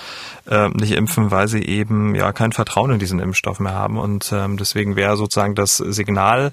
äh, 0.51 0.68
nicht 0.70 0.93
impfen, 0.93 1.30
weil 1.30 1.49
sie 1.49 1.62
eben 1.62 2.14
ja 2.14 2.32
kein 2.32 2.53
Vertrauen 2.53 2.93
in 2.93 2.99
diesen 2.99 3.18
Impfstoff 3.18 3.61
mehr 3.61 3.74
haben. 3.74 3.99
Und 3.99 4.32
ähm, 4.32 4.57
deswegen 4.57 4.97
wäre 4.97 5.18
sozusagen 5.18 5.55
das 5.55 5.76
Signal 5.76 6.53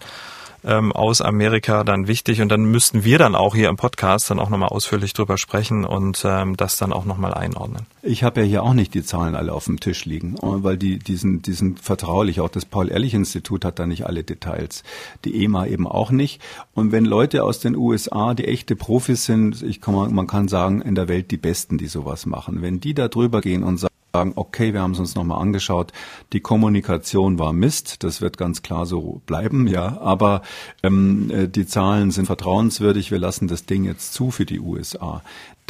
ähm, 0.64 0.92
aus 0.92 1.22
Amerika 1.22 1.84
dann 1.84 2.08
wichtig 2.08 2.42
und 2.42 2.50
dann 2.50 2.66
müssten 2.66 3.04
wir 3.04 3.18
dann 3.18 3.36
auch 3.36 3.56
hier 3.56 3.70
im 3.70 3.78
Podcast 3.78 4.30
dann 4.30 4.40
auch 4.40 4.50
nochmal 4.50 4.70
ausführlich 4.70 5.14
drüber 5.14 5.38
sprechen 5.38 5.86
und 5.86 6.24
ähm, 6.26 6.58
das 6.58 6.78
dann 6.78 6.94
auch 6.94 7.06
nochmal 7.06 7.34
einordnen. 7.34 7.86
Ich 8.04 8.24
habe 8.24 8.42
ja 8.42 8.46
hier 8.46 8.64
auch 8.64 8.74
nicht 8.74 8.94
die 8.94 9.04
Zahlen 9.04 9.36
alle 9.36 9.54
auf 9.54 9.66
dem 9.66 9.80
Tisch 9.80 10.06
liegen, 10.06 10.36
weil 10.42 10.78
die 10.78 11.00
diesen 11.00 11.42
diesen 11.42 11.78
vertraulich 11.78 12.42
auch 12.42 12.50
das 12.50 12.66
Paul-Ehrlich-Institut 12.66 13.66
hat 13.66 13.80
da 13.80 13.86
nicht 13.86 14.06
alle 14.06 14.24
Details, 14.24 14.84
die 15.26 15.44
EMA 15.44 15.68
eben 15.68 15.88
auch 15.88 16.12
nicht. 16.12 16.42
Und 16.74 16.92
wenn 16.92 17.06
Leute 17.06 17.44
aus 17.44 17.60
den 17.60 17.76
USA, 17.76 18.34
die 18.34 18.46
echte 18.46 18.76
Profis 18.76 19.26
sind, 19.26 19.62
ich 19.62 19.82
kann 19.82 20.14
man 20.14 20.28
kann 20.28 20.48
sagen 20.48 20.82
in 20.82 20.96
der 20.96 21.08
Welt 21.08 21.32
die 21.32 21.38
Besten, 21.38 21.78
die 21.78 21.88
sowas 21.88 22.26
machen, 22.26 22.62
wenn 22.62 22.80
die 22.80 22.94
da 22.94 23.08
drüber 23.08 23.42
gehen 23.42 23.64
und 23.64 23.78
sagen 23.78 23.91
sagen, 24.14 24.34
okay, 24.36 24.74
wir 24.74 24.82
haben 24.82 24.92
es 24.92 25.00
uns 25.00 25.16
nochmal 25.16 25.42
angeschaut, 25.42 25.92
die 26.34 26.42
Kommunikation 26.42 27.40
war 27.40 27.54
Mist, 27.54 28.04
das 28.04 28.22
wird 28.22 28.38
ganz 28.38 28.62
klar 28.62 28.86
so 28.86 29.22
bleiben, 29.26 29.68
ja, 29.68 30.00
aber 30.02 30.42
ähm, 30.84 31.32
äh, 31.32 31.48
die 31.48 31.66
Zahlen 31.66 32.12
sind 32.12 32.26
vertrauenswürdig, 32.26 33.12
wir 33.12 33.20
lassen 33.20 33.48
das 33.48 33.66
Ding 33.66 33.84
jetzt 33.84 34.14
zu 34.14 34.32
für 34.32 34.46
die 34.46 34.60
USA 34.60 35.22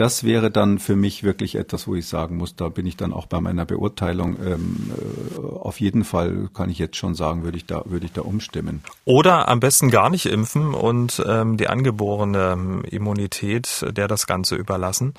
das 0.01 0.23
wäre 0.23 0.49
dann 0.49 0.79
für 0.79 0.95
mich 0.95 1.21
wirklich 1.21 1.53
etwas, 1.53 1.87
wo 1.87 1.93
ich 1.93 2.07
sagen 2.07 2.35
muss, 2.35 2.55
da 2.55 2.69
bin 2.69 2.87
ich 2.87 2.97
dann 2.97 3.13
auch 3.13 3.27
bei 3.27 3.39
meiner 3.39 3.65
Beurteilung 3.65 4.35
ähm, 4.43 4.91
äh, 4.97 5.39
auf 5.39 5.79
jeden 5.79 6.05
Fall, 6.05 6.49
kann 6.55 6.71
ich 6.71 6.79
jetzt 6.79 6.97
schon 6.97 7.13
sagen, 7.13 7.43
würde 7.43 7.57
ich 7.57 7.67
da, 7.67 7.83
würde 7.85 8.07
ich 8.07 8.11
da 8.11 8.21
umstimmen. 8.21 8.81
Oder 9.05 9.47
am 9.47 9.59
besten 9.59 9.91
gar 9.91 10.09
nicht 10.09 10.25
impfen 10.25 10.73
und 10.73 11.23
ähm, 11.27 11.57
die 11.57 11.67
angeborene 11.67 12.53
ähm, 12.53 12.83
Immunität 12.83 13.85
der 13.91 14.07
das 14.07 14.25
Ganze 14.25 14.55
überlassen. 14.55 15.13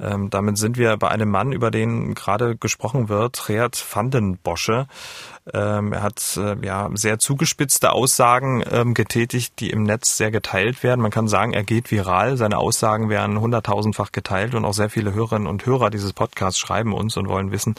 Ähm, 0.00 0.30
damit 0.30 0.58
sind 0.58 0.78
wir 0.78 0.96
bei 0.96 1.08
einem 1.08 1.30
Mann, 1.30 1.52
über 1.52 1.70
den 1.70 2.14
gerade 2.14 2.56
gesprochen 2.56 3.08
wird, 3.08 3.48
Reat 3.48 3.84
van 3.88 4.10
den 4.10 4.36
Bosche. 4.38 4.88
Ähm, 5.52 5.92
er 5.92 6.02
hat 6.02 6.38
äh, 6.38 6.56
ja 6.64 6.88
sehr 6.94 7.18
zugespitzte 7.18 7.92
Aussagen 7.92 8.64
ähm, 8.70 8.94
getätigt, 8.94 9.60
die 9.60 9.68
im 9.68 9.82
Netz 9.82 10.16
sehr 10.16 10.30
geteilt 10.30 10.82
werden. 10.82 11.02
Man 11.02 11.10
kann 11.10 11.28
sagen, 11.28 11.52
er 11.52 11.64
geht 11.64 11.90
viral. 11.90 12.38
Seine 12.38 12.56
Aussagen 12.56 13.10
werden 13.10 13.38
hunderttausendfach 13.38 14.10
geteilt 14.10 14.54
und 14.54 14.64
auch 14.64 14.72
sehr 14.72 14.88
viele 14.88 15.12
Hörerinnen 15.12 15.46
und 15.46 15.66
Hörer 15.66 15.90
dieses 15.90 16.14
Podcasts 16.14 16.58
schreiben 16.58 16.94
uns 16.94 17.18
und 17.18 17.28
wollen 17.28 17.50
wissen, 17.50 17.74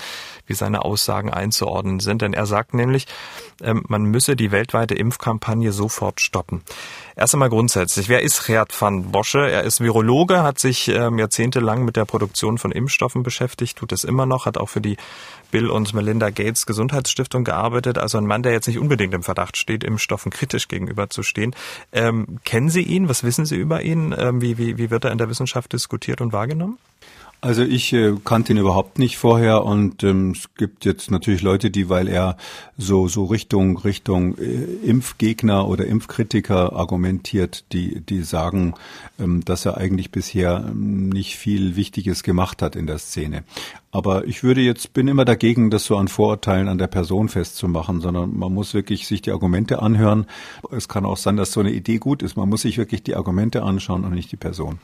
wie 0.45 0.53
seine 0.53 0.85
Aussagen 0.85 1.33
einzuordnen 1.33 1.99
sind. 1.99 2.21
Denn 2.21 2.33
er 2.33 2.45
sagt 2.45 2.75
nämlich, 2.75 3.07
ähm, 3.63 3.83
man 3.87 4.03
müsse 4.03 4.35
die 4.35 4.51
weltweite 4.51 4.93
Impfkampagne 4.93 5.71
sofort 5.71 6.21
stoppen. 6.21 6.61
Erst 7.15 7.33
einmal 7.33 7.49
grundsätzlich, 7.49 8.09
wer 8.09 8.21
ist 8.21 8.45
Gerd 8.45 8.79
van 8.79 9.11
Bosche? 9.11 9.49
Er 9.49 9.63
ist 9.63 9.79
Virologe, 9.79 10.43
hat 10.43 10.59
sich 10.59 10.89
ähm, 10.89 11.17
jahrzehntelang 11.17 11.83
mit 11.83 11.95
der 11.95 12.05
Produktion 12.05 12.57
von 12.57 12.71
Impfstoffen 12.71 13.23
beschäftigt, 13.23 13.77
tut 13.77 13.91
es 13.91 14.03
immer 14.03 14.25
noch, 14.25 14.45
hat 14.45 14.57
auch 14.57 14.69
für 14.69 14.81
die 14.81 14.97
Bill 15.51 15.69
und 15.69 15.93
Melinda 15.93 16.29
Gates 16.29 16.65
Gesundheitsstiftung 16.65 17.43
gearbeitet. 17.43 17.97
Also 17.97 18.17
ein 18.17 18.25
Mann, 18.25 18.43
der 18.43 18.51
jetzt 18.51 18.67
nicht 18.67 18.79
unbedingt 18.79 19.13
im 19.13 19.23
Verdacht 19.23 19.57
steht, 19.57 19.83
Impfstoffen 19.83 20.31
kritisch 20.31 20.67
gegenüberzustehen. 20.67 21.55
Ähm, 21.91 22.39
kennen 22.43 22.69
Sie 22.69 22.81
ihn? 22.81 23.09
Was 23.09 23.23
wissen 23.23 23.45
Sie 23.45 23.55
über 23.55 23.81
ihn? 23.81 24.13
Ähm, 24.17 24.41
wie, 24.41 24.57
wie, 24.57 24.77
wie 24.77 24.89
wird 24.89 25.05
er 25.05 25.11
in 25.11 25.17
der 25.17 25.29
Wissenschaft 25.29 25.73
diskutiert 25.73 26.21
und 26.21 26.33
wahrgenommen? 26.33 26.77
Also 27.45 27.61
ich 27.61 27.93
äh, 27.93 28.15
kannte 28.25 28.53
ihn 28.53 28.57
überhaupt 28.57 28.97
nicht 28.97 29.19
vorher 29.19 29.65
und 29.65 30.03
ähm, 30.03 30.31
es 30.31 30.55
gibt 30.55 30.83
jetzt 30.83 31.11
natürlich 31.11 31.43
Leute, 31.43 31.69
die, 31.69 31.89
weil 31.89 32.07
er 32.07 32.37
so 32.75 33.07
so 33.07 33.25
Richtung 33.25 33.77
Richtung 33.77 34.35
äh, 34.39 34.63
Impfgegner 34.83 35.67
oder 35.67 35.85
Impfkritiker 35.85 36.73
argumentiert, 36.73 37.65
die 37.71 38.01
die 38.01 38.23
sagen, 38.23 38.73
ähm, 39.19 39.45
dass 39.45 39.63
er 39.63 39.77
eigentlich 39.77 40.09
bisher 40.09 40.65
ähm, 40.67 41.09
nicht 41.09 41.35
viel 41.35 41.75
Wichtiges 41.75 42.23
gemacht 42.23 42.63
hat 42.63 42.75
in 42.75 42.87
der 42.87 42.97
Szene. 42.97 43.43
Aber 43.95 44.25
ich 44.25 44.43
würde 44.43 44.59
jetzt, 44.59 44.91
bin 44.91 45.07
immer 45.07 45.23
dagegen, 45.23 45.69
das 45.69 45.85
so 45.85 45.95
an 45.95 46.09
Vorurteilen 46.09 46.67
an 46.67 46.77
der 46.77 46.87
Person 46.87 47.29
festzumachen, 47.29 48.01
sondern 48.01 48.37
man 48.37 48.53
muss 48.53 48.73
wirklich 48.73 49.07
sich 49.07 49.21
die 49.21 49.31
Argumente 49.31 49.81
anhören. 49.81 50.25
Es 50.69 50.89
kann 50.89 51.05
auch 51.05 51.15
sein, 51.15 51.37
dass 51.37 51.53
so 51.53 51.61
eine 51.61 51.71
Idee 51.71 51.97
gut 51.97 52.21
ist. 52.21 52.35
Man 52.35 52.49
muss 52.49 52.63
sich 52.63 52.77
wirklich 52.77 53.03
die 53.03 53.15
Argumente 53.15 53.63
anschauen 53.63 54.03
und 54.03 54.13
nicht 54.13 54.33
die 54.33 54.35
Person. 54.35 54.79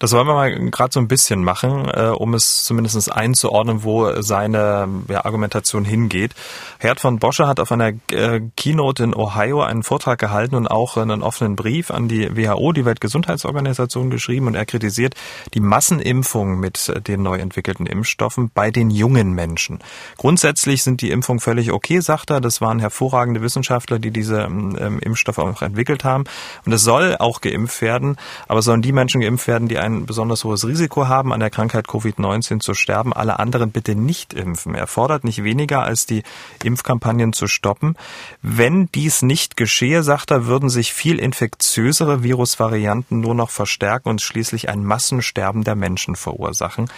Das 0.00 0.12
wollen 0.12 0.26
wir 0.26 0.34
mal 0.34 0.70
gerade 0.70 0.92
so 0.92 0.98
ein 0.98 1.06
bisschen 1.06 1.44
machen, 1.44 1.88
äh, 1.98 2.08
um 2.08 2.34
es 2.34 2.64
zumindest 2.64 3.12
einzuordnen, 3.12 3.82
wo 3.82 4.22
seine 4.22 4.88
ja, 5.08 5.24
Argumentation 5.24 5.84
hingeht. 5.84 6.34
Herd 6.78 7.00
von 7.00 7.18
Bosche 7.18 7.46
hat 7.46 7.60
auf 7.60 7.72
einer 7.72 7.92
äh, 8.10 8.40
Keynote 8.56 9.02
in 9.02 9.14
Ohio 9.14 9.62
einen 9.62 9.82
Vortrag 9.82 10.18
gehalten 10.18 10.54
und 10.54 10.68
auch 10.68 10.96
einen 10.96 11.22
offenen 11.22 11.56
Brief 11.56 11.90
an 11.90 12.08
die 12.08 12.36
WHO, 12.36 12.72
die 12.72 12.84
Weltgesundheitsorganisation, 12.84 14.10
geschrieben 14.10 14.46
und 14.46 14.54
er 14.54 14.64
kritisiert 14.64 15.14
die 15.54 15.60
Massenimpfung 15.60 16.60
mit 16.60 16.92
den 17.06 17.22
neu 17.22 17.38
entwickelten 17.38 17.86
Impfstoffen 17.86 18.50
bei 18.54 18.70
den 18.70 18.90
jungen 18.90 19.32
Menschen. 19.32 19.80
Grundsätzlich 20.16 20.82
sind 20.82 21.00
die 21.02 21.10
Impfungen 21.10 21.40
völlig 21.40 21.72
okay, 21.72 22.00
sagt 22.00 22.30
er. 22.30 22.40
Das 22.40 22.60
waren 22.60 22.78
hervorragende 22.78 23.42
Wissenschaftler, 23.42 23.98
die 23.98 24.10
diese 24.10 24.42
ähm, 24.42 24.98
Impfstoffe 25.00 25.38
auch 25.38 25.62
entwickelt 25.62 26.04
haben. 26.04 26.24
Und 26.64 26.72
es 26.72 26.82
soll 26.82 27.16
auch 27.18 27.40
geimpft 27.40 27.82
werden, 27.82 28.16
aber 28.46 28.62
sollen 28.62 28.82
die 28.82 28.92
Menschen 28.92 29.20
geimpft 29.20 29.48
werden, 29.48 29.68
die 29.68 29.78
ein 29.78 30.06
besonders 30.06 30.44
hohes 30.44 30.66
Risiko 30.66 31.08
haben, 31.08 31.32
an 31.32 31.40
der 31.40 31.50
Krankheit 31.50 31.77
Covid-19 31.80 32.60
zu 32.60 32.74
sterben. 32.74 33.12
Alle 33.12 33.38
anderen 33.38 33.70
bitte 33.70 33.94
nicht 33.94 34.32
impfen. 34.34 34.74
Er 34.74 34.86
fordert 34.86 35.24
nicht 35.24 35.44
weniger, 35.44 35.82
als 35.82 36.06
die 36.06 36.22
Impfkampagnen 36.62 37.32
zu 37.32 37.46
stoppen. 37.46 37.96
Wenn 38.42 38.90
dies 38.92 39.22
nicht 39.22 39.56
geschehe, 39.56 40.02
sagt 40.02 40.30
er, 40.30 40.46
würden 40.46 40.68
sich 40.68 40.92
viel 40.92 41.18
infektiösere 41.18 42.22
Virusvarianten 42.22 43.20
nur 43.20 43.34
noch 43.34 43.50
verstärken 43.50 44.08
und 44.08 44.20
schließlich 44.20 44.68
ein 44.68 44.84
Massensterben 44.84 45.64
der 45.64 45.74
Menschen 45.74 46.16
verursachen 46.16 46.88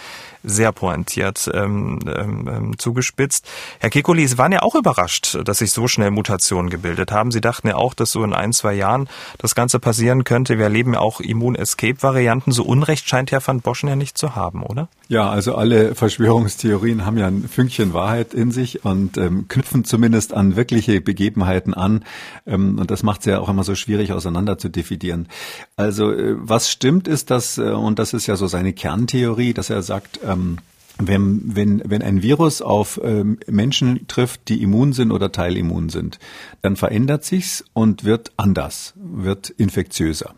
sehr 0.43 0.71
pointiert 0.71 1.49
ähm, 1.53 1.99
ähm, 2.07 2.47
ähm, 2.47 2.79
zugespitzt. 2.79 3.47
Herr 3.79 3.89
Kekulé, 3.89 4.27
Sie 4.27 4.37
waren 4.37 4.51
ja 4.51 4.61
auch 4.61 4.75
überrascht, 4.75 5.37
dass 5.45 5.59
sich 5.59 5.71
so 5.71 5.87
schnell 5.87 6.11
Mutationen 6.11 6.69
gebildet 6.69 7.11
haben. 7.11 7.31
Sie 7.31 7.41
dachten 7.41 7.67
ja 7.67 7.75
auch, 7.75 7.93
dass 7.93 8.11
so 8.11 8.23
in 8.23 8.33
ein, 8.33 8.53
zwei 8.53 8.73
Jahren 8.73 9.07
das 9.37 9.55
Ganze 9.55 9.79
passieren 9.79 10.23
könnte. 10.23 10.57
Wir 10.57 10.65
erleben 10.65 10.93
ja 10.93 10.99
auch 10.99 11.19
Immun-Escape-Varianten. 11.19 12.51
So 12.51 12.63
Unrecht 12.63 13.07
scheint 13.07 13.31
Herr 13.31 13.45
van 13.45 13.61
Boschen 13.61 13.89
ja 13.89 13.95
nicht 13.95 14.17
zu 14.17 14.35
haben, 14.35 14.63
oder? 14.63 14.87
Ja, 15.07 15.29
also 15.29 15.55
alle 15.55 15.93
Verschwörungstheorien 15.93 17.05
haben 17.05 17.17
ja 17.17 17.27
ein 17.27 17.47
Fünkchen 17.47 17.93
Wahrheit 17.93 18.33
in 18.33 18.51
sich 18.51 18.85
und 18.85 19.17
ähm, 19.17 19.47
knüpfen 19.49 19.83
zumindest 19.83 20.33
an 20.33 20.55
wirkliche 20.55 21.01
Begebenheiten 21.01 21.73
an. 21.73 22.05
Ähm, 22.47 22.79
und 22.79 22.91
das 22.91 23.03
macht 23.03 23.21
es 23.21 23.25
ja 23.25 23.39
auch 23.39 23.49
immer 23.49 23.65
so 23.65 23.75
schwierig 23.75 24.13
auseinander 24.13 24.57
zu 24.57 24.69
dividieren. 24.69 25.27
Also 25.75 26.11
äh, 26.11 26.35
was 26.37 26.71
stimmt 26.71 27.07
ist, 27.07 27.29
dass, 27.29 27.57
äh, 27.57 27.63
und 27.63 27.99
das 27.99 28.13
ist 28.13 28.27
ja 28.27 28.37
so 28.37 28.47
seine 28.47 28.71
Kerntheorie, 28.71 29.53
dass 29.53 29.69
er 29.69 29.81
sagt, 29.81 30.19
ähm, 30.31 30.57
wenn, 30.97 31.55
wenn, 31.55 31.81
wenn 31.85 32.01
ein 32.01 32.21
Virus 32.21 32.61
auf 32.61 32.99
ähm, 33.03 33.39
Menschen 33.47 34.07
trifft, 34.07 34.47
die 34.49 34.61
immun 34.61 34.93
sind 34.93 35.11
oder 35.11 35.31
teilimmun 35.31 35.89
sind, 35.89 36.19
dann 36.61 36.75
verändert 36.75 37.23
sich's 37.23 37.63
und 37.73 38.03
wird 38.03 38.31
anders, 38.37 38.93
wird 38.95 39.49
infektiöser. 39.49 40.35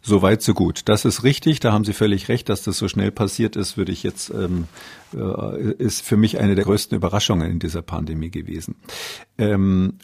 So 0.00 0.22
weit, 0.22 0.42
so 0.42 0.54
gut. 0.54 0.82
Das 0.84 1.04
ist 1.04 1.24
richtig, 1.24 1.58
da 1.60 1.72
haben 1.72 1.84
Sie 1.84 1.92
völlig 1.92 2.28
recht, 2.28 2.48
dass 2.48 2.62
das 2.62 2.78
so 2.78 2.86
schnell 2.86 3.10
passiert 3.10 3.56
ist, 3.56 3.76
würde 3.76 3.90
ich 3.90 4.04
jetzt, 4.04 4.30
ähm, 4.30 4.68
äh, 5.12 5.72
ist 5.72 6.02
für 6.02 6.16
mich 6.16 6.38
eine 6.38 6.54
der 6.54 6.64
größten 6.64 6.96
Überraschungen 6.96 7.50
in 7.50 7.58
dieser 7.58 7.82
Pandemie 7.82 8.30
gewesen. 8.30 8.76
Ähm, 9.36 9.94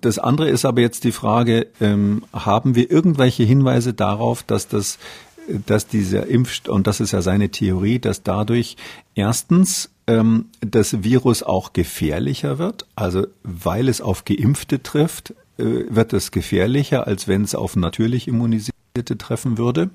das 0.00 0.18
andere 0.18 0.48
ist 0.48 0.64
aber 0.64 0.80
jetzt 0.80 1.04
die 1.04 1.12
Frage, 1.12 1.68
ähm, 1.80 2.24
haben 2.32 2.74
wir 2.74 2.90
irgendwelche 2.90 3.42
Hinweise 3.44 3.92
darauf, 3.92 4.42
dass 4.42 4.68
das 4.68 4.98
dass 5.66 5.86
dieser 5.86 6.26
Impfstoff, 6.26 6.74
und 6.74 6.86
das 6.86 7.00
ist 7.00 7.12
ja 7.12 7.22
seine 7.22 7.50
Theorie, 7.50 7.98
dass 7.98 8.22
dadurch 8.22 8.76
erstens 9.14 9.90
ähm, 10.06 10.46
das 10.60 11.02
Virus 11.02 11.42
auch 11.42 11.72
gefährlicher 11.72 12.58
wird, 12.58 12.86
also 12.94 13.26
weil 13.42 13.88
es 13.88 14.00
auf 14.00 14.24
Geimpfte 14.24 14.82
trifft, 14.82 15.34
äh, 15.58 15.84
wird 15.88 16.12
es 16.12 16.30
gefährlicher, 16.30 17.06
als 17.06 17.28
wenn 17.28 17.42
es 17.42 17.54
auf 17.54 17.76
natürlich 17.76 18.28
Immunisierte 18.28 19.18
treffen 19.18 19.58
würde. 19.58 19.90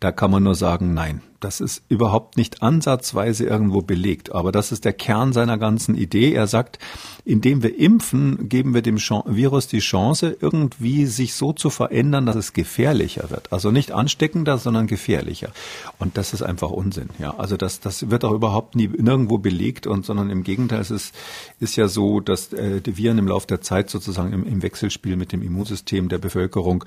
Da 0.00 0.12
kann 0.12 0.30
man 0.30 0.42
nur 0.42 0.54
sagen, 0.54 0.92
nein, 0.92 1.22
das 1.44 1.60
ist 1.60 1.82
überhaupt 1.88 2.38
nicht 2.38 2.62
ansatzweise 2.62 3.44
irgendwo 3.44 3.82
belegt. 3.82 4.34
Aber 4.34 4.50
das 4.50 4.72
ist 4.72 4.84
der 4.84 4.94
Kern 4.94 5.32
seiner 5.34 5.58
ganzen 5.58 5.94
Idee. 5.94 6.32
Er 6.32 6.46
sagt, 6.46 6.78
indem 7.24 7.62
wir 7.62 7.78
impfen, 7.78 8.48
geben 8.48 8.72
wir 8.72 8.80
dem 8.80 8.96
Virus 8.96 9.68
die 9.68 9.80
Chance, 9.80 10.36
irgendwie 10.40 11.04
sich 11.04 11.34
so 11.34 11.52
zu 11.52 11.68
verändern, 11.68 12.24
dass 12.24 12.36
es 12.36 12.54
gefährlicher 12.54 13.30
wird. 13.30 13.52
Also 13.52 13.70
nicht 13.70 13.92
ansteckender, 13.92 14.56
sondern 14.56 14.86
gefährlicher. 14.86 15.50
Und 15.98 16.16
das 16.16 16.32
ist 16.32 16.42
einfach 16.42 16.70
Unsinn. 16.70 17.10
Ja, 17.18 17.34
also 17.36 17.56
das, 17.58 17.80
das 17.80 18.10
wird 18.10 18.24
auch 18.24 18.32
überhaupt 18.32 18.74
nie 18.74 18.88
nirgendwo 18.88 19.36
belegt 19.36 19.86
und, 19.86 20.06
sondern 20.06 20.30
im 20.30 20.44
Gegenteil, 20.44 20.80
es 20.80 20.90
ist, 20.90 21.14
ist 21.60 21.76
ja 21.76 21.88
so, 21.88 22.20
dass 22.20 22.52
äh, 22.54 22.80
die 22.80 22.96
Viren 22.96 23.18
im 23.18 23.28
Laufe 23.28 23.46
der 23.46 23.60
Zeit 23.60 23.90
sozusagen 23.90 24.32
im, 24.32 24.46
im 24.46 24.62
Wechselspiel 24.62 25.16
mit 25.16 25.32
dem 25.32 25.42
Immunsystem 25.42 26.08
der 26.08 26.18
Bevölkerung 26.18 26.84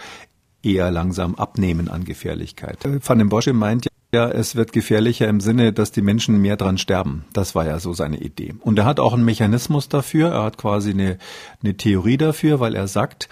eher 0.63 0.91
langsam 0.91 1.35
abnehmen 1.35 1.87
an 1.89 2.05
Gefährlichkeit. 2.05 2.79
Van 2.83 3.19
den 3.19 3.29
Bosche 3.29 3.53
meint 3.53 3.87
ja, 4.13 4.29
es 4.29 4.55
wird 4.55 4.71
gefährlicher 4.71 5.27
im 5.27 5.41
Sinne, 5.41 5.73
dass 5.73 5.91
die 5.91 6.01
Menschen 6.01 6.41
mehr 6.41 6.55
dran 6.55 6.77
sterben. 6.77 7.25
Das 7.33 7.55
war 7.55 7.65
ja 7.65 7.77
so 7.77 7.91
seine 7.91 8.17
Idee. 8.17 8.55
Und 8.61 8.79
er 8.79 8.85
hat 8.85 9.01
auch 9.01 9.13
einen 9.13 9.25
Mechanismus 9.25 9.89
dafür. 9.89 10.31
Er 10.31 10.43
hat 10.43 10.57
quasi 10.57 10.91
eine, 10.91 11.17
eine 11.61 11.75
Theorie 11.75 12.15
dafür, 12.15 12.61
weil 12.61 12.73
er 12.73 12.87
sagt, 12.87 13.27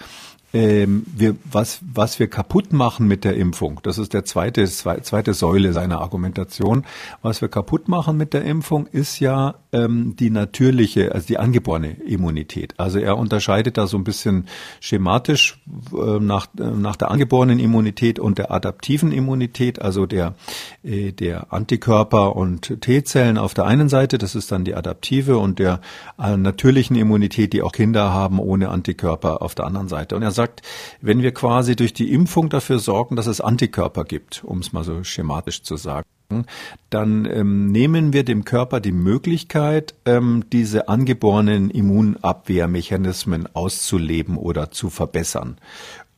ähm, 0.56 1.04
wir, 1.14 1.36
was, 1.44 1.80
was 1.92 2.18
wir 2.18 2.28
kaputt 2.28 2.72
machen 2.72 3.06
mit 3.06 3.24
der 3.24 3.36
Impfung, 3.36 3.78
das 3.82 3.98
ist 3.98 4.14
der 4.14 4.24
zweite, 4.24 4.64
zweite 4.64 5.34
Säule 5.34 5.74
seiner 5.74 6.00
Argumentation, 6.00 6.84
was 7.20 7.42
wir 7.42 7.48
kaputt 7.48 7.88
machen 7.88 8.16
mit 8.16 8.32
der 8.32 8.44
Impfung 8.44 8.86
ist 8.86 9.20
ja 9.20 9.56
ähm, 9.72 10.16
die 10.16 10.30
natürliche, 10.30 11.12
also 11.12 11.26
die 11.26 11.38
angeborene 11.38 11.90
Immunität. 11.90 12.74
Also 12.78 12.98
er 12.98 13.18
unterscheidet 13.18 13.76
da 13.76 13.86
so 13.86 13.98
ein 13.98 14.04
bisschen 14.04 14.46
schematisch 14.80 15.60
äh, 15.92 16.20
nach, 16.20 16.46
äh, 16.58 16.62
nach 16.62 16.96
der 16.96 17.10
angeborenen 17.10 17.58
Immunität 17.58 18.18
und 18.18 18.38
der 18.38 18.50
adaptiven 18.50 19.12
Immunität, 19.12 19.82
also 19.82 20.06
der, 20.06 20.36
äh, 20.82 21.12
der 21.12 21.52
Antikörper 21.52 22.34
und 22.34 22.80
T-Zellen 22.80 23.36
auf 23.36 23.52
der 23.52 23.66
einen 23.66 23.90
Seite, 23.90 24.16
das 24.16 24.34
ist 24.34 24.50
dann 24.52 24.64
die 24.64 24.74
adaptive 24.74 25.36
und 25.36 25.58
der 25.58 25.80
äh, 26.18 26.36
natürlichen 26.38 26.96
Immunität, 26.96 27.52
die 27.52 27.60
auch 27.60 27.72
Kinder 27.72 28.14
haben 28.14 28.38
ohne 28.38 28.70
Antikörper 28.70 29.42
auf 29.42 29.54
der 29.54 29.66
anderen 29.66 29.88
Seite. 29.88 30.16
Und 30.16 30.22
er 30.22 30.30
sagt, 30.30 30.45
wenn 31.00 31.22
wir 31.22 31.32
quasi 31.32 31.76
durch 31.76 31.92
die 31.92 32.12
Impfung 32.12 32.48
dafür 32.48 32.78
sorgen, 32.78 33.16
dass 33.16 33.26
es 33.26 33.40
Antikörper 33.40 34.04
gibt, 34.04 34.44
um 34.44 34.58
es 34.58 34.72
mal 34.72 34.84
so 34.84 35.04
schematisch 35.04 35.62
zu 35.62 35.76
sagen, 35.76 36.06
dann 36.90 37.24
ähm, 37.26 37.70
nehmen 37.70 38.12
wir 38.12 38.24
dem 38.24 38.44
Körper 38.44 38.80
die 38.80 38.92
Möglichkeit, 38.92 39.94
ähm, 40.06 40.44
diese 40.52 40.88
angeborenen 40.88 41.70
Immunabwehrmechanismen 41.70 43.48
auszuleben 43.54 44.36
oder 44.36 44.70
zu 44.70 44.90
verbessern. 44.90 45.58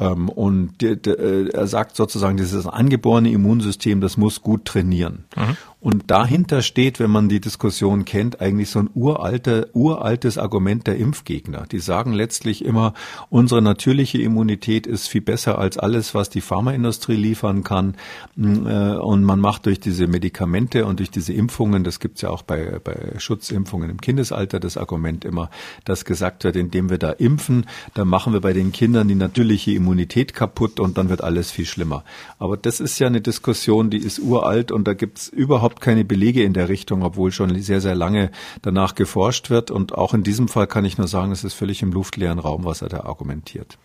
Ähm, 0.00 0.28
und 0.28 0.82
äh, 0.82 1.48
er 1.48 1.66
sagt 1.66 1.96
sozusagen, 1.96 2.36
dieses 2.36 2.66
angeborene 2.66 3.30
Immunsystem, 3.30 4.00
das 4.00 4.16
muss 4.16 4.42
gut 4.42 4.64
trainieren. 4.64 5.24
Mhm. 5.36 5.56
Und 5.80 6.10
dahinter 6.10 6.62
steht, 6.62 6.98
wenn 6.98 7.10
man 7.10 7.28
die 7.28 7.40
Diskussion 7.40 8.04
kennt, 8.04 8.40
eigentlich 8.40 8.68
so 8.68 8.80
ein 8.80 8.90
uralter, 8.94 9.68
uraltes 9.74 10.36
Argument 10.36 10.88
der 10.88 10.96
Impfgegner. 10.96 11.66
Die 11.70 11.78
sagen 11.78 12.12
letztlich 12.12 12.64
immer, 12.64 12.94
unsere 13.30 13.62
natürliche 13.62 14.20
Immunität 14.20 14.88
ist 14.88 15.06
viel 15.06 15.20
besser 15.20 15.58
als 15.58 15.78
alles, 15.78 16.16
was 16.16 16.30
die 16.30 16.40
Pharmaindustrie 16.40 17.14
liefern 17.14 17.62
kann. 17.62 17.94
Mm, 18.34 18.66
äh, 18.66 18.96
und 18.96 19.22
man 19.22 19.38
macht 19.38 19.66
durch 19.66 19.78
diese 19.78 20.08
Medikamente 20.08 20.84
und 20.84 20.98
durch 20.98 21.12
diese 21.12 21.32
Impfungen, 21.32 21.84
das 21.84 22.00
gibt's 22.00 22.22
ja 22.22 22.30
auch 22.30 22.42
bei, 22.42 22.80
bei 22.82 23.14
Schutzimpfungen 23.18 23.88
im 23.88 24.00
Kindesalter, 24.00 24.58
das 24.58 24.76
Argument 24.76 25.24
immer, 25.24 25.48
dass 25.84 26.04
gesagt 26.04 26.42
wird, 26.42 26.56
indem 26.56 26.90
wir 26.90 26.98
da 26.98 27.10
impfen, 27.10 27.66
dann 27.94 28.08
machen 28.08 28.32
wir 28.32 28.40
bei 28.40 28.52
den 28.52 28.72
Kindern 28.72 29.06
die 29.06 29.14
natürliche 29.14 29.70
Immunität 29.72 30.34
kaputt 30.34 30.80
und 30.80 30.98
dann 30.98 31.08
wird 31.08 31.22
alles 31.22 31.52
viel 31.52 31.66
schlimmer. 31.66 32.02
Aber 32.40 32.56
das 32.56 32.80
ist 32.80 32.98
ja 32.98 33.06
eine 33.06 33.20
Diskussion, 33.20 33.90
die 33.90 33.98
ist 33.98 34.18
uralt 34.18 34.72
und 34.72 34.88
da 34.88 34.94
gibt's 34.94 35.28
überhaupt 35.28 35.67
überhaupt 35.68 35.82
keine 35.82 36.04
Belege 36.04 36.42
in 36.44 36.54
der 36.54 36.70
Richtung, 36.70 37.02
obwohl 37.02 37.30
schon 37.30 37.54
sehr, 37.60 37.82
sehr 37.82 37.94
lange 37.94 38.30
danach 38.62 38.94
geforscht 38.94 39.50
wird. 39.50 39.70
Und 39.70 39.94
auch 39.94 40.14
in 40.14 40.22
diesem 40.22 40.48
Fall 40.48 40.66
kann 40.66 40.86
ich 40.86 40.96
nur 40.96 41.08
sagen, 41.08 41.30
es 41.30 41.44
ist 41.44 41.52
völlig 41.52 41.82
im 41.82 41.92
luftleeren 41.92 42.38
Raum, 42.38 42.64
was 42.64 42.80
er 42.80 42.88
da 42.88 43.00
argumentiert. 43.00 43.76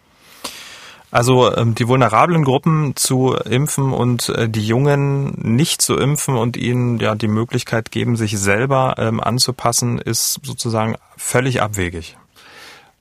Also 1.12 1.54
ähm, 1.56 1.76
die 1.76 1.88
vulnerablen 1.88 2.44
Gruppen 2.44 2.96
zu 2.96 3.36
impfen 3.36 3.92
und 3.92 4.30
äh, 4.30 4.50
die 4.50 4.66
Jungen 4.66 5.56
nicht 5.56 5.82
zu 5.82 5.96
impfen 5.96 6.36
und 6.36 6.58
ihnen 6.58 7.00
ja 7.00 7.16
die 7.16 7.28
Möglichkeit 7.28 7.92
geben, 7.92 8.16
sich 8.16 8.40
selber 8.40 8.96
ähm, 8.98 9.20
anzupassen, 9.20 10.00
ist 10.00 10.40
sozusagen 10.42 10.96
völlig 11.18 11.62
abwegig. 11.62 12.18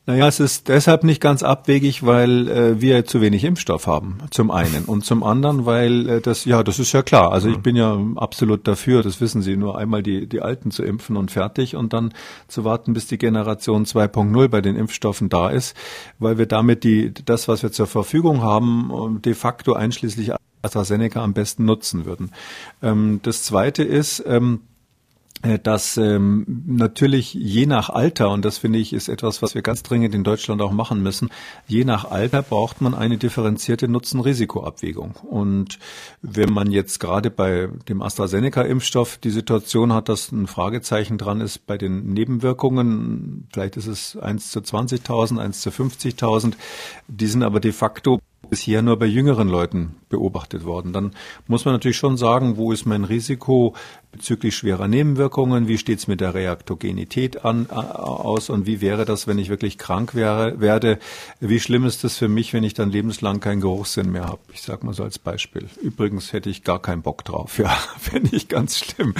Naja, 0.05 0.27
es 0.27 0.41
ist 0.41 0.69
deshalb 0.69 1.05
nicht 1.05 1.21
ganz 1.21 1.45
abwegig, 1.45 2.05
weil 2.05 2.49
äh, 2.49 2.81
wir 2.81 3.05
zu 3.05 3.21
wenig 3.21 3.45
Impfstoff 3.45 3.87
haben, 3.87 4.19
zum 4.33 4.51
einen. 4.51 4.85
Und 4.85 5.05
zum 5.05 5.23
anderen, 5.23 5.65
weil 5.65 6.09
äh, 6.09 6.21
das, 6.21 6.45
ja, 6.45 6.65
das 6.65 6.81
ist 6.81 6.93
ja 6.93 7.03
klar. 7.03 7.31
Also 7.31 7.49
ich 7.49 7.59
mhm. 7.59 7.63
bin 7.63 7.77
ja 7.77 8.01
absolut 8.17 8.67
dafür, 8.67 9.05
das 9.05 9.21
wissen 9.21 9.43
Sie, 9.43 9.57
nur 9.57 9.79
einmal 9.79 10.03
die, 10.03 10.27
die 10.27 10.41
Alten 10.41 10.73
zu 10.73 10.83
impfen 10.83 11.17
und 11.17 11.31
fertig 11.31 11.77
und 11.77 11.93
dann 11.93 12.13
zu 12.49 12.65
warten, 12.65 12.95
bis 12.95 13.07
die 13.07 13.19
Generation 13.19 13.85
2.0 13.85 14.49
bei 14.49 14.61
den 14.61 14.75
Impfstoffen 14.75 15.29
da 15.29 15.51
ist, 15.51 15.77
weil 16.19 16.37
wir 16.37 16.47
damit 16.47 16.83
die, 16.83 17.15
das, 17.15 17.47
was 17.47 17.63
wir 17.63 17.71
zur 17.71 17.87
Verfügung 17.87 18.43
haben, 18.43 19.21
de 19.25 19.35
facto 19.35 19.75
einschließlich 19.75 20.33
AstraZeneca 20.63 21.23
am 21.23 21.33
besten 21.33 21.65
nutzen 21.65 22.07
würden. 22.07 22.33
Ähm, 22.83 23.21
das 23.23 23.45
zweite 23.45 23.85
ist, 23.85 24.23
ähm, 24.27 24.63
äh, 24.63 24.72
dass 25.63 25.97
ähm, 25.97 26.45
natürlich 26.67 27.35
je 27.35 27.67
nach 27.67 27.91
Alter, 27.91 28.31
und 28.31 28.45
das 28.45 28.59
finde 28.59 28.79
ich 28.79 28.93
ist 28.93 29.09
etwas, 29.09 29.43
was 29.43 29.55
wir 29.55 29.63
ganz 29.63 29.83
dringend 29.83 30.15
in 30.15 30.23
Deutschland 30.23 30.63
auch 30.63 30.71
machen 30.71 31.03
müssen, 31.03 31.31
je 31.67 31.85
nach 31.85 32.11
Alter 32.11 32.43
braucht 32.43 32.81
man 32.81 32.95
eine 32.95 33.19
differenzierte 33.19 33.89
Nutzen-Risiko-Abwägung. 33.89 35.17
Und 35.29 35.81
wenn 36.23 36.53
man 36.53 36.71
jetzt 36.71 37.01
gerade 37.01 37.31
bei 37.31 37.69
dem 37.89 38.03
AstraZeneca-Impfstoff 38.03 39.19
die 39.19 39.31
Situation 39.31 39.93
hat, 39.93 40.09
dass 40.09 40.31
ein 40.31 40.47
Fragezeichen 40.47 41.19
dran 41.19 41.41
ist 41.41 41.67
bei 41.67 41.77
den 41.77 42.13
Nebenwirkungen, 42.13 43.49
vielleicht 43.53 43.77
ist 43.77 43.89
es 43.89 44.17
1 44.17 44.53
zu 44.53 44.61
20.000, 44.61 45.39
1 45.39 45.61
zu 45.61 45.71
50.000, 45.71 46.55
die 47.09 47.27
sind 47.27 47.43
aber 47.43 47.59
de 47.59 47.73
facto 47.73 48.21
bisher 48.49 48.83
nur 48.83 48.99
bei 48.99 49.07
jüngeren 49.07 49.49
Leuten 49.49 49.97
beobachtet 50.09 50.65
worden. 50.65 50.93
Dann 50.93 51.13
muss 51.47 51.65
man 51.65 51.75
natürlich 51.75 51.97
schon 51.97 52.17
sagen, 52.17 52.57
wo 52.57 52.71
ist 52.71 52.85
mein 52.85 53.05
Risiko 53.05 53.75
bezüglich 54.13 54.55
schwerer 54.55 54.89
Nebenwirkungen, 54.89 55.69
wie 55.69 55.79
steht 55.79 55.99
es 55.99 56.07
mit 56.07 56.21
der 56.21 56.35
Reaktogenität 56.35 57.45
an, 57.47 57.67
äh, 57.71 57.75
aus 57.75 58.51
und 58.51 58.67
wie 58.67 58.83
wäre 58.83 59.07
das, 59.07 59.27
wenn 59.27 59.39
ich 59.39 59.49
wirklich 59.49 59.79
krank 59.79 60.15
wäre, 60.15 60.61
werde, 60.61 60.99
wie 61.41 61.59
schlimm 61.59 61.87
ist 61.87 62.05
das 62.05 62.19
für 62.19 62.29
mich, 62.29 62.53
wenn 62.53 62.63
ich 62.63 62.75
dann 62.75 62.91
lebenslang 62.91 63.41
keinen 63.41 63.63
Geruchssinn 63.63 64.13
mehr 64.13 64.27
habe. 64.27 64.41
Ich 64.53 64.61
sage 64.61 64.85
mal 64.85 64.93
so 64.93 65.03
als 65.03 65.19
Beispiel. 65.19 65.67
Übrigens 65.81 66.35
hätte 66.35 66.51
ich 66.51 66.63
gar 66.63 66.81
keinen 66.81 67.01
Bock 67.01 67.25
drauf, 67.25 67.59
ja, 67.59 67.75
fände 67.99 68.37
ich 68.37 68.49
ganz 68.49 68.79
schlimm. 68.79 69.15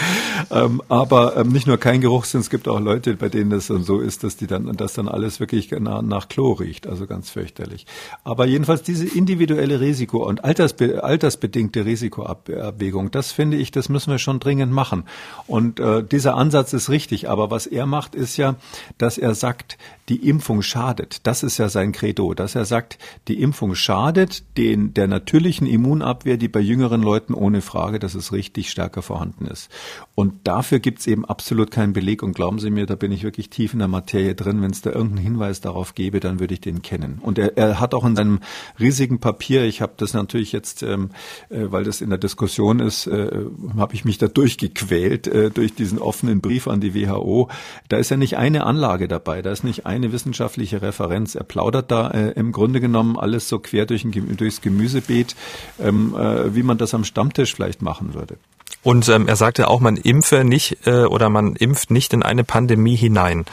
Ähm, 0.51 0.83
aber 0.89 1.39
ähm, 1.39 1.49
nicht 1.49 1.67
nur 1.67 1.79
kein 1.79 2.03
Geruchssinn, 2.03 2.41
es 2.41 2.51
gibt 2.51 2.69
auch 2.69 2.81
Leute, 2.81 3.15
bei 3.15 3.31
denen 3.31 3.49
das 3.49 3.69
dann 3.69 3.85
so 3.85 3.99
ist, 3.99 4.25
dass 4.25 4.37
die 4.37 4.47
dann, 4.47 4.77
dass 4.77 4.93
dann 4.93 5.09
alles 5.09 5.41
wirklich 5.41 5.71
nach, 5.71 6.03
nach 6.03 6.29
Klo 6.29 6.53
riecht, 6.53 6.87
also 6.87 7.07
ganz 7.07 7.31
fürchterlich. 7.31 7.87
Aber 8.25 8.45
jedenfalls 8.45 8.83
diese 8.83 9.07
individuelle 9.07 9.81
Risiko 9.81 10.29
und 10.29 10.45
altersbe 10.45 11.03
altersbedingte 11.03 11.87
Risikoabwägung, 11.87 13.11
das 13.11 13.33
finde 13.33 13.57
ich, 13.57 13.71
das 13.71 13.89
müssen 13.89 14.11
wir 14.11 14.19
schon 14.19 14.39
dringend 14.39 14.71
machen 14.71 14.82
machen. 14.83 15.05
Und 15.47 15.79
äh, 15.79 16.03
dieser 16.03 16.35
Ansatz 16.35 16.73
ist 16.73 16.91
richtig. 16.91 17.29
Aber 17.29 17.53
was 17.53 17.69
er 17.69 17.87
macht, 17.87 18.17
ist 18.17 18.37
ja, 18.37 18.57
dass 18.99 19.17
er 19.17 19.37
sagt, 19.37 19.79
die 20.09 20.29
Impfung 20.29 20.63
schadet. 20.63 21.21
Das 21.23 21.45
ist 21.45 21.59
ja 21.59 21.69
sein 21.69 21.93
Credo, 21.93 22.35
dass 22.35 22.57
er 22.57 22.65
sagt, 22.65 22.99
die 23.29 23.41
Impfung 23.41 23.77
schadet 23.77 24.43
den, 24.57 24.93
der 24.95 25.07
natürlichen 25.07 25.69
Immunabwehr, 25.69 26.37
die 26.37 26.49
bei 26.49 26.59
jüngeren 26.59 27.01
Leuten 27.01 27.33
ohne 27.33 27.63
Frage, 27.63 28.01
dass 28.01 28.17
es 28.17 28.33
richtig 28.33 28.71
stärker 28.71 29.03
vorhanden 29.03 29.47
ist. 29.47 29.71
Und 30.17 30.35
dafür 30.45 30.81
gibt 30.81 30.99
es 30.99 31.07
eben 31.07 31.25
absolut 31.25 31.71
keinen 31.71 31.93
Beleg. 31.93 32.25
Und 32.25 32.35
glauben 32.35 32.59
Sie 32.59 32.71
mir, 32.71 32.87
da 32.87 32.97
bin 32.97 33.13
ich 33.13 33.23
wirklich 33.23 33.49
tief 33.49 33.73
in 33.73 33.79
der 33.79 33.89
Materie 33.89 34.35
drin. 34.35 34.63
Wenn 34.63 34.73
es 34.73 34.83
da 34.83 34.91
irgendeinen 34.91 35.25
Hinweis 35.25 35.61
darauf 35.61 35.95
gäbe, 35.95 36.19
dann 36.19 36.41
würde 36.41 36.55
ich 36.55 36.61
den 36.61 36.83
kennen. 36.83 37.21
Und 37.23 37.39
er, 37.39 37.57
er 37.57 37.79
hat 37.79 37.95
auch 37.95 38.05
in 38.05 38.17
seinem 38.17 38.41
riesigen 38.81 39.21
Papier, 39.21 39.65
ich 39.65 39.81
habe 39.81 39.93
das 39.97 40.13
natürlich 40.13 40.51
jetzt, 40.51 40.83
ähm, 40.83 41.11
äh, 41.49 41.71
weil 41.71 41.85
das 41.85 42.01
in 42.01 42.11
der 42.11 42.19
Diskussion 42.19 42.81
ist, 42.81 43.07
äh, 43.07 43.47
habe 43.77 43.95
ich 43.95 44.05
mich 44.05 44.19
da 44.19 44.27
durchgequält 44.73 45.27
äh, 45.27 45.51
durch 45.51 45.75
diesen 45.75 45.99
offenen 45.99 46.41
Brief 46.41 46.69
an 46.69 46.81
die 46.81 46.95
WHO. 46.95 47.49
Da 47.89 47.99
ist 47.99 48.11
ja 48.11 48.17
nicht 48.17 48.37
eine 48.37 48.65
Anlage 48.65 49.09
dabei, 49.09 49.43
da 49.43 49.53
ist 49.53 49.65
nicht 49.65 49.87
eine 49.87 50.13
wissenschaftliche 50.13 50.83
Referenz. 50.83 51.35
Er 51.35 51.45
plaudert 51.45 51.91
da 51.91 52.11
äh, 52.11 52.31
im 52.33 52.53
Grunde 52.53 52.81
genommen 52.81 53.19
alles 53.19 53.49
so 53.49 53.59
quer 53.59 53.87
durch 53.87 54.05
ein, 54.05 54.37
durchs 54.37 54.61
Gemüsebeet, 54.61 55.37
ähm, 55.81 56.15
äh, 56.17 56.55
wie 56.55 56.63
man 56.63 56.79
das 56.79 56.95
am 56.95 57.05
Stammtisch 57.05 57.55
vielleicht 57.55 57.83
machen 57.83 58.15
würde. 58.15 58.37
Und 58.83 59.09
ähm, 59.09 59.29
er 59.29 59.37
sagte 59.37 59.69
auch, 59.69 59.79
man 59.79 59.97
impfe 59.97 60.43
nicht 60.43 60.87
äh, 60.87 61.05
oder 61.05 61.29
man 61.29 61.55
impft 61.55 61.93
nicht 61.93 62.13
in 62.13 62.25
eine 62.25 62.43
Pandemie 62.43 62.97
hinein. 62.97 63.45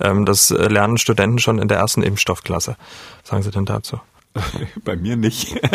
Ähm, 0.00 0.24
das 0.24 0.50
äh, 0.50 0.68
lernen 0.68 0.96
Studenten 0.96 1.38
schon 1.38 1.58
in 1.58 1.68
der 1.68 1.78
ersten 1.78 2.02
Impfstoffklasse. 2.02 2.76
Was 3.22 3.30
sagen 3.30 3.42
Sie 3.42 3.50
denn 3.50 3.66
dazu? 3.66 4.00
Bei 4.84 4.96
mir 4.96 5.16
nicht. 5.16 5.60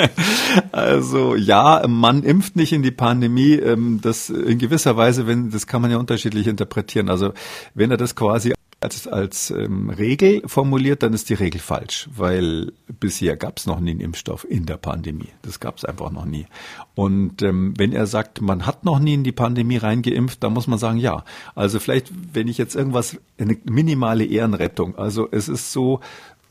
Also 0.72 1.36
ja, 1.36 1.86
man 1.88 2.24
impft 2.24 2.56
nicht 2.56 2.74
in 2.74 2.84
die 2.84 2.92
Pandemie. 2.92 3.54
Ähm, 3.54 4.00
das 4.02 4.30
in 4.30 4.60
gewisser 4.60 4.98
Weise, 4.98 5.26
wenn 5.26 5.50
das 5.50 5.68
kann 5.68 5.82
man 5.82 5.92
ja 5.92 5.98
unterschiedlich 5.98 6.48
interpretieren. 6.48 7.10
Also 7.10 7.34
wenn 7.74 7.92
er 7.92 7.98
das 7.98 8.16
quasi 8.16 8.54
als, 8.82 9.08
als 9.08 9.52
ähm, 9.52 9.90
Regel 9.90 10.42
formuliert, 10.46 11.02
dann 11.02 11.14
ist 11.14 11.30
die 11.30 11.34
Regel 11.34 11.60
falsch, 11.60 12.10
weil 12.16 12.72
bisher 13.00 13.36
gab 13.36 13.58
es 13.58 13.66
noch 13.66 13.80
nie 13.80 13.92
einen 13.92 14.02
Impfstoff 14.02 14.46
in 14.50 14.66
der 14.66 14.78
Pandemie. 14.78 15.30
Das 15.42 15.60
gab 15.60 15.78
es 15.78 15.86
einfach 15.86 16.12
noch 16.12 16.26
nie. 16.26 16.46
Und 16.94 17.42
ähm, 17.42 17.74
wenn 17.78 17.94
er 17.94 18.06
sagt, 18.06 18.42
man 18.42 18.66
hat 18.66 18.86
noch 18.86 19.00
nie 19.00 19.16
in 19.16 19.24
die 19.24 19.32
Pandemie 19.32 19.78
reingeimpft, 19.78 20.44
dann 20.44 20.54
muss 20.54 20.68
man 20.68 20.78
sagen, 20.78 21.00
ja. 21.00 21.24
Also 21.56 21.80
vielleicht, 21.80 22.12
wenn 22.34 22.48
ich 22.48 22.58
jetzt 22.58 22.76
irgendwas, 22.76 23.18
eine 23.40 23.58
minimale 23.64 24.26
Ehrenrettung. 24.26 24.98
Also 24.98 25.28
es 25.32 25.48
ist 25.48 25.72
so, 25.72 26.00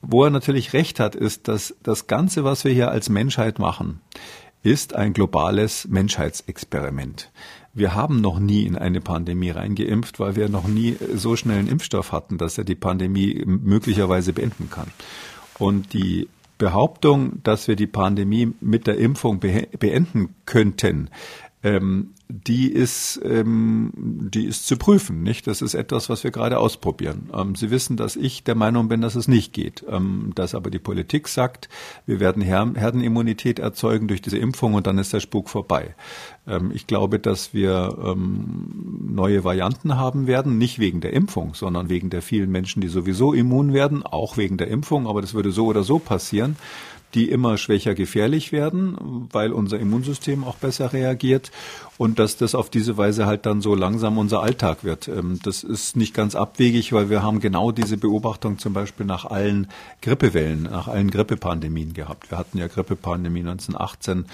wo 0.07 0.25
er 0.25 0.31
natürlich 0.31 0.73
recht 0.73 1.01
hat, 1.01 1.15
ist, 1.15 1.49
dass 1.49 1.75
das 1.83 2.07
Ganze, 2.07 2.45
was 2.45 2.65
wir 2.65 2.73
hier 2.73 2.91
als 2.91 3.09
Menschheit 3.09 3.59
machen, 3.59 4.01
ist 4.63 4.95
ein 4.95 5.13
globales 5.13 5.87
Menschheitsexperiment. 5.89 7.31
Wir 7.75 7.95
haben 7.95 8.21
noch 8.21 8.39
nie 8.39 8.65
in 8.65 8.77
eine 8.77 9.01
Pandemie 9.01 9.51
reingeimpft, 9.51 10.21
weil 10.21 10.37
wir 10.37 10.49
noch 10.49 10.67
nie 10.67 10.97
so 11.15 11.37
schnell 11.37 11.59
einen 11.59 11.69
Impfstoff 11.69 12.13
hatten, 12.13 12.39
dass 12.39 12.57
er 12.57 12.65
die 12.65 12.75
Pandemie 12.75 13.43
möglicherweise 13.45 14.33
beenden 14.33 14.71
kann. 14.71 14.91
Und 15.59 15.93
die 15.93 16.29
Behauptung, 16.57 17.43
dass 17.43 17.69
wir 17.69 17.77
die 17.77 17.87
Pandemie 17.89 18.53
mit 18.61 18.87
der 18.87 18.97
Impfung 18.99 19.41
beenden 19.41 20.35
könnten, 20.47 21.11
ähm, 21.65 22.13
die 22.29 22.71
ist, 22.71 23.21
ähm, 23.25 23.91
die 23.97 24.45
ist 24.45 24.67
zu 24.67 24.77
prüfen, 24.77 25.23
nicht? 25.23 25.47
Das 25.47 25.63
ist 25.63 25.75
etwas, 25.75 26.11
was 26.11 26.23
wir 26.23 26.31
gerade 26.31 26.59
ausprobieren. 26.59 27.31
Ähm, 27.35 27.55
Sie 27.55 27.71
wissen, 27.71 27.97
dass 27.97 28.17
ich 28.17 28.45
der 28.45 28.55
Meinung 28.55 28.89
bin, 28.89 29.01
dass 29.01 29.15
es 29.15 29.29
nicht 29.29 29.55
geht, 29.55 29.83
ähm, 29.89 30.33
dass 30.35 30.55
aber 30.55 30.71
die 30.71 30.79
Politik 30.79 31.27
sagt, 31.27 31.71
wir 32.05 32.21
werden 32.21 32.43
Her 32.43 32.71
Herdenimmunität 32.75 33.59
erzeugen 33.59 34.09
durch 34.09 34.21
diese 34.21 34.39
Impfung 34.39 34.75
und 34.75 34.87
dann 34.87 34.99
ist 34.99 35.15
der 35.15 35.21
Spuk 35.21 35.49
vorbei. 35.49 35.95
Ähm, 36.47 36.71
ich 36.75 36.87
glaube, 36.87 37.19
dass 37.19 37.55
wir 37.55 37.97
ähm, 38.05 39.07
neue 39.09 39.43
Varianten 39.43 39.97
haben 39.97 40.27
werden, 40.27 40.59
nicht 40.59 40.79
wegen 40.79 41.01
der 41.01 41.15
Impfung, 41.15 41.55
sondern 41.55 41.89
wegen 41.89 42.11
der 42.11 42.21
vielen 42.21 42.51
Menschen, 42.51 42.83
die 42.83 42.89
sowieso 42.89 43.33
immun 43.33 43.73
werden, 43.73 44.03
auch 44.03 44.37
wegen 44.37 44.59
der 44.59 44.69
Impfung, 44.69 45.07
aber 45.07 45.23
das 45.23 45.33
würde 45.33 45.51
so 45.51 45.67
oder 45.67 45.83
so 45.83 45.99
passieren 45.99 46.57
die 47.15 47.31
immer 47.31 47.59
schwächer 47.59 47.95
gefährlich 47.95 48.53
werden, 48.53 49.29
weil 49.33 49.53
unser 49.53 49.79
Immunsystem 49.79 50.45
auch 50.45 50.57
besser 50.57 50.93
reagiert 50.93 51.51
und 51.97 52.19
dass 52.19 52.37
das 52.37 52.55
auf 52.55 52.71
diese 52.71 52.97
Weise 52.97 53.27
halt 53.27 53.47
dann 53.47 53.61
so 53.61 53.75
langsam 53.75 54.19
unser 54.19 54.43
Alltag 54.43 54.85
wird. 54.85 55.09
Ähm, 55.09 55.39
das 55.43 55.63
ist 55.63 55.97
nicht 55.97 56.15
ganz 56.15 56.35
abwegig, 56.35 56.93
weil 56.93 57.11
wir 57.11 57.23
haben 57.23 57.41
genau 57.41 57.71
diese 57.71 57.97
Beobachtung 57.97 58.59
zum 58.59 58.73
Beispiel 58.73 59.07
nach 59.07 59.25
allen 59.25 59.69
Grippewellen, 60.03 60.65
nach 60.65 60.89
allen 60.89 61.11
Grippepandemien 61.11 61.95
gehabt. 61.95 62.31
Wir 62.31 62.39
hatten 62.39 62.59
ja 62.59 62.67
Grippepandemie 62.67 63.41
1918, 63.41 64.27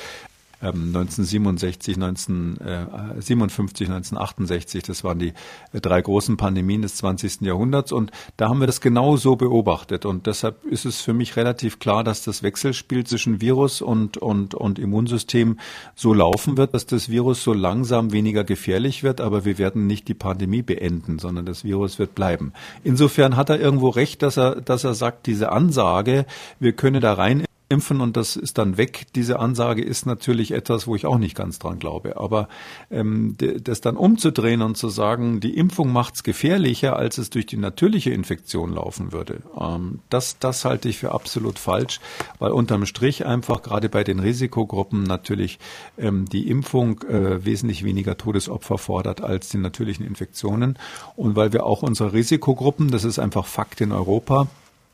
1967, 0.60 1.96
1957, 1.96 3.88
1968. 3.88 4.82
Das 4.82 5.04
waren 5.04 5.18
die 5.18 5.32
äh, 5.72 5.80
drei 5.80 6.02
großen 6.02 6.36
Pandemien 6.36 6.82
des 6.82 6.96
20. 6.96 7.40
Jahrhunderts. 7.42 7.92
Und 7.92 8.10
da 8.36 8.48
haben 8.48 8.60
wir 8.60 8.66
das 8.66 8.80
genau 8.80 9.16
so 9.16 9.36
beobachtet. 9.36 10.04
Und 10.04 10.26
deshalb 10.26 10.64
ist 10.64 10.84
es 10.84 11.00
für 11.00 11.14
mich 11.14 11.36
relativ 11.36 11.78
klar, 11.78 12.04
dass 12.04 12.22
das 12.22 12.42
Wechselspiel 12.42 13.04
zwischen 13.04 13.40
Virus 13.40 13.80
und, 13.80 14.18
und, 14.18 14.54
und 14.54 14.78
Immunsystem 14.78 15.58
so 15.94 16.12
laufen 16.12 16.56
wird, 16.56 16.74
dass 16.74 16.86
das 16.86 17.08
Virus 17.08 17.42
so 17.42 17.52
langsam 17.52 18.12
weniger 18.12 18.44
gefährlich 18.44 19.02
wird. 19.02 19.20
Aber 19.20 19.44
wir 19.44 19.58
werden 19.58 19.86
nicht 19.86 20.08
die 20.08 20.14
Pandemie 20.14 20.62
beenden, 20.62 21.18
sondern 21.18 21.46
das 21.46 21.64
Virus 21.64 21.98
wird 21.98 22.14
bleiben. 22.14 22.52
Insofern 22.84 23.36
hat 23.36 23.48
er 23.48 23.60
irgendwo 23.60 23.88
recht, 23.88 24.22
dass 24.22 24.36
er, 24.36 24.60
dass 24.60 24.84
er 24.84 24.94
sagt, 24.94 25.26
diese 25.26 25.52
Ansage, 25.52 26.26
wir 26.58 26.72
können 26.72 27.00
da 27.00 27.14
rein 27.14 27.44
impfen 27.70 28.00
und 28.00 28.16
das 28.16 28.36
ist 28.36 28.58
dann 28.58 28.76
weg. 28.76 29.06
Diese 29.14 29.38
Ansage 29.38 29.82
ist 29.82 30.04
natürlich 30.04 30.50
etwas, 30.50 30.86
wo 30.86 30.96
ich 30.96 31.06
auch 31.06 31.18
nicht 31.18 31.36
ganz 31.36 31.60
dran 31.60 31.78
glaube. 31.78 32.16
Aber 32.16 32.48
ähm, 32.90 33.36
das 33.38 33.80
dann 33.80 33.96
umzudrehen 33.96 34.60
und 34.60 34.76
zu 34.76 34.88
sagen, 34.88 35.40
die 35.40 35.56
Impfung 35.56 35.92
macht 35.92 36.16
es 36.16 36.22
gefährlicher, 36.24 36.96
als 36.96 37.16
es 37.18 37.30
durch 37.30 37.46
die 37.46 37.56
natürliche 37.56 38.10
Infektion 38.10 38.74
laufen 38.74 39.12
würde, 39.12 39.42
ähm, 39.58 40.00
das, 40.10 40.38
das 40.40 40.64
halte 40.64 40.88
ich 40.88 40.98
für 40.98 41.12
absolut 41.12 41.58
falsch, 41.60 42.00
weil 42.40 42.50
unterm 42.50 42.86
Strich 42.86 43.24
einfach 43.24 43.62
gerade 43.62 43.88
bei 43.88 44.02
den 44.02 44.18
Risikogruppen 44.18 45.04
natürlich 45.04 45.60
ähm, 45.96 46.24
die 46.28 46.48
Impfung 46.48 47.02
äh, 47.02 47.44
wesentlich 47.44 47.84
weniger 47.84 48.18
Todesopfer 48.18 48.78
fordert 48.78 49.20
als 49.20 49.48
die 49.48 49.58
natürlichen 49.58 50.04
Infektionen. 50.04 50.76
Und 51.14 51.36
weil 51.36 51.52
wir 51.52 51.64
auch 51.64 51.82
unsere 51.82 52.12
Risikogruppen, 52.12 52.90
das 52.90 53.04
ist 53.04 53.20
einfach 53.20 53.46
Fakt 53.46 53.80
in 53.80 53.92
Europa, 53.92 54.48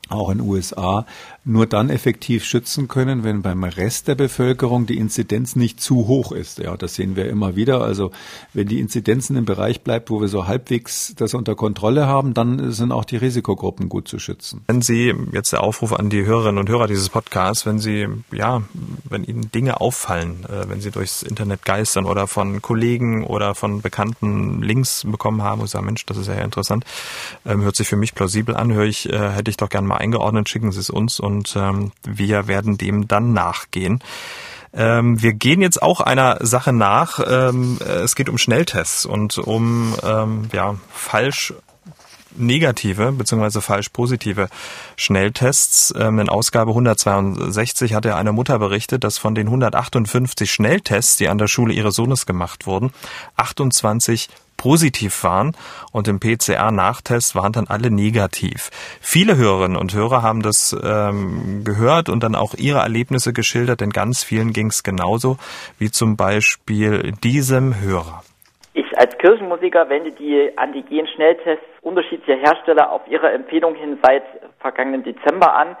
auch 0.09 0.29
in 0.29 0.41
USA, 0.41 1.05
nur 1.47 1.65
dann 1.65 1.89
effektiv 1.89 2.43
schützen 2.43 2.87
können, 2.87 3.23
wenn 3.23 3.41
beim 3.41 3.63
Rest 3.63 4.07
der 4.09 4.15
Bevölkerung 4.15 4.85
die 4.85 4.97
Inzidenz 4.97 5.55
nicht 5.55 5.79
zu 5.81 6.07
hoch 6.07 6.31
ist. 6.33 6.59
Ja, 6.59 6.75
das 6.75 6.95
sehen 6.95 7.15
wir 7.15 7.29
immer 7.29 7.55
wieder. 7.55 7.81
Also 7.81 8.11
wenn 8.53 8.67
die 8.67 8.79
Inzidenzen 8.79 9.37
im 9.37 9.45
Bereich 9.45 9.81
bleibt, 9.81 10.09
wo 10.09 10.19
wir 10.19 10.27
so 10.27 10.47
halbwegs 10.47 11.13
das 11.15 11.33
unter 11.33 11.55
Kontrolle 11.55 12.05
haben, 12.05 12.33
dann 12.33 12.71
sind 12.71 12.91
auch 12.91 13.05
die 13.05 13.15
Risikogruppen 13.15 13.87
gut 13.87 14.09
zu 14.09 14.19
schützen. 14.19 14.61
Wenn 14.67 14.81
Sie 14.81 15.13
jetzt 15.31 15.53
der 15.53 15.63
Aufruf 15.63 15.93
an 15.93 16.09
die 16.09 16.25
Hörerinnen 16.25 16.57
und 16.57 16.69
Hörer 16.69 16.87
dieses 16.87 17.09
Podcasts, 17.09 17.65
wenn 17.65 17.79
Sie 17.79 18.07
ja, 18.33 18.61
wenn 19.09 19.23
Ihnen 19.23 19.49
Dinge 19.51 19.79
auffallen, 19.79 20.45
äh, 20.45 20.69
wenn 20.69 20.81
Sie 20.81 20.91
durchs 20.91 21.23
Internet 21.23 21.63
geistern 21.63 22.05
oder 22.05 22.27
von 22.27 22.61
Kollegen 22.61 23.23
oder 23.23 23.55
von 23.55 23.81
Bekannten 23.81 24.61
Links 24.61 25.05
bekommen 25.09 25.43
haben 25.43 25.61
und 25.61 25.69
sagen, 25.69 25.85
Mensch, 25.85 26.05
das 26.05 26.17
ist 26.17 26.27
ja 26.27 26.35
interessant, 26.35 26.83
ähm, 27.45 27.61
hört 27.61 27.77
sich 27.77 27.87
für 27.87 27.95
mich 27.95 28.13
plausibel 28.13 28.55
an, 28.55 28.73
höre 28.73 28.85
ich, 28.85 29.09
äh, 29.09 29.31
hätte 29.31 29.49
ich 29.49 29.57
doch 29.57 29.69
gerne 29.69 29.87
mal 29.87 29.97
eingeordnet, 29.97 30.49
schicken 30.49 30.73
Sie 30.73 30.79
es 30.79 30.89
uns 30.89 31.21
und 31.21 31.36
ähm, 31.55 31.91
wir 32.03 32.47
werden 32.47 32.77
dem 32.77 33.07
dann 33.07 33.33
nachgehen. 33.33 34.01
Ähm, 34.73 35.21
wir 35.21 35.33
gehen 35.33 35.61
jetzt 35.61 35.81
auch 35.81 36.01
einer 36.01 36.45
Sache 36.45 36.73
nach. 36.73 37.19
Ähm, 37.25 37.79
es 37.81 38.15
geht 38.15 38.29
um 38.29 38.37
Schnelltests 38.37 39.05
und 39.05 39.37
um 39.37 39.95
ähm, 40.03 40.49
ja, 40.51 40.75
falsch 40.91 41.53
negative 42.37 43.11
bzw. 43.11 43.61
falsch 43.61 43.89
positive 43.89 44.49
Schnelltests. 44.95 45.93
Ähm, 45.97 46.19
in 46.19 46.29
Ausgabe 46.29 46.71
162 46.71 47.93
hat 47.93 48.05
er 48.05 48.15
eine 48.17 48.31
Mutter 48.31 48.59
berichtet, 48.59 49.03
dass 49.03 49.17
von 49.17 49.35
den 49.35 49.47
158 49.47 50.51
Schnelltests, 50.51 51.17
die 51.17 51.27
an 51.27 51.37
der 51.37 51.47
Schule 51.47 51.73
ihres 51.73 51.95
Sohnes 51.95 52.25
gemacht 52.25 52.65
wurden, 52.65 52.91
28 53.35 54.29
positiv 54.57 55.23
waren 55.23 55.55
und 55.91 56.07
im 56.07 56.19
PCR-Nachtest 56.19 57.35
waren 57.35 57.53
dann 57.53 57.67
alle 57.67 57.91
negativ. 57.91 58.71
Viele 58.99 59.37
Hörerinnen 59.37 59.77
und 59.77 59.93
Hörer 59.93 60.23
haben 60.23 60.41
das 60.41 60.75
ähm, 60.83 61.63
gehört 61.63 62.09
und 62.09 62.23
dann 62.23 62.35
auch 62.35 62.55
ihre 62.55 62.79
Erlebnisse 62.79 63.31
geschildert, 63.31 63.81
denn 63.81 63.91
ganz 63.91 64.23
vielen 64.23 64.51
ging 64.51 64.67
es 64.67 64.83
genauso 64.83 65.37
wie 65.77 65.91
zum 65.91 66.17
Beispiel 66.17 67.13
diesem 67.23 67.79
Hörer. 67.79 68.23
Ich 68.77 68.95
als 68.95 69.17
Kirchenmusiker 69.17 69.89
wende 69.89 70.11
die 70.11 70.55
Antigen-Schnelltests 70.55 71.65
unterschiedlicher 71.81 72.39
Hersteller 72.39 72.91
auf 72.91 73.01
ihre 73.07 73.31
Empfehlung 73.31 73.73
hin 73.73 73.97
seit 74.03 74.21
vergangenen 74.59 75.01
Dezember 75.01 75.55
an 75.55 75.75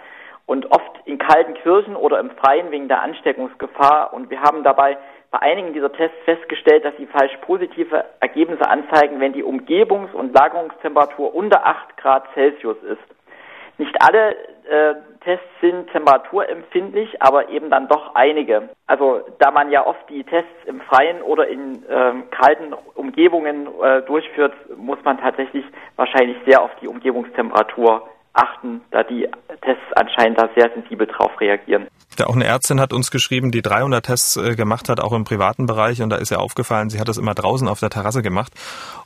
und 0.47 0.65
oft 0.71 1.05
in 1.05 1.19
kalten 1.19 1.53
Kirchen 1.53 1.95
oder 1.95 2.19
im 2.19 2.31
Freien 2.31 2.71
wegen 2.71 2.87
der 2.87 3.03
Ansteckungsgefahr. 3.03 4.13
Und 4.13 4.31
wir 4.31 4.41
haben 4.41 4.63
dabei 4.63 4.97
bei 5.29 5.39
einigen 5.43 5.73
dieser 5.73 5.93
Tests 5.93 6.17
festgestellt, 6.25 6.85
dass 6.85 6.97
sie 6.97 7.05
falsch 7.05 7.37
positive 7.41 8.03
Ergebnisse 8.19 8.67
anzeigen, 8.67 9.19
wenn 9.19 9.33
die 9.33 9.43
Umgebungs- 9.43 10.13
und 10.13 10.33
Lagerungstemperatur 10.33 11.35
unter 11.35 11.67
8 11.67 11.97
Grad 11.97 12.23
Celsius 12.33 12.77
ist. 12.81 13.77
Nicht 13.77 13.95
alle 14.01 14.35
äh, 14.67 14.95
Tests 15.27 15.45
sind 15.59 15.91
temperaturempfindlich, 15.91 17.21
aber 17.21 17.49
eben 17.49 17.69
dann 17.69 17.89
doch 17.89 18.15
einige. 18.15 18.69
Also 18.85 19.25
da 19.39 19.51
man 19.51 19.69
ja 19.69 19.85
oft 19.85 20.09
die 20.09 20.23
Tests 20.23 20.49
im 20.65 20.79
Freien 20.79 21.21
oder 21.21 21.49
in 21.49 21.83
ähm, 21.89 22.29
kalten 22.31 22.71
Umgebungen 22.95 23.67
äh, 23.83 24.03
durchführt, 24.03 24.53
muss 24.77 24.99
man 25.03 25.19
tatsächlich 25.19 25.65
wahrscheinlich 25.97 26.37
sehr 26.45 26.61
auf 26.61 26.71
die 26.81 26.87
Umgebungstemperatur 26.87 28.07
achten, 28.37 28.81
da 28.91 29.03
die 29.03 29.27
Tests 29.61 29.83
anscheinend 29.95 30.39
da 30.39 30.49
sehr 30.55 30.69
sensibel 30.73 31.07
drauf 31.07 31.31
reagieren. 31.39 31.87
Ja, 32.17 32.27
auch 32.27 32.35
eine 32.35 32.45
Ärztin 32.45 32.79
hat 32.79 32.93
uns 32.93 33.11
geschrieben, 33.11 33.51
die 33.51 33.61
300 33.61 34.05
Tests 34.05 34.37
äh, 34.37 34.55
gemacht 34.55 34.89
hat, 34.89 34.99
auch 34.99 35.13
im 35.13 35.23
privaten 35.23 35.67
Bereich. 35.67 36.01
Und 36.01 36.09
da 36.09 36.15
ist 36.15 36.31
ihr 36.31 36.39
aufgefallen, 36.39 36.89
sie 36.89 36.99
hat 36.99 37.07
das 37.07 37.17
immer 37.17 37.35
draußen 37.35 37.67
auf 37.67 37.79
der 37.79 37.91
Terrasse 37.91 38.23
gemacht 38.23 38.53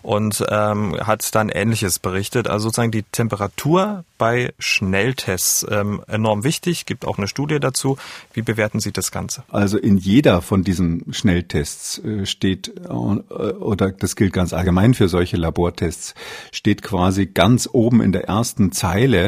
und 0.02 0.44
ähm, 0.50 0.98
hat 1.06 1.36
dann 1.36 1.50
Ähnliches 1.50 2.00
berichtet. 2.00 2.48
Also 2.48 2.70
sozusagen 2.70 2.92
die 2.92 3.04
Temperatur 3.04 4.06
bei 4.18 4.54
Schnelltests 4.60 5.66
ähm, 5.70 6.04
enorm 6.08 6.46
wichtig. 6.46 6.86
Gibt 6.86 7.06
auch 7.06 7.18
eine 7.18 7.28
Studie 7.28 7.60
dazu. 7.60 7.98
Wie 8.34 8.44
bewerten 8.44 8.80
Sie 8.80 8.94
das 8.94 9.12
Ganze? 9.12 9.44
Also 9.52 9.78
in 9.78 9.98
jeder 9.98 10.42
von 10.42 10.64
diesen 10.64 11.12
Schnelltests 11.12 12.00
äh, 12.00 12.26
steht, 12.26 12.74
äh, 12.88 12.92
oder 12.94 13.92
das 13.92 14.16
gilt 14.16 14.32
ganz 14.32 14.54
allgemein 14.54 14.94
für 14.94 15.10
solche 15.10 15.36
Labortests, 15.36 16.16
steht 16.54 16.82
quasi 16.82 17.26
ganz 17.26 17.68
oben 17.72 18.02
in 18.02 18.14
der 18.14 18.26
ersten 18.26 18.72
Zeile 18.72 19.21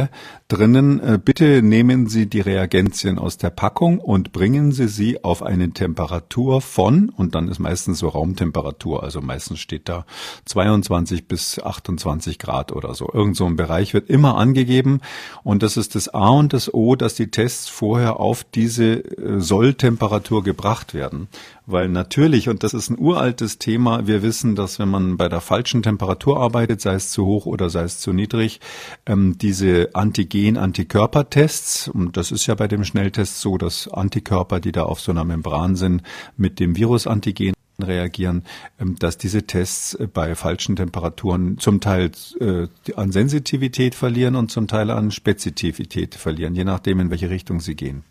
Drinnen, 0.47 0.99
äh, 0.99 1.19
bitte 1.23 1.61
nehmen 1.63 2.07
Sie 2.07 2.27
die 2.27 2.41
Reagenzien 2.41 3.17
aus 3.17 3.37
der 3.37 3.49
Packung 3.49 3.99
und 3.99 4.31
bringen 4.31 4.71
Sie 4.71 4.87
sie 4.87 5.23
auf 5.23 5.41
eine 5.41 5.71
Temperatur 5.71 6.61
von, 6.61 7.09
und 7.09 7.33
dann 7.33 7.47
ist 7.47 7.59
meistens 7.59 7.99
so 7.99 8.09
Raumtemperatur, 8.09 9.01
also 9.03 9.21
meistens 9.21 9.59
steht 9.59 9.89
da 9.89 10.05
22 10.45 11.27
bis 11.27 11.59
28 11.59 12.37
Grad 12.37 12.71
oder 12.71 12.93
so. 12.93 13.09
Irgend 13.11 13.35
so 13.35 13.45
ein 13.45 13.55
Bereich 13.55 13.93
wird 13.93 14.09
immer 14.09 14.37
angegeben 14.37 15.01
und 15.43 15.63
das 15.63 15.77
ist 15.77 15.95
das 15.95 16.13
A 16.13 16.29
und 16.29 16.53
das 16.53 16.73
O, 16.73 16.95
dass 16.95 17.15
die 17.15 17.31
Tests 17.31 17.69
vorher 17.69 18.19
auf 18.19 18.43
diese 18.43 18.95
äh, 18.95 19.39
Solltemperatur 19.39 20.43
gebracht 20.43 20.93
werden. 20.93 21.27
Weil 21.65 21.87
natürlich, 21.87 22.49
und 22.49 22.63
das 22.63 22.73
ist 22.73 22.89
ein 22.89 22.99
uraltes 22.99 23.57
Thema, 23.57 24.05
wir 24.05 24.21
wissen, 24.21 24.55
dass 24.55 24.79
wenn 24.79 24.89
man 24.89 25.15
bei 25.15 25.29
der 25.29 25.39
falschen 25.39 25.81
Temperatur 25.81 26.39
arbeitet, 26.41 26.81
sei 26.81 26.95
es 26.95 27.09
zu 27.09 27.25
hoch 27.25 27.45
oder 27.45 27.69
sei 27.69 27.83
es 27.83 27.99
zu 27.99 28.11
niedrig, 28.11 28.59
ähm, 29.05 29.37
diese 29.37 29.91
Antigen-Antikörpertests, 29.93 31.87
und 31.87 32.17
das 32.17 32.31
ist 32.31 32.47
ja 32.47 32.55
bei 32.55 32.67
dem 32.67 32.83
Schnelltest 32.83 33.39
so, 33.39 33.57
dass 33.57 33.87
Antikörper, 33.87 34.59
die 34.59 34.73
da 34.73 34.83
auf 34.83 34.99
so 34.99 35.11
einer 35.13 35.23
Membran 35.23 35.77
sind, 35.77 36.03
mit 36.35 36.59
dem 36.59 36.75
Virusantigen 36.75 37.53
reagieren, 37.81 38.43
ähm, 38.79 38.97
dass 38.99 39.17
diese 39.17 39.43
Tests 39.43 39.93
äh, 39.95 40.07
bei 40.07 40.35
falschen 40.35 40.75
Temperaturen 40.75 41.57
zum 41.59 41.79
Teil 41.79 42.11
äh, 42.39 42.67
an 42.95 43.11
Sensitivität 43.11 43.95
verlieren 43.95 44.35
und 44.35 44.51
zum 44.51 44.67
Teil 44.67 44.91
an 44.91 45.11
Spezifität 45.11 46.15
verlieren, 46.15 46.55
je 46.55 46.65
nachdem, 46.65 46.99
in 46.99 47.09
welche 47.09 47.29
Richtung 47.29 47.61
sie 47.61 47.75
gehen. 47.75 48.03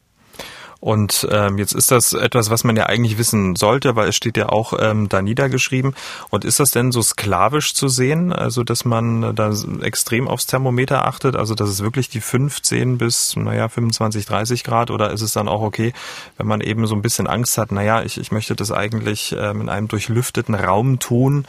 Und 0.82 1.28
ähm, 1.30 1.58
jetzt 1.58 1.76
ist 1.76 1.92
das 1.92 2.12
etwas, 2.12 2.50
was 2.50 2.64
man 2.64 2.74
ja 2.74 2.86
eigentlich 2.86 3.16
wissen 3.16 3.54
sollte, 3.54 3.94
weil 3.94 4.08
es 4.08 4.16
steht 4.16 4.36
ja 4.36 4.48
auch 4.48 4.72
ähm, 4.80 5.08
da 5.08 5.22
niedergeschrieben. 5.22 5.94
Und 6.28 6.44
ist 6.44 6.58
das 6.58 6.72
denn 6.72 6.90
so 6.90 7.00
sklavisch 7.02 7.74
zu 7.74 7.86
sehen, 7.86 8.32
also 8.32 8.64
dass 8.64 8.84
man 8.84 9.32
da 9.36 9.52
extrem 9.82 10.26
aufs 10.26 10.46
Thermometer 10.46 11.06
achtet, 11.06 11.36
also 11.36 11.54
dass 11.54 11.68
es 11.68 11.84
wirklich 11.84 12.08
die 12.08 12.20
15 12.20 12.98
bis, 12.98 13.36
naja, 13.36 13.68
25, 13.68 14.26
30 14.26 14.64
Grad 14.64 14.90
oder 14.90 15.12
ist 15.12 15.22
es 15.22 15.32
dann 15.32 15.46
auch 15.46 15.62
okay, 15.62 15.92
wenn 16.36 16.48
man 16.48 16.60
eben 16.60 16.88
so 16.88 16.96
ein 16.96 17.02
bisschen 17.02 17.28
Angst 17.28 17.58
hat, 17.58 17.70
naja, 17.70 18.02
ich, 18.02 18.18
ich 18.18 18.32
möchte 18.32 18.56
das 18.56 18.72
eigentlich 18.72 19.36
ähm, 19.38 19.60
in 19.60 19.68
einem 19.68 19.86
durchlüfteten 19.86 20.56
Raum 20.56 20.98
tun, 20.98 21.44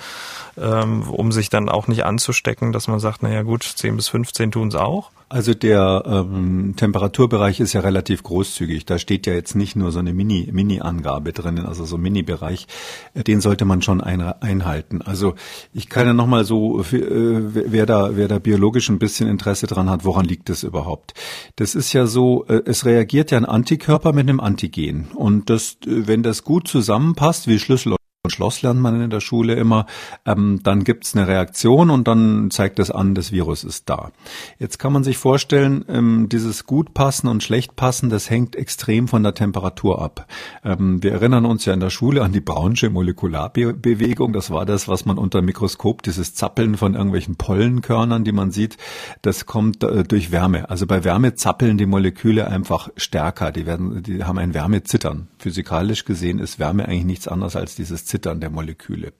ähm, 0.57 1.09
um 1.09 1.31
sich 1.31 1.49
dann 1.49 1.69
auch 1.69 1.87
nicht 1.87 2.05
anzustecken, 2.05 2.71
dass 2.71 2.87
man 2.87 2.99
sagt, 2.99 3.23
naja 3.23 3.41
gut, 3.41 3.63
10 3.63 3.95
bis 3.95 4.09
15 4.09 4.51
tun 4.51 4.67
es 4.67 4.75
auch? 4.75 5.09
Also 5.33 5.55
der 5.55 6.03
ähm, 6.05 6.75
Temperaturbereich 6.77 7.59
ist 7.59 7.73
ja 7.73 7.81
relativ 7.81 8.21
großzügig. 8.21 8.85
Da 8.85 8.99
steht 8.99 9.25
ja 9.25 9.33
jetzt 9.33 9.55
nicht 9.55 9.75
nur 9.75 9.91
so 9.91 9.97
eine 9.97 10.13
Mini, 10.13 10.47
Mini-Angabe 10.51 11.33
drinnen, 11.33 11.65
also 11.65 11.85
so 11.85 11.95
ein 11.95 12.03
Mini-Bereich. 12.03 12.67
Den 13.15 13.41
sollte 13.41 13.65
man 13.65 13.81
schon 13.81 13.99
ein, 13.99 14.21
einhalten. 14.21 15.01
Also 15.01 15.33
ich 15.73 15.89
kann 15.89 16.05
ja 16.05 16.13
nochmal 16.13 16.43
so, 16.43 16.81
äh, 16.81 16.85
wer 16.91 17.87
da, 17.87 18.15
wer 18.15 18.27
da 18.27 18.37
biologisch 18.37 18.89
ein 18.89 18.99
bisschen 18.99 19.27
Interesse 19.27 19.65
dran 19.65 19.89
hat, 19.89 20.05
woran 20.05 20.25
liegt 20.25 20.51
es 20.51 20.61
überhaupt? 20.61 21.15
Das 21.55 21.73
ist 21.73 21.93
ja 21.93 22.05
so, 22.05 22.45
äh, 22.45 22.61
es 22.65 22.85
reagiert 22.85 23.31
ja 23.31 23.39
ein 23.39 23.45
Antikörper 23.45 24.13
mit 24.13 24.29
einem 24.29 24.39
Antigen. 24.39 25.07
Und 25.15 25.49
das, 25.49 25.77
äh, 25.87 26.05
wenn 26.05 26.21
das 26.21 26.43
gut 26.43 26.67
zusammenpasst, 26.67 27.47
wie 27.47 27.57
Schlüssel 27.57 27.95
Schloss 28.29 28.61
lernt 28.61 28.79
man 28.79 29.01
in 29.01 29.09
der 29.09 29.19
Schule 29.19 29.55
immer, 29.55 29.85
ähm, 30.25 30.61
dann 30.63 30.85
gibt's 30.85 31.13
eine 31.13 31.27
Reaktion 31.27 31.89
und 31.89 32.07
dann 32.07 32.51
zeigt 32.51 32.79
es 32.79 32.89
an, 32.89 33.15
das 33.15 33.33
Virus 33.33 33.65
ist 33.65 33.89
da. 33.89 34.13
Jetzt 34.59 34.79
kann 34.79 34.93
man 34.93 35.03
sich 35.03 35.17
vorstellen, 35.17 35.83
ähm, 35.89 36.29
dieses 36.29 36.65
gut 36.65 36.93
passen 36.93 37.27
und 37.27 37.43
schlecht 37.43 37.75
passen, 37.75 38.09
das 38.09 38.29
hängt 38.29 38.55
extrem 38.55 39.09
von 39.09 39.23
der 39.23 39.33
Temperatur 39.33 40.01
ab. 40.01 40.25
Ähm, 40.63 41.03
wir 41.03 41.11
erinnern 41.11 41.45
uns 41.45 41.65
ja 41.65 41.73
in 41.73 41.81
der 41.81 41.89
Schule 41.89 42.23
an 42.23 42.31
die 42.31 42.39
Brownsche 42.39 42.89
Molekularbewegung. 42.89 44.31
Das 44.31 44.51
war 44.51 44.65
das, 44.65 44.87
was 44.87 45.03
man 45.03 45.17
unter 45.17 45.41
Mikroskop, 45.41 46.01
dieses 46.01 46.33
Zappeln 46.33 46.77
von 46.77 46.93
irgendwelchen 46.93 47.35
Pollenkörnern, 47.35 48.23
die 48.23 48.31
man 48.31 48.51
sieht, 48.51 48.77
das 49.21 49.45
kommt 49.45 49.83
äh, 49.83 50.05
durch 50.05 50.31
Wärme. 50.31 50.69
Also 50.69 50.87
bei 50.87 51.03
Wärme 51.03 51.35
zappeln 51.35 51.77
die 51.77 51.85
Moleküle 51.85 52.47
einfach 52.47 52.87
stärker. 52.95 53.51
Die 53.51 53.65
werden, 53.65 54.01
die 54.01 54.23
haben 54.23 54.37
ein 54.37 54.53
Wärmezittern. 54.53 55.27
Physikalisch 55.39 56.05
gesehen 56.05 56.39
ist 56.39 56.57
Wärme 56.57 56.87
eigentlich 56.87 57.03
nichts 57.03 57.27
anderes 57.27 57.57
als 57.57 57.75
dieses 57.75 58.12
Zittern 58.13 58.39
der 58.39 58.51
Moleküle. 58.51 59.11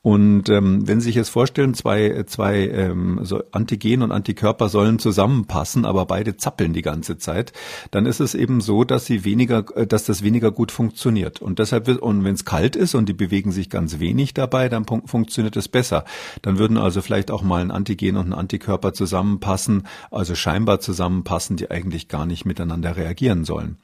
Und 0.00 0.48
ähm, 0.48 0.88
wenn 0.88 0.98
Sie 0.98 1.08
sich 1.08 1.14
jetzt 1.14 1.28
vorstellen, 1.28 1.74
zwei, 1.74 2.22
zwei 2.26 2.68
ähm, 2.68 3.20
so 3.22 3.42
Antigen 3.52 4.00
und 4.00 4.12
Antikörper 4.12 4.70
sollen 4.70 4.98
zusammenpassen, 4.98 5.84
aber 5.84 6.06
beide 6.06 6.38
zappeln 6.38 6.72
die 6.72 6.80
ganze 6.80 7.18
Zeit, 7.18 7.52
dann 7.90 8.06
ist 8.06 8.18
es 8.18 8.34
eben 8.34 8.62
so, 8.62 8.84
dass 8.84 9.04
sie 9.04 9.26
weniger, 9.26 9.64
äh, 9.76 9.86
dass 9.86 10.04
das 10.04 10.22
weniger 10.22 10.52
gut 10.52 10.72
funktioniert. 10.72 11.42
Und 11.42 11.58
deshalb 11.58 11.86
und 12.00 12.24
wenn 12.24 12.34
es 12.34 12.46
kalt 12.46 12.76
ist 12.76 12.94
und 12.94 13.10
die 13.10 13.12
bewegen 13.12 13.52
sich 13.52 13.68
ganz 13.68 13.98
wenig 13.98 14.32
dabei, 14.32 14.70
dann 14.70 14.86
funktioniert 14.86 15.56
es 15.58 15.68
besser. 15.68 16.06
Dann 16.40 16.58
würden 16.58 16.78
also 16.78 17.02
vielleicht 17.02 17.30
auch 17.30 17.42
mal 17.42 17.60
ein 17.60 17.70
Antigen 17.70 18.16
und 18.16 18.28
ein 18.28 18.32
Antikörper 18.32 18.94
zusammenpassen, 18.94 19.86
also 20.10 20.34
scheinbar 20.34 20.80
zusammenpassen, 20.80 21.58
die 21.58 21.70
eigentlich 21.70 22.08
gar 22.08 22.24
nicht 22.24 22.46
miteinander 22.46 22.96
reagieren 22.96 23.44
sollen. 23.44 23.76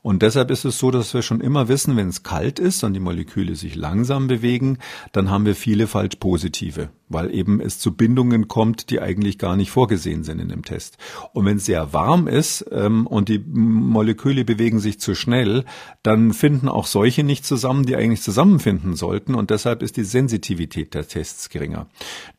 Und 0.00 0.22
deshalb 0.22 0.50
ist 0.50 0.64
es 0.64 0.78
so, 0.78 0.90
dass 0.90 1.12
wir 1.12 1.20
schon 1.20 1.42
immer 1.42 1.68
wissen, 1.68 1.94
wenn 1.96 2.08
es 2.08 2.22
kalt 2.22 2.58
ist 2.58 2.84
und 2.84 2.94
die 2.94 3.00
Moleküle 3.00 3.54
sich 3.54 3.74
langsam 3.98 4.28
bewegen, 4.28 4.78
dann 5.12 5.28
haben 5.28 5.44
wir 5.44 5.56
viele 5.56 5.88
falsch 5.88 6.16
positive 6.20 6.90
weil 7.08 7.34
eben 7.34 7.60
es 7.60 7.78
zu 7.78 7.94
Bindungen 7.94 8.48
kommt, 8.48 8.90
die 8.90 9.00
eigentlich 9.00 9.38
gar 9.38 9.56
nicht 9.56 9.70
vorgesehen 9.70 10.24
sind 10.24 10.40
in 10.40 10.48
dem 10.48 10.64
Test. 10.64 10.98
Und 11.32 11.46
wenn 11.46 11.56
es 11.56 11.66
sehr 11.66 11.92
warm 11.92 12.28
ist 12.28 12.64
ähm, 12.70 13.06
und 13.06 13.28
die 13.28 13.38
Moleküle 13.38 14.44
bewegen 14.44 14.78
sich 14.78 15.00
zu 15.00 15.14
schnell, 15.14 15.64
dann 16.02 16.32
finden 16.32 16.68
auch 16.68 16.86
solche 16.86 17.24
nicht 17.24 17.44
zusammen, 17.44 17.86
die 17.86 17.96
eigentlich 17.96 18.22
zusammenfinden 18.22 18.94
sollten. 18.94 19.34
Und 19.34 19.50
deshalb 19.50 19.82
ist 19.82 19.96
die 19.96 20.04
Sensitivität 20.04 20.94
der 20.94 21.08
Tests 21.08 21.48
geringer. 21.48 21.86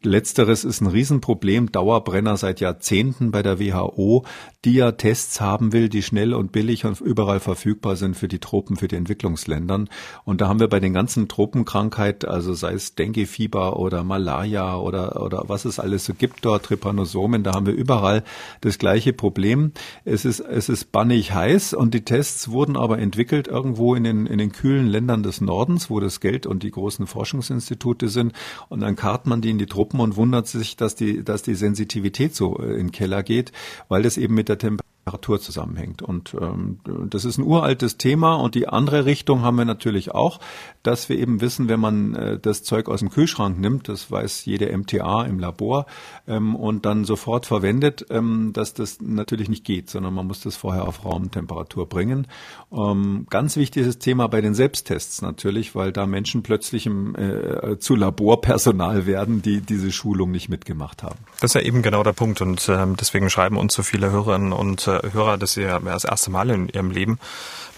Letzteres 0.04 0.64
ist 0.64 0.82
ein 0.82 0.88
Riesenproblem, 0.88 1.72
Dauerbrenner 1.72 2.38
seit 2.38 2.60
Jahrzehnten 2.60 3.32
bei 3.32 3.42
der 3.42 3.60
WHO, 3.60 4.26
die 4.66 4.74
ja 4.74 4.92
Tests 4.92 5.42
haben 5.42 5.74
will, 5.74 5.90
die 5.90 6.04
schnell 6.04 6.34
und 6.34 6.52
billig 6.52 6.86
und 6.86 7.02
überall 7.02 7.40
verfügbar 7.40 7.96
sind 7.96 8.16
für 8.16 8.28
die 8.28 8.40
Tropen, 8.40 8.78
für 8.78 8.88
die 8.88 8.96
Entwicklungsländern. 8.96 9.90
Und 10.26 10.42
da 10.42 10.48
haben 10.48 10.60
wir 10.60 10.68
bei 10.68 10.80
den 10.80 10.94
ganzen 10.94 11.28
Tropenkrankheiten, 11.50 12.30
also 12.30 12.54
sei 12.54 12.74
es 12.74 12.96
Dengue-Fieber 12.96 13.78
oder 13.78 14.04
Malaria, 14.04 14.50
Malaria 14.50 14.78
oder, 14.78 15.22
oder 15.22 15.44
was 15.48 15.66
es 15.66 15.80
alles 15.80 16.06
so 16.06 16.14
gibt 16.14 16.46
dort, 16.46 16.66
Trypanosomen, 16.66 17.44
da 17.44 17.54
haben 17.54 17.66
wir 17.66 17.74
überall 17.74 18.24
das 18.62 18.78
gleiche 18.78 19.14
Problem. 19.14 19.72
Es 20.06 20.26
ist, 20.26 20.40
es 20.40 20.70
ist 20.70 20.92
bannig 20.92 21.34
heiß 21.34 21.74
und 21.74 21.94
die 21.94 22.06
Tests 22.06 22.50
wurden 22.50 22.78
aber 22.78 23.00
entwickelt 23.00 23.48
irgendwo 23.48 23.96
in 23.96 24.04
den, 24.04 24.26
in 24.26 24.38
den 24.38 24.52
kühlen 24.52 24.88
Ländern 24.88 25.24
des 25.24 25.42
Nordens, 25.42 25.90
wo 25.90 26.00
das 26.00 26.20
Geld 26.20 26.46
und 26.46 26.64
die 26.64 26.72
großen 26.72 27.08
Forschungsinstitute 27.08 28.10
sind. 28.10 28.34
Und 28.70 28.82
dann 28.82 28.96
karrt 28.96 29.26
man 29.26 29.42
die 29.42 29.50
in 29.50 29.58
die 29.58 29.66
Truppen 29.66 30.00
und 30.00 30.16
wundert 30.16 30.48
sich, 30.48 30.76
dass 30.76 30.96
die, 30.96 31.24
dass 31.24 31.42
die 31.42 31.56
Sensitivität 31.56 32.36
so 32.36 32.58
äh, 32.60 32.74
in 32.74 32.88
den 32.88 32.92
Keller 32.92 33.24
geht, 33.24 33.52
weil 33.88 34.04
das 34.04 34.18
eben 34.18 34.36
mit 34.36 34.50
der 34.50 34.58
Temperatur 34.58 34.90
Temperatur 35.10 35.40
zusammenhängt. 35.42 36.02
Und 36.02 36.36
ähm, 36.40 36.80
das 37.10 37.26
ist 37.26 37.38
ein 37.38 37.44
uraltes 37.44 37.98
Thema. 37.98 38.36
Und 38.36 38.56
die 38.56 38.68
andere 38.68 39.06
Richtung 39.06 39.42
haben 39.42 39.58
wir 39.58 39.66
natürlich 39.66 40.12
auch, 40.12 40.40
dass 40.84 41.10
wir 41.10 41.18
eben 41.18 41.42
wissen, 41.42 41.68
wenn 41.68 41.80
man 41.80 42.16
äh, 42.16 42.40
das 42.40 42.64
Zeug 42.64 42.88
aus 42.88 43.00
dem 43.00 43.10
Kühlschrank 43.10 43.60
nimmt, 43.60 43.90
das 43.90 44.12
weiß 44.12 44.46
jede 44.46 44.76
MTA 44.78 45.26
im 45.26 45.40
Labor, 45.40 45.86
ähm, 46.28 46.56
und 46.56 46.86
dann 46.86 47.06
sofort 47.06 47.46
verwendet, 47.46 48.06
ähm, 48.10 48.52
dass 48.54 48.74
das 48.74 49.02
natürlich 49.02 49.50
nicht 49.50 49.66
geht, 49.66 49.90
sondern 49.90 50.14
man 50.14 50.28
muss 50.28 50.42
das 50.42 50.56
vorher 50.56 50.88
auf 50.88 51.04
Raumtemperatur 51.06 51.88
bringen. 51.88 52.28
Ähm, 52.72 53.26
ganz 53.30 53.58
wichtiges 53.58 54.00
Thema 54.00 54.28
bei 54.28 54.42
den 54.42 54.54
Selbsttests 54.54 55.22
natürlich, 55.22 55.76
weil 55.76 55.92
da 55.92 56.06
Menschen 56.06 56.44
plötzlich 56.44 56.86
im, 56.86 57.16
äh, 57.16 57.80
zu 57.80 57.96
Laborpersonal 57.96 59.06
werden, 59.06 59.42
die 59.42 59.62
diese 59.62 59.92
Schulung 59.92 60.32
nicht 60.32 60.50
mitgemacht 60.50 61.04
haben. 61.04 61.18
Das 61.42 61.52
ist 61.52 61.56
ja 61.56 61.62
eben 61.62 61.82
genau 61.82 62.04
der 62.04 62.14
Punkt. 62.14 62.42
Und 62.42 62.70
ähm, 62.70 62.96
deswegen 62.96 63.30
schreiben 63.30 63.58
uns 63.58 63.74
so 63.74 63.84
viele 63.84 64.12
Hörerinnen 64.12 64.54
und 64.54 64.88
äh, 64.88 64.99
Hörer, 65.12 65.38
dass 65.38 65.54
sie 65.54 65.62
ja 65.62 65.80
das 65.80 66.04
erste 66.04 66.32
Mal 66.32 66.50
in 66.50 66.70
ihrem 66.70 66.92
Leben 66.92 67.20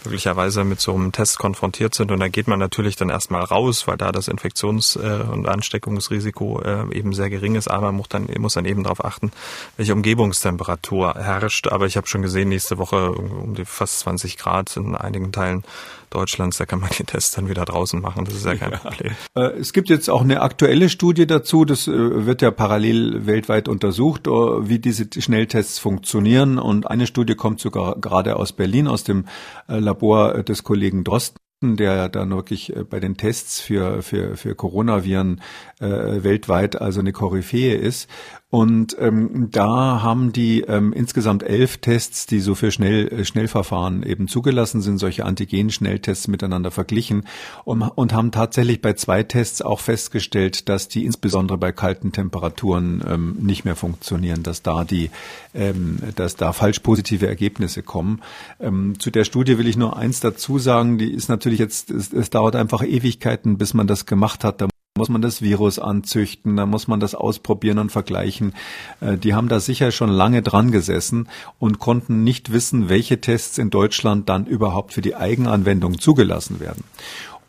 möglicherweise 0.04 0.64
mit 0.64 0.80
so 0.80 0.94
einem 0.94 1.12
Test 1.12 1.38
konfrontiert 1.38 1.94
sind. 1.94 2.12
Und 2.12 2.20
da 2.20 2.28
geht 2.28 2.48
man 2.48 2.60
natürlich 2.60 2.96
dann 2.96 3.10
erstmal 3.10 3.44
raus, 3.44 3.88
weil 3.88 3.98
da 3.98 4.12
das 4.12 4.28
Infektions- 4.28 4.98
äh, 4.98 5.24
und 5.24 5.48
Ansteckungsrisiko 5.48 6.62
äh, 6.62 6.96
eben 6.96 7.14
sehr 7.14 7.30
gering 7.30 7.56
ist. 7.56 7.68
Aber 7.68 7.88
man 7.88 7.96
muss 7.96 8.10
dann, 8.10 8.28
muss 8.40 8.54
dann 8.54 8.66
eben 8.66 8.84
darauf 8.84 9.04
achten, 9.04 9.32
welche 9.78 9.94
Umgebungstemperatur 9.94 11.16
herrscht. 11.16 11.68
Aber 11.68 11.86
ich 11.86 11.98
habe 11.98 12.08
schon 12.08 12.22
gesehen, 12.22 12.50
nächste 12.50 12.78
Woche 12.78 13.12
um 13.12 13.56
die 13.56 13.66
fast 13.66 14.00
20 14.00 14.38
Grad 14.38 14.76
in 14.78 14.96
einigen 14.96 15.32
Teilen 15.32 15.64
Deutschlands, 16.12 16.58
da 16.58 16.66
kann 16.66 16.80
man 16.80 16.90
die 16.98 17.04
Tests 17.04 17.36
dann 17.36 17.50
wieder 17.50 17.66
draußen 17.66 18.00
machen. 18.00 18.26
Das 18.26 18.36
ist 18.36 18.46
ja 18.46 18.56
kein 18.56 18.72
ja. 18.72 18.78
Problem. 18.78 19.14
Äh, 19.36 19.60
es 19.60 19.74
gibt 19.74 19.90
jetzt 19.90 20.10
auch 20.10 20.22
eine 20.22 20.42
aktuelle 20.42 20.90
Studie 20.90 21.26
dazu. 21.26 21.66
Das 21.66 21.88
wird 21.88 22.42
ja 22.42 22.52
parallel 22.52 23.26
weltweit 23.26 23.68
untersucht, 23.68 24.28
wie 24.28 24.80
diese 24.80 25.08
Schnelltests 25.18 25.80
funktionieren. 25.80 26.60
Und 26.60 26.90
eine 26.90 27.08
Studie 27.08 27.36
kommt 27.36 27.60
sogar 27.60 28.00
gerade 28.00 28.36
aus 28.36 28.54
Berlin, 28.54 28.88
aus 28.88 29.04
dem 29.04 29.26
Labor 29.68 30.44
des 30.44 30.64
Kollegen 30.64 31.04
Drosten 31.04 31.38
der 31.62 32.10
dann 32.10 32.32
wirklich 32.32 32.76
äh, 32.76 32.84
bei 32.84 33.00
den 33.00 33.18
Tests 33.18 33.60
für, 33.60 34.02
für, 34.02 34.36
für 34.36 34.56
Coronaviren 34.56 35.42
äh, 35.80 36.24
weltweit 36.24 36.82
also 36.82 37.00
eine 37.00 37.12
Koryphäe 37.12 37.76
ist. 37.76 38.10
Und 38.52 38.98
ähm, 39.00 39.48
da 39.50 40.02
haben 40.04 40.34
die 40.34 40.60
ähm, 40.62 40.92
insgesamt 40.92 41.42
elf 41.42 41.78
Tests, 41.78 42.26
die 42.26 42.42
so 42.42 42.54
für 42.54 42.70
Schnell, 42.70 43.08
äh, 43.08 43.24
Schnellverfahren 43.24 44.04
eben 44.04 44.28
zugelassen 44.28 44.82
sind, 44.82 44.98
solche 44.98 45.24
Antigen-Schnelltests 45.24 46.28
miteinander 46.28 46.70
verglichen 46.70 47.26
und, 47.64 47.82
und 47.82 48.14
haben 48.14 48.32
tatsächlich 48.32 48.82
bei 48.82 48.92
zwei 48.92 49.24
Tests 49.24 49.62
auch 49.62 49.80
festgestellt, 49.80 50.68
dass 50.68 50.90
die 50.90 51.06
insbesondere 51.06 51.58
bei 51.58 51.72
kalten 51.72 52.12
Temperaturen 52.12 53.02
ähm, 53.08 53.38
nicht 53.40 53.64
mehr 53.64 53.78
funktionieren, 53.78 54.44
dass 54.44 54.62
da 54.62 54.84
die, 54.84 55.12
ähm, 55.54 56.00
dass 56.18 56.36
da 56.36 56.52
falsch 56.52 56.80
positive 56.80 57.28
Ergebnisse 57.28 57.84
kommen. 57.84 58.22
Ähm, 58.60 59.00
zu 59.00 59.12
der 59.12 59.24
Studie 59.24 59.60
will 59.60 59.68
ich 59.68 59.78
nur 59.78 59.96
eins 59.96 60.20
dazu 60.20 60.60
sagen, 60.60 60.98
die 60.98 61.14
ist 61.14 61.30
natürlich 61.30 61.60
jetzt, 61.60 61.90
es, 61.90 62.12
es 62.12 62.30
dauert 62.30 62.58
einfach 62.58 62.84
Ewigkeiten, 62.84 63.58
bis 63.58 63.74
man 63.74 63.88
das 63.88 64.06
gemacht 64.06 64.44
hat. 64.44 64.60
Da 64.60 64.71
muss 64.98 65.08
man 65.08 65.22
das 65.22 65.42
Virus 65.42 65.80
anzüchten, 65.80 66.58
da 66.58 66.66
muss 66.66 66.90
man 66.90 67.00
das 67.00 67.16
ausprobieren 67.16 67.80
und 67.80 67.94
vergleichen. 67.94 68.54
Äh, 69.00 69.18
die 69.18 69.34
haben 69.34 69.48
da 69.48 69.62
sicher 69.62 69.92
schon 69.92 70.10
lange 70.10 70.42
dran 70.42 70.70
gesessen 70.70 71.30
und 71.60 71.80
konnten 71.80 72.26
nicht 72.26 72.52
wissen, 72.52 72.90
welche 72.90 73.22
Tests 73.22 73.58
in 73.58 73.70
Deutschland 73.70 74.28
dann 74.28 74.46
überhaupt 74.46 74.92
für 74.92 75.02
die 75.02 75.16
Eigenanwendung 75.16 75.98
zugelassen 76.00 76.60
werden. 76.60 76.84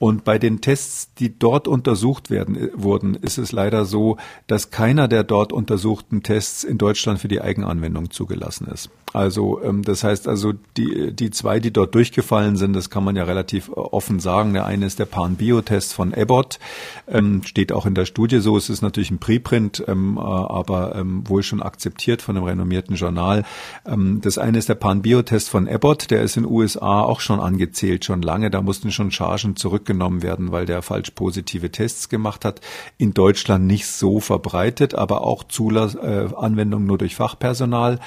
Und 0.03 0.25
bei 0.25 0.41
den 0.41 0.61
Tests, 0.61 1.15
die 1.15 1.39
dort 1.39 1.69
untersucht 1.69 2.29
werden, 2.29 2.57
äh, 2.57 2.71
wurden, 2.75 3.15
ist 3.15 3.39
es 3.39 3.53
leider 3.53 3.85
so, 3.85 4.17
dass 4.49 4.73
keiner 4.73 5.07
der 5.07 5.23
dort 5.23 5.53
untersuchten 5.53 6.25
Tests 6.25 6.65
in 6.65 6.77
Deutschland 6.77 7.21
für 7.21 7.29
die 7.29 7.41
Eigenanwendung 7.41 8.11
zugelassen 8.11 8.67
ist. 8.67 8.91
Also 9.13 9.63
ähm, 9.63 9.83
das 9.83 10.05
heißt 10.05 10.27
also 10.27 10.55
die 10.77 11.13
die 11.13 11.31
zwei, 11.31 11.61
die 11.61 11.71
dort 11.71 11.95
durchgefallen 11.95 12.57
sind, 12.57 12.73
das 12.73 12.89
kann 12.89 13.05
man 13.05 13.15
ja 13.15 13.25
relativ 13.25 13.69
äh, 13.69 13.73
offen 13.73 14.21
sagen. 14.21 14.55
Der 14.55 14.65
eine 14.67 14.87
ist 14.87 14.99
der 14.99 15.05
Pan-Bio-Test 15.05 15.93
von 15.93 16.15
Abbott, 16.15 16.59
ähm, 17.07 17.43
steht 17.45 17.73
auch 17.73 17.87
in 17.87 17.95
der 17.95 18.07
Studie 18.07 18.41
so. 18.41 18.57
Es 18.57 18.71
ist 18.71 18.83
natürlich 18.83 19.11
ein 19.11 19.19
Preprint, 19.19 19.85
ähm, 19.87 20.17
äh, 20.17 20.21
aber 20.21 20.97
ähm, 20.97 21.29
wohl 21.29 21.43
schon 21.43 21.63
akzeptiert 21.63 22.23
von 22.23 22.37
einem 22.37 22.47
renommierten 22.47 22.97
Journal. 22.97 23.45
Ähm, 23.87 24.21
das 24.23 24.39
eine 24.39 24.59
ist 24.59 24.69
der 24.69 24.75
Pan-Bio-Test 24.77 25.51
von 25.51 25.69
Abbott, 25.69 26.11
der 26.11 26.23
ist 26.23 26.37
in 26.37 26.45
den 26.45 26.53
USA 26.53 27.03
auch 27.03 27.21
schon 27.21 27.39
angezählt, 27.39 28.05
schon 28.05 28.23
lange. 28.23 28.51
Da 28.51 28.63
mussten 28.63 28.91
schon 28.91 29.11
Chargen 29.11 29.57
zurückgenommen 29.93 30.23
werden, 30.23 30.53
weil 30.53 30.67
der 30.67 30.83
falsch 30.83 31.11
positive 31.11 31.71
Tests 31.71 32.09
gemacht 32.09 32.45
hat. 32.45 32.61
In 32.99 33.15
Deutschland 33.15 33.67
nicht 33.67 33.87
so 33.87 34.21
verbreitet, 34.21 34.95
aber 34.95 35.23
auch 35.23 35.45
Zulass 35.45 35.95
äh, 35.95 36.29
Anwendung 36.37 36.87
nur 36.87 36.99
durch 36.99 37.15
Fachpersonal. 37.17 37.99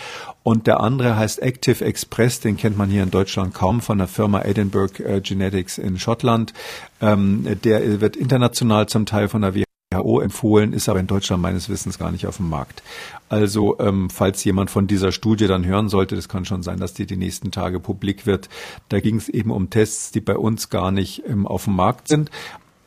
Und 0.43 0.67
der 0.67 0.79
andere 0.79 1.15
heißt 1.15 1.41
Active 1.41 1.83
Express, 1.83 2.39
den 2.39 2.57
kennt 2.57 2.77
man 2.77 2.89
hier 2.89 3.03
in 3.03 3.11
Deutschland 3.11 3.53
kaum 3.53 3.81
von 3.81 3.97
der 3.97 4.07
Firma 4.07 4.41
Edinburgh 4.41 5.03
äh, 5.03 5.21
Genetics 5.21 5.77
in 5.77 5.99
Schottland. 5.99 6.53
Ähm, 7.01 7.45
der 7.63 8.01
wird 8.01 8.15
international 8.15 8.87
zum 8.87 9.05
Teil 9.05 9.27
von 9.27 9.41
der 9.41 9.53
WHO 9.55 10.21
empfohlen, 10.21 10.73
ist 10.73 10.89
aber 10.89 10.99
in 10.99 11.07
Deutschland 11.07 11.41
meines 11.41 11.69
Wissens 11.69 11.99
gar 11.99 12.11
nicht 12.11 12.27
auf 12.27 12.37
dem 12.37 12.49
Markt. 12.49 12.81
Also 13.27 13.79
ähm, 13.79 14.09
falls 14.09 14.43
jemand 14.43 14.69
von 14.69 14.87
dieser 14.87 15.11
Studie 15.11 15.47
dann 15.47 15.65
hören 15.65 15.89
sollte, 15.89 16.15
das 16.15 16.29
kann 16.29 16.45
schon 16.45 16.63
sein, 16.63 16.79
dass 16.79 16.93
die 16.93 17.05
die 17.05 17.17
nächsten 17.17 17.51
Tage 17.51 17.79
publik 17.79 18.25
wird. 18.25 18.49
Da 18.89 18.99
ging 18.99 19.15
es 19.17 19.29
eben 19.29 19.51
um 19.51 19.69
Tests, 19.69 20.11
die 20.11 20.21
bei 20.21 20.37
uns 20.37 20.69
gar 20.69 20.91
nicht 20.91 21.23
ähm, 21.27 21.47
auf 21.47 21.65
dem 21.65 21.75
Markt 21.75 22.07
sind. 22.07 22.29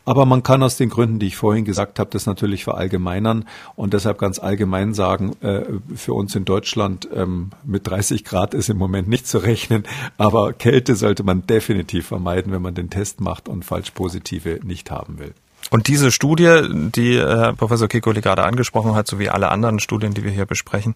Aber 0.09 0.25
man 0.25 0.43
kann 0.43 0.63
aus 0.63 0.79
den 0.79 0.89
Gründen, 0.89 1.19
die 1.19 1.27
ich 1.27 1.37
vorhin 1.37 1.67
gesagt 1.67 1.99
habe, 1.99 2.09
das 2.09 2.25
natürlich 2.25 2.65
verallgemeinern 2.65 3.45
und 3.77 3.93
deshalb 3.93 4.17
ganz 4.17 4.39
allgemein 4.39 4.95
sagen, 4.95 5.37
äh, 5.43 5.67
für 5.95 6.15
uns 6.15 6.35
in 6.35 6.47
Deutschland 6.47 7.07
ähm, 7.15 7.51
mit 7.63 7.87
30 7.87 8.25
Grad 8.25 8.55
ist 8.55 8.71
im 8.71 8.79
Moment 8.79 9.07
nicht 9.07 9.27
zu 9.27 9.37
rechnen, 9.37 9.83
aber 10.17 10.55
Kälte 10.55 10.97
sollte 10.97 11.25
man 11.25 11.47
definitiv 11.47 12.07
vermeiden, 12.07 12.53
wenn 12.53 12.63
man 12.63 12.75
den 12.75 12.89
Test 12.89 13.21
macht 13.21 13.51
und 13.51 13.67
falsch 13.67 13.91
positive 13.91 14.61
nicht 14.65 14.91
haben 14.91 15.19
will. 15.19 15.35
Und 15.71 15.89
diese 15.89 16.11
Studie, 16.11 16.63
die 16.71 17.17
äh, 17.17 17.53
Professor 17.53 17.89
Kekoli 17.89 18.21
gerade 18.21 18.45
angesprochen 18.45 18.95
hat, 18.95 19.07
sowie 19.07 19.29
alle 19.29 19.51
anderen 19.51 19.81
Studien, 19.81 20.15
die 20.15 20.25
wir 20.25 20.31
hier 20.31 20.47
besprechen, 20.47 20.95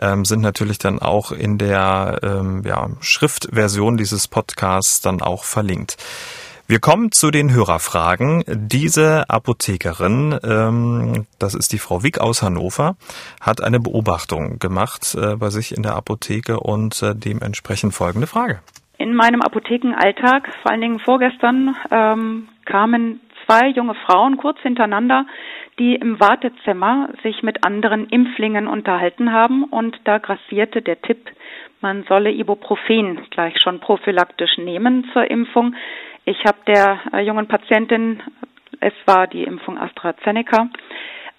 ähm, 0.00 0.24
sind 0.24 0.40
natürlich 0.40 0.78
dann 0.78 0.98
auch 0.98 1.32
in 1.32 1.58
der 1.58 2.18
ähm, 2.22 2.62
ja, 2.64 2.88
Schriftversion 3.00 3.96
dieses 3.96 4.28
Podcasts 4.28 5.00
dann 5.00 5.22
auch 5.22 5.44
verlinkt. 5.44 5.96
Wir 6.70 6.78
kommen 6.78 7.10
zu 7.10 7.32
den 7.32 7.52
Hörerfragen. 7.52 8.44
Diese 8.46 9.28
Apothekerin, 9.28 10.38
ähm, 10.44 11.26
das 11.40 11.54
ist 11.54 11.72
die 11.72 11.78
Frau 11.78 12.04
Wick 12.04 12.20
aus 12.20 12.42
Hannover, 12.42 12.94
hat 13.40 13.60
eine 13.60 13.80
Beobachtung 13.80 14.60
gemacht 14.60 15.16
äh, 15.16 15.34
bei 15.34 15.50
sich 15.50 15.76
in 15.76 15.82
der 15.82 15.96
Apotheke 15.96 16.60
und 16.60 17.02
äh, 17.02 17.16
dementsprechend 17.16 17.92
folgende 17.92 18.28
Frage. 18.28 18.60
In 18.98 19.16
meinem 19.16 19.42
Apothekenalltag, 19.42 20.48
vor 20.62 20.70
allen 20.70 20.80
Dingen 20.80 21.00
vorgestern, 21.00 21.74
ähm, 21.90 22.48
kamen 22.66 23.20
zwei 23.50 23.68
junge 23.70 23.94
Frauen 23.94 24.36
kurz 24.36 24.60
hintereinander, 24.60 25.26
die 25.78 25.96
im 25.96 26.20
Wartezimmer 26.20 27.08
sich 27.24 27.42
mit 27.42 27.64
anderen 27.64 28.08
Impflingen 28.08 28.68
unterhalten 28.68 29.32
haben 29.32 29.64
und 29.64 29.98
da 30.04 30.18
grassierte 30.18 30.82
der 30.82 31.02
Tipp, 31.02 31.30
man 31.80 32.04
solle 32.08 32.30
Ibuprofen 32.30 33.26
gleich 33.30 33.58
schon 33.60 33.80
prophylaktisch 33.80 34.56
nehmen 34.58 35.08
zur 35.12 35.28
Impfung. 35.28 35.74
Ich 36.26 36.38
habe 36.44 36.58
der 36.66 37.00
äh, 37.12 37.20
jungen 37.22 37.48
Patientin, 37.48 38.22
es 38.78 38.92
war 39.06 39.26
die 39.26 39.42
Impfung 39.42 39.78
AstraZeneca, 39.78 40.68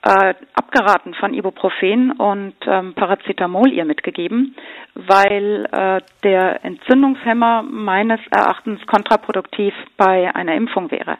äh, 0.03 0.33
abgeraten 0.55 1.13
von 1.13 1.33
Ibuprofen 1.33 2.11
und 2.11 2.55
ähm, 2.65 2.93
Paracetamol 2.93 3.71
ihr 3.71 3.85
mitgegeben, 3.85 4.55
weil 4.95 5.65
äh, 5.71 6.01
der 6.23 6.65
Entzündungshemmer 6.65 7.61
meines 7.61 8.19
Erachtens 8.31 8.85
kontraproduktiv 8.87 9.73
bei 9.95 10.33
einer 10.35 10.55
Impfung 10.55 10.91
wäre. 10.91 11.17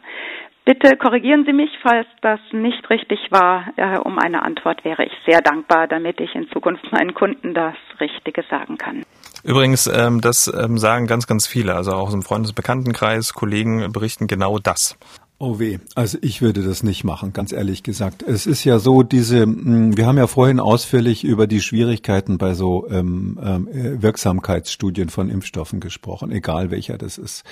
Bitte 0.64 0.96
korrigieren 0.96 1.44
Sie 1.44 1.52
mich, 1.52 1.70
falls 1.82 2.06
das 2.20 2.38
nicht 2.52 2.88
richtig 2.88 3.18
war. 3.30 3.66
Äh, 3.76 3.98
um 3.98 4.18
eine 4.18 4.42
Antwort 4.42 4.84
wäre 4.84 5.04
ich 5.04 5.12
sehr 5.26 5.40
dankbar, 5.40 5.88
damit 5.88 6.20
ich 6.20 6.34
in 6.36 6.48
Zukunft 6.50 6.84
meinen 6.92 7.14
Kunden 7.14 7.52
das 7.52 7.74
Richtige 7.98 8.44
sagen 8.48 8.78
kann. 8.78 9.02
Übrigens, 9.42 9.88
ähm, 9.88 10.20
das 10.20 10.46
ähm, 10.46 10.78
sagen 10.78 11.08
ganz, 11.08 11.26
ganz 11.26 11.48
viele, 11.48 11.74
also 11.74 11.92
auch 11.92 12.14
im 12.14 12.22
Freundesbekanntenkreis, 12.22 13.34
Kollegen 13.34 13.90
berichten 13.90 14.28
genau 14.28 14.58
das. 14.58 14.96
Oh 15.44 15.58
weh, 15.58 15.80
also 15.96 16.18
ich 16.22 16.40
würde 16.40 16.62
das 16.62 16.84
nicht 16.84 17.02
machen, 17.02 17.32
ganz 17.32 17.50
ehrlich 17.50 17.82
gesagt. 17.82 18.22
Es 18.22 18.46
ist 18.46 18.62
ja 18.62 18.78
so, 18.78 19.02
diese, 19.02 19.42
hm, 19.42 19.96
wir 19.96 20.06
haben 20.06 20.16
ja 20.16 20.28
vorhin 20.28 20.60
ausführlich 20.60 21.24
über 21.24 21.48
die 21.48 21.60
Schwierigkeiten 21.60 22.38
bei 22.38 22.54
so 22.54 22.88
ähm, 22.88 23.40
ähm, 23.42 23.68
Wirksamkeitsstudien 24.00 25.08
von 25.08 25.28
Impfstoffen 25.28 25.80
gesprochen, 25.80 26.30
egal 26.30 26.70
welcher 26.70 26.96
das 26.96 27.18
ist. 27.18 27.42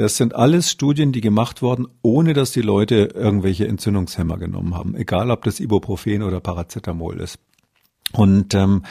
Das 0.00 0.16
sind 0.16 0.34
alles 0.34 0.70
Studien, 0.70 1.12
die 1.12 1.20
gemacht 1.20 1.60
wurden, 1.60 1.86
ohne 2.00 2.32
dass 2.32 2.52
die 2.52 2.62
Leute 2.62 3.10
irgendwelche 3.14 3.68
Entzündungshemmer 3.68 4.38
genommen 4.38 4.74
haben, 4.74 4.94
egal 4.94 5.30
ob 5.30 5.44
das 5.44 5.60
Ibuprofen 5.60 6.22
oder 6.22 6.40
Paracetamol 6.40 7.20
ist. 7.20 7.38
Und 8.12 8.54
ähm, 8.54 8.82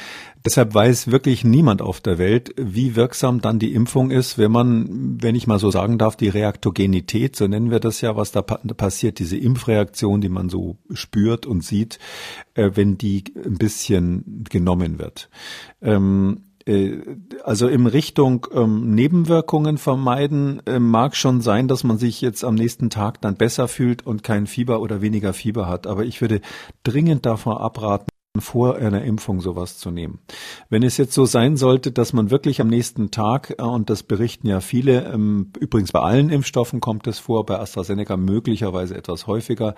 deshalb 0.45 0.75
weiß 0.75 1.09
wirklich 1.09 1.43
niemand 1.43 1.81
auf 1.81 1.99
der 1.99 2.19
Welt, 2.19 2.53
wie 2.57 2.95
wirksam 2.95 3.41
dann 3.41 3.57
die 3.57 3.73
Impfung 3.73 4.11
ist, 4.11 4.37
wenn 4.37 4.51
man, 4.51 5.17
wenn 5.19 5.33
ich 5.33 5.47
mal 5.47 5.57
so 5.57 5.71
sagen 5.71 5.97
darf, 5.97 6.15
die 6.15 6.29
Reaktogenität, 6.29 7.35
so 7.35 7.47
nennen 7.47 7.71
wir 7.71 7.79
das 7.79 8.01
ja, 8.01 8.15
was 8.15 8.31
da 8.31 8.43
passiert, 8.43 9.17
diese 9.17 9.35
Impfreaktion, 9.35 10.21
die 10.21 10.29
man 10.29 10.47
so 10.47 10.77
spürt 10.93 11.47
und 11.47 11.63
sieht, 11.63 11.97
äh, 12.53 12.69
wenn 12.75 12.99
die 12.99 13.23
ein 13.35 13.57
bisschen 13.57 14.45
genommen 14.47 14.99
wird. 14.99 15.29
Ähm, 15.81 16.37
äh, 16.37 16.48
also 17.43 17.67
in 17.67 17.87
Richtung 17.87 18.47
ähm, 18.53 18.93
Nebenwirkungen 18.93 19.77
vermeiden 19.77 20.61
äh, 20.65 20.79
mag 20.79 21.15
schon 21.15 21.41
sein, 21.41 21.67
dass 21.67 21.83
man 21.83 21.97
sich 21.97 22.21
jetzt 22.21 22.43
am 22.43 22.55
nächsten 22.55 22.89
Tag 22.89 23.21
dann 23.21 23.35
besser 23.35 23.67
fühlt 23.67 24.05
und 24.05 24.23
kein 24.23 24.45
Fieber 24.47 24.81
oder 24.81 25.01
weniger 25.01 25.33
Fieber 25.33 25.67
hat. 25.67 25.87
Aber 25.87 26.05
ich 26.05 26.21
würde 26.21 26.41
dringend 26.83 27.25
davon 27.25 27.57
abraten, 27.57 28.07
vor 28.37 28.75
einer 28.75 29.03
Impfung 29.03 29.41
sowas 29.41 29.79
zu 29.79 29.89
nehmen. 29.89 30.19
Wenn 30.69 30.83
es 30.83 30.97
jetzt 30.97 31.13
so 31.13 31.25
sein 31.25 31.57
sollte, 31.57 31.91
dass 31.91 32.13
man 32.13 32.29
wirklich 32.29 32.61
am 32.61 32.67
nächsten 32.67 33.09
Tag, 33.09 33.55
äh, 33.57 33.63
und 33.63 33.89
das 33.89 34.03
berichten 34.03 34.47
ja 34.47 34.59
viele, 34.59 35.11
ähm, 35.11 35.51
übrigens 35.59 35.91
bei 35.91 35.99
allen 35.99 36.29
Impfstoffen 36.29 36.79
kommt 36.79 37.07
es 37.07 37.17
vor, 37.17 37.43
bei 37.47 37.57
AstraZeneca 37.57 38.17
möglicherweise 38.17 38.95
etwas 38.95 39.25
häufiger, 39.25 39.73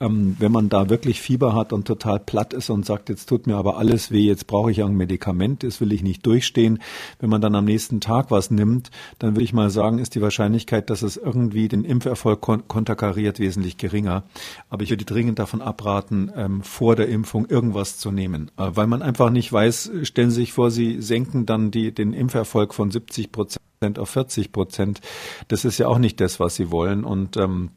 ähm, 0.00 0.36
wenn 0.40 0.50
man 0.50 0.68
da 0.68 0.90
wirklich 0.90 1.20
Fieber 1.20 1.54
hat 1.54 1.72
und 1.72 1.86
total 1.86 2.18
platt 2.18 2.52
ist 2.54 2.70
und 2.70 2.84
sagt, 2.84 3.08
jetzt 3.08 3.28
tut 3.28 3.46
mir 3.46 3.56
aber 3.56 3.78
alles 3.78 4.10
weh, 4.10 4.26
jetzt 4.26 4.48
brauche 4.48 4.72
ich 4.72 4.82
ein 4.82 4.96
Medikament, 4.96 5.62
das 5.62 5.80
will 5.80 5.92
ich 5.92 6.02
nicht 6.02 6.26
durchstehen. 6.26 6.80
Wenn 7.20 7.30
man 7.30 7.40
dann 7.40 7.54
am 7.54 7.66
nächsten 7.66 8.00
Tag 8.00 8.32
was 8.32 8.50
nimmt, 8.50 8.90
dann 9.20 9.36
würde 9.36 9.44
ich 9.44 9.52
mal 9.52 9.70
sagen, 9.70 10.00
ist 10.00 10.16
die 10.16 10.22
Wahrscheinlichkeit, 10.22 10.90
dass 10.90 11.02
es 11.02 11.16
irgendwie 11.16 11.68
den 11.68 11.84
Impferfolg 11.84 12.40
konterkariert, 12.40 13.38
wesentlich 13.38 13.76
geringer. 13.76 14.24
Aber 14.70 14.82
ich 14.82 14.90
würde 14.90 15.04
dringend 15.04 15.38
davon 15.38 15.62
abraten, 15.62 16.32
ähm, 16.34 16.62
vor 16.62 16.96
der 16.96 17.08
Impfung 17.08 17.46
irgendwas 17.46 17.92
zu 18.02 18.10
nehmen, 18.10 18.50
äh, 18.58 18.70
weil 18.74 18.86
man 18.86 19.00
einfach 19.00 19.30
nicht 19.30 19.50
weiß, 19.50 19.92
stellen 20.02 20.30
Sie 20.30 20.42
sich 20.42 20.52
vor, 20.52 20.70
Sie 20.70 21.00
senken 21.00 21.46
dann 21.46 21.70
die, 21.70 21.94
den 21.94 22.12
Impferfolg 22.12 22.74
von 22.74 22.90
70 22.90 23.32
Prozent 23.32 23.98
auf 23.98 24.10
40 24.10 24.52
Prozent. 24.52 25.00
Das 25.48 25.64
ist 25.64 25.78
ja 25.78 25.86
auch 25.86 25.98
nicht 25.98 26.20
das, 26.20 26.38
was 26.40 26.56
Sie 26.56 26.70
wollen. 26.70 27.04
Und 27.04 27.36
ähm, 27.36 27.70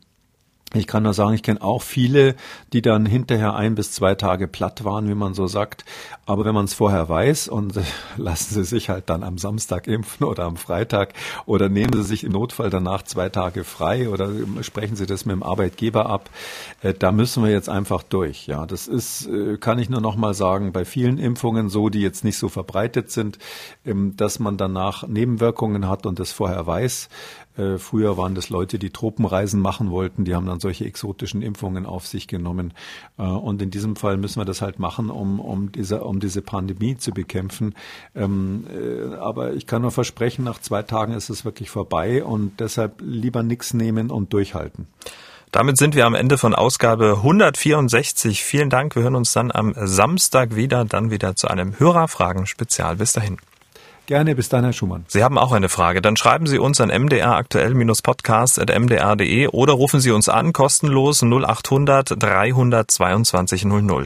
Ich 0.76 0.88
kann 0.88 1.04
nur 1.04 1.14
sagen, 1.14 1.34
ich 1.34 1.44
kenne 1.44 1.62
auch 1.62 1.82
viele, 1.82 2.36
die 2.74 2.82
dann 2.82 3.06
hinterher 3.06 3.56
ein 3.56 3.76
bis 3.76 3.92
zwei 3.92 4.16
Tage 4.16 4.48
platt 4.48 4.84
waren, 4.84 5.08
wie 5.08 5.16
man 5.16 5.34
so 5.34 5.48
sagt. 5.48 5.86
Aber 6.26 6.44
wenn 6.44 6.56
man 6.56 6.66
es 6.66 6.74
vorher 6.74 7.08
weiß 7.08 7.48
und 7.48 7.80
lassen 8.18 8.54
Sie 8.56 8.64
sich 8.64 8.90
halt 8.90 9.10
dann 9.10 9.24
am 9.24 9.38
Samstag 9.38 9.88
impfen 9.88 10.26
oder 10.26 10.44
am 10.44 10.58
Freitag 10.58 11.14
oder 11.46 11.70
nehmen 11.70 11.94
Sie 11.94 12.04
sich 12.04 12.24
im 12.24 12.32
Notfall 12.32 12.70
danach 12.70 13.04
zwei 13.04 13.30
Tage 13.30 13.64
frei 13.64 14.10
oder 14.10 14.30
sprechen 14.62 14.96
Sie 14.96 15.06
das 15.06 15.26
mit 15.26 15.34
dem 15.34 15.44
Arbeitgeber 15.44 16.08
ab. 16.08 16.30
Äh, 16.82 16.94
da 16.94 17.12
müssen 17.12 17.44
wir 17.44 17.52
jetzt 17.52 17.70
einfach 17.70 18.04
durch. 18.04 18.48
Ja, 18.48 18.66
das 18.66 18.88
ist, 18.88 19.28
äh, 19.28 19.58
kann 19.58 19.80
ich 19.80 19.90
nur 19.90 20.02
noch 20.02 20.16
mal 20.16 20.34
sagen, 20.34 20.74
bei 20.74 20.84
vielen 20.84 21.18
Impfungen 21.18 21.70
so, 21.70 21.90
die 21.90 22.02
jetzt 22.02 22.24
nicht 22.24 22.38
so 22.38 22.50
verbreitet 22.50 23.12
sind, 23.12 23.40
ähm, 23.86 24.16
dass 24.18 24.40
man 24.40 24.58
danach 24.58 25.08
Nebenwirkungen 25.08 25.88
hat 25.88 26.06
und 26.06 26.20
das 26.20 26.32
vorher 26.32 26.68
weiß. 26.68 27.10
Äh, 27.58 27.78
früher 27.78 28.18
waren 28.18 28.36
das 28.36 28.50
Leute, 28.50 28.80
die 28.80 28.90
Tropenreisen 28.90 29.60
machen 29.60 29.90
wollten, 29.90 30.26
die 30.26 30.36
haben 30.36 30.46
dann 30.46 30.60
solche 30.60 30.86
exotischen 30.86 31.42
Impfungen 31.42 31.86
auf 31.86 32.08
sich 32.08 32.28
genommen. 32.28 32.74
Äh, 33.18 33.24
und 33.24 33.62
in 33.62 33.72
diesem 33.72 33.96
Fall 33.96 34.18
müssen 34.18 34.40
wir 34.40 34.46
das 34.46 34.62
halt 34.62 34.80
machen, 34.80 35.10
um, 35.10 35.40
um, 35.40 35.72
diese, 35.72 36.04
um 36.04 36.20
diese 36.20 36.42
Pandemie 36.42 36.98
zu 36.98 37.12
bekämpfen. 37.12 37.76
Ähm, 38.16 38.66
äh, 38.70 39.16
aber 39.16 39.54
ich 39.54 39.68
kann 39.68 39.82
nur 39.82 39.92
versprechen, 39.92 40.44
nach 40.44 40.60
zwei 40.60 40.84
Tagen 40.84 41.14
ist 41.14 41.30
es 41.30 41.46
wirklich 41.46 41.70
vorbei 41.70 42.24
und 42.24 42.60
deshalb 42.60 43.02
lieber 43.02 43.44
nichts 43.44 43.74
nehmen 43.74 44.12
und 44.12 44.34
durchhalten. 44.34 44.88
Damit 45.52 45.78
sind 45.78 45.96
wir 45.96 46.06
am 46.06 46.16
Ende 46.16 46.38
von 46.38 46.54
Ausgabe 46.54 47.14
164. 47.18 48.44
Vielen 48.44 48.70
Dank. 48.70 48.94
Wir 48.96 49.04
hören 49.04 49.16
uns 49.16 49.32
dann 49.32 49.52
am 49.54 49.74
Samstag 49.78 50.58
wieder, 50.58 50.84
dann 50.84 51.12
wieder 51.12 51.38
zu 51.38 51.48
einem 51.48 51.80
Hörerfragen-Spezial. 51.80 52.98
Bis 52.98 53.14
dahin. 53.14 53.38
Gerne, 54.08 54.36
bis 54.36 54.50
dann, 54.50 54.64
Herr 54.64 54.74
Schumann. 54.74 55.06
Sie 55.08 55.24
haben 55.24 55.40
auch 55.40 55.52
eine 55.52 55.68
Frage, 55.68 56.00
dann 56.02 56.16
schreiben 56.16 56.46
Sie 56.46 56.60
uns 56.60 56.80
an 56.80 56.90
mdraktuell-podcast.mdr.de 56.90 59.48
oder 59.48 59.74
rufen 59.74 60.00
Sie 60.00 60.12
uns 60.12 60.30
an, 60.30 60.54
kostenlos 60.54 61.24
0800 61.24 62.22
322 62.22 63.66
00. 63.66 64.06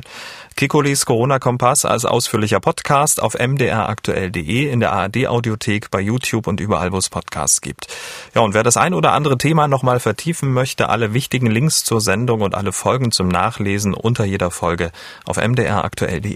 Kekulis 0.56 1.06
Corona-Kompass 1.06 1.84
als 1.86 2.06
ausführlicher 2.06 2.60
Podcast 2.60 3.22
auf 3.22 3.38
mdraktuell.de, 3.40 4.68
in 4.70 4.80
der 4.80 4.94
ARD-Audiothek, 4.94 5.92
bei 5.92 6.02
YouTube 6.02 6.48
und 6.48 6.60
überall, 6.60 6.92
wo 6.92 6.98
es 6.98 7.10
Podcasts 7.10 7.62
gibt. 7.62 7.88
Ja, 8.36 8.42
und 8.42 8.54
wer 8.54 8.64
das 8.64 8.76
ein 8.78 8.94
oder 8.94 9.14
andere 9.14 9.38
Thema 9.38 9.68
nochmal 9.68 10.00
vertiefen 10.00 10.54
möchte, 10.54 10.90
alle 10.90 11.14
wichtigen 11.14 11.48
Links 11.48 11.84
zur 11.84 12.02
Sendung 12.02 12.42
und 12.42 12.56
alle 12.56 12.74
Folgen 12.74 13.12
zum 13.12 13.30
Nachlesen 13.30 13.94
unter 13.94 14.26
jeder 14.26 14.52
Folge 14.52 14.92
auf 15.26 15.38
mdraktuell.de. 15.38 16.36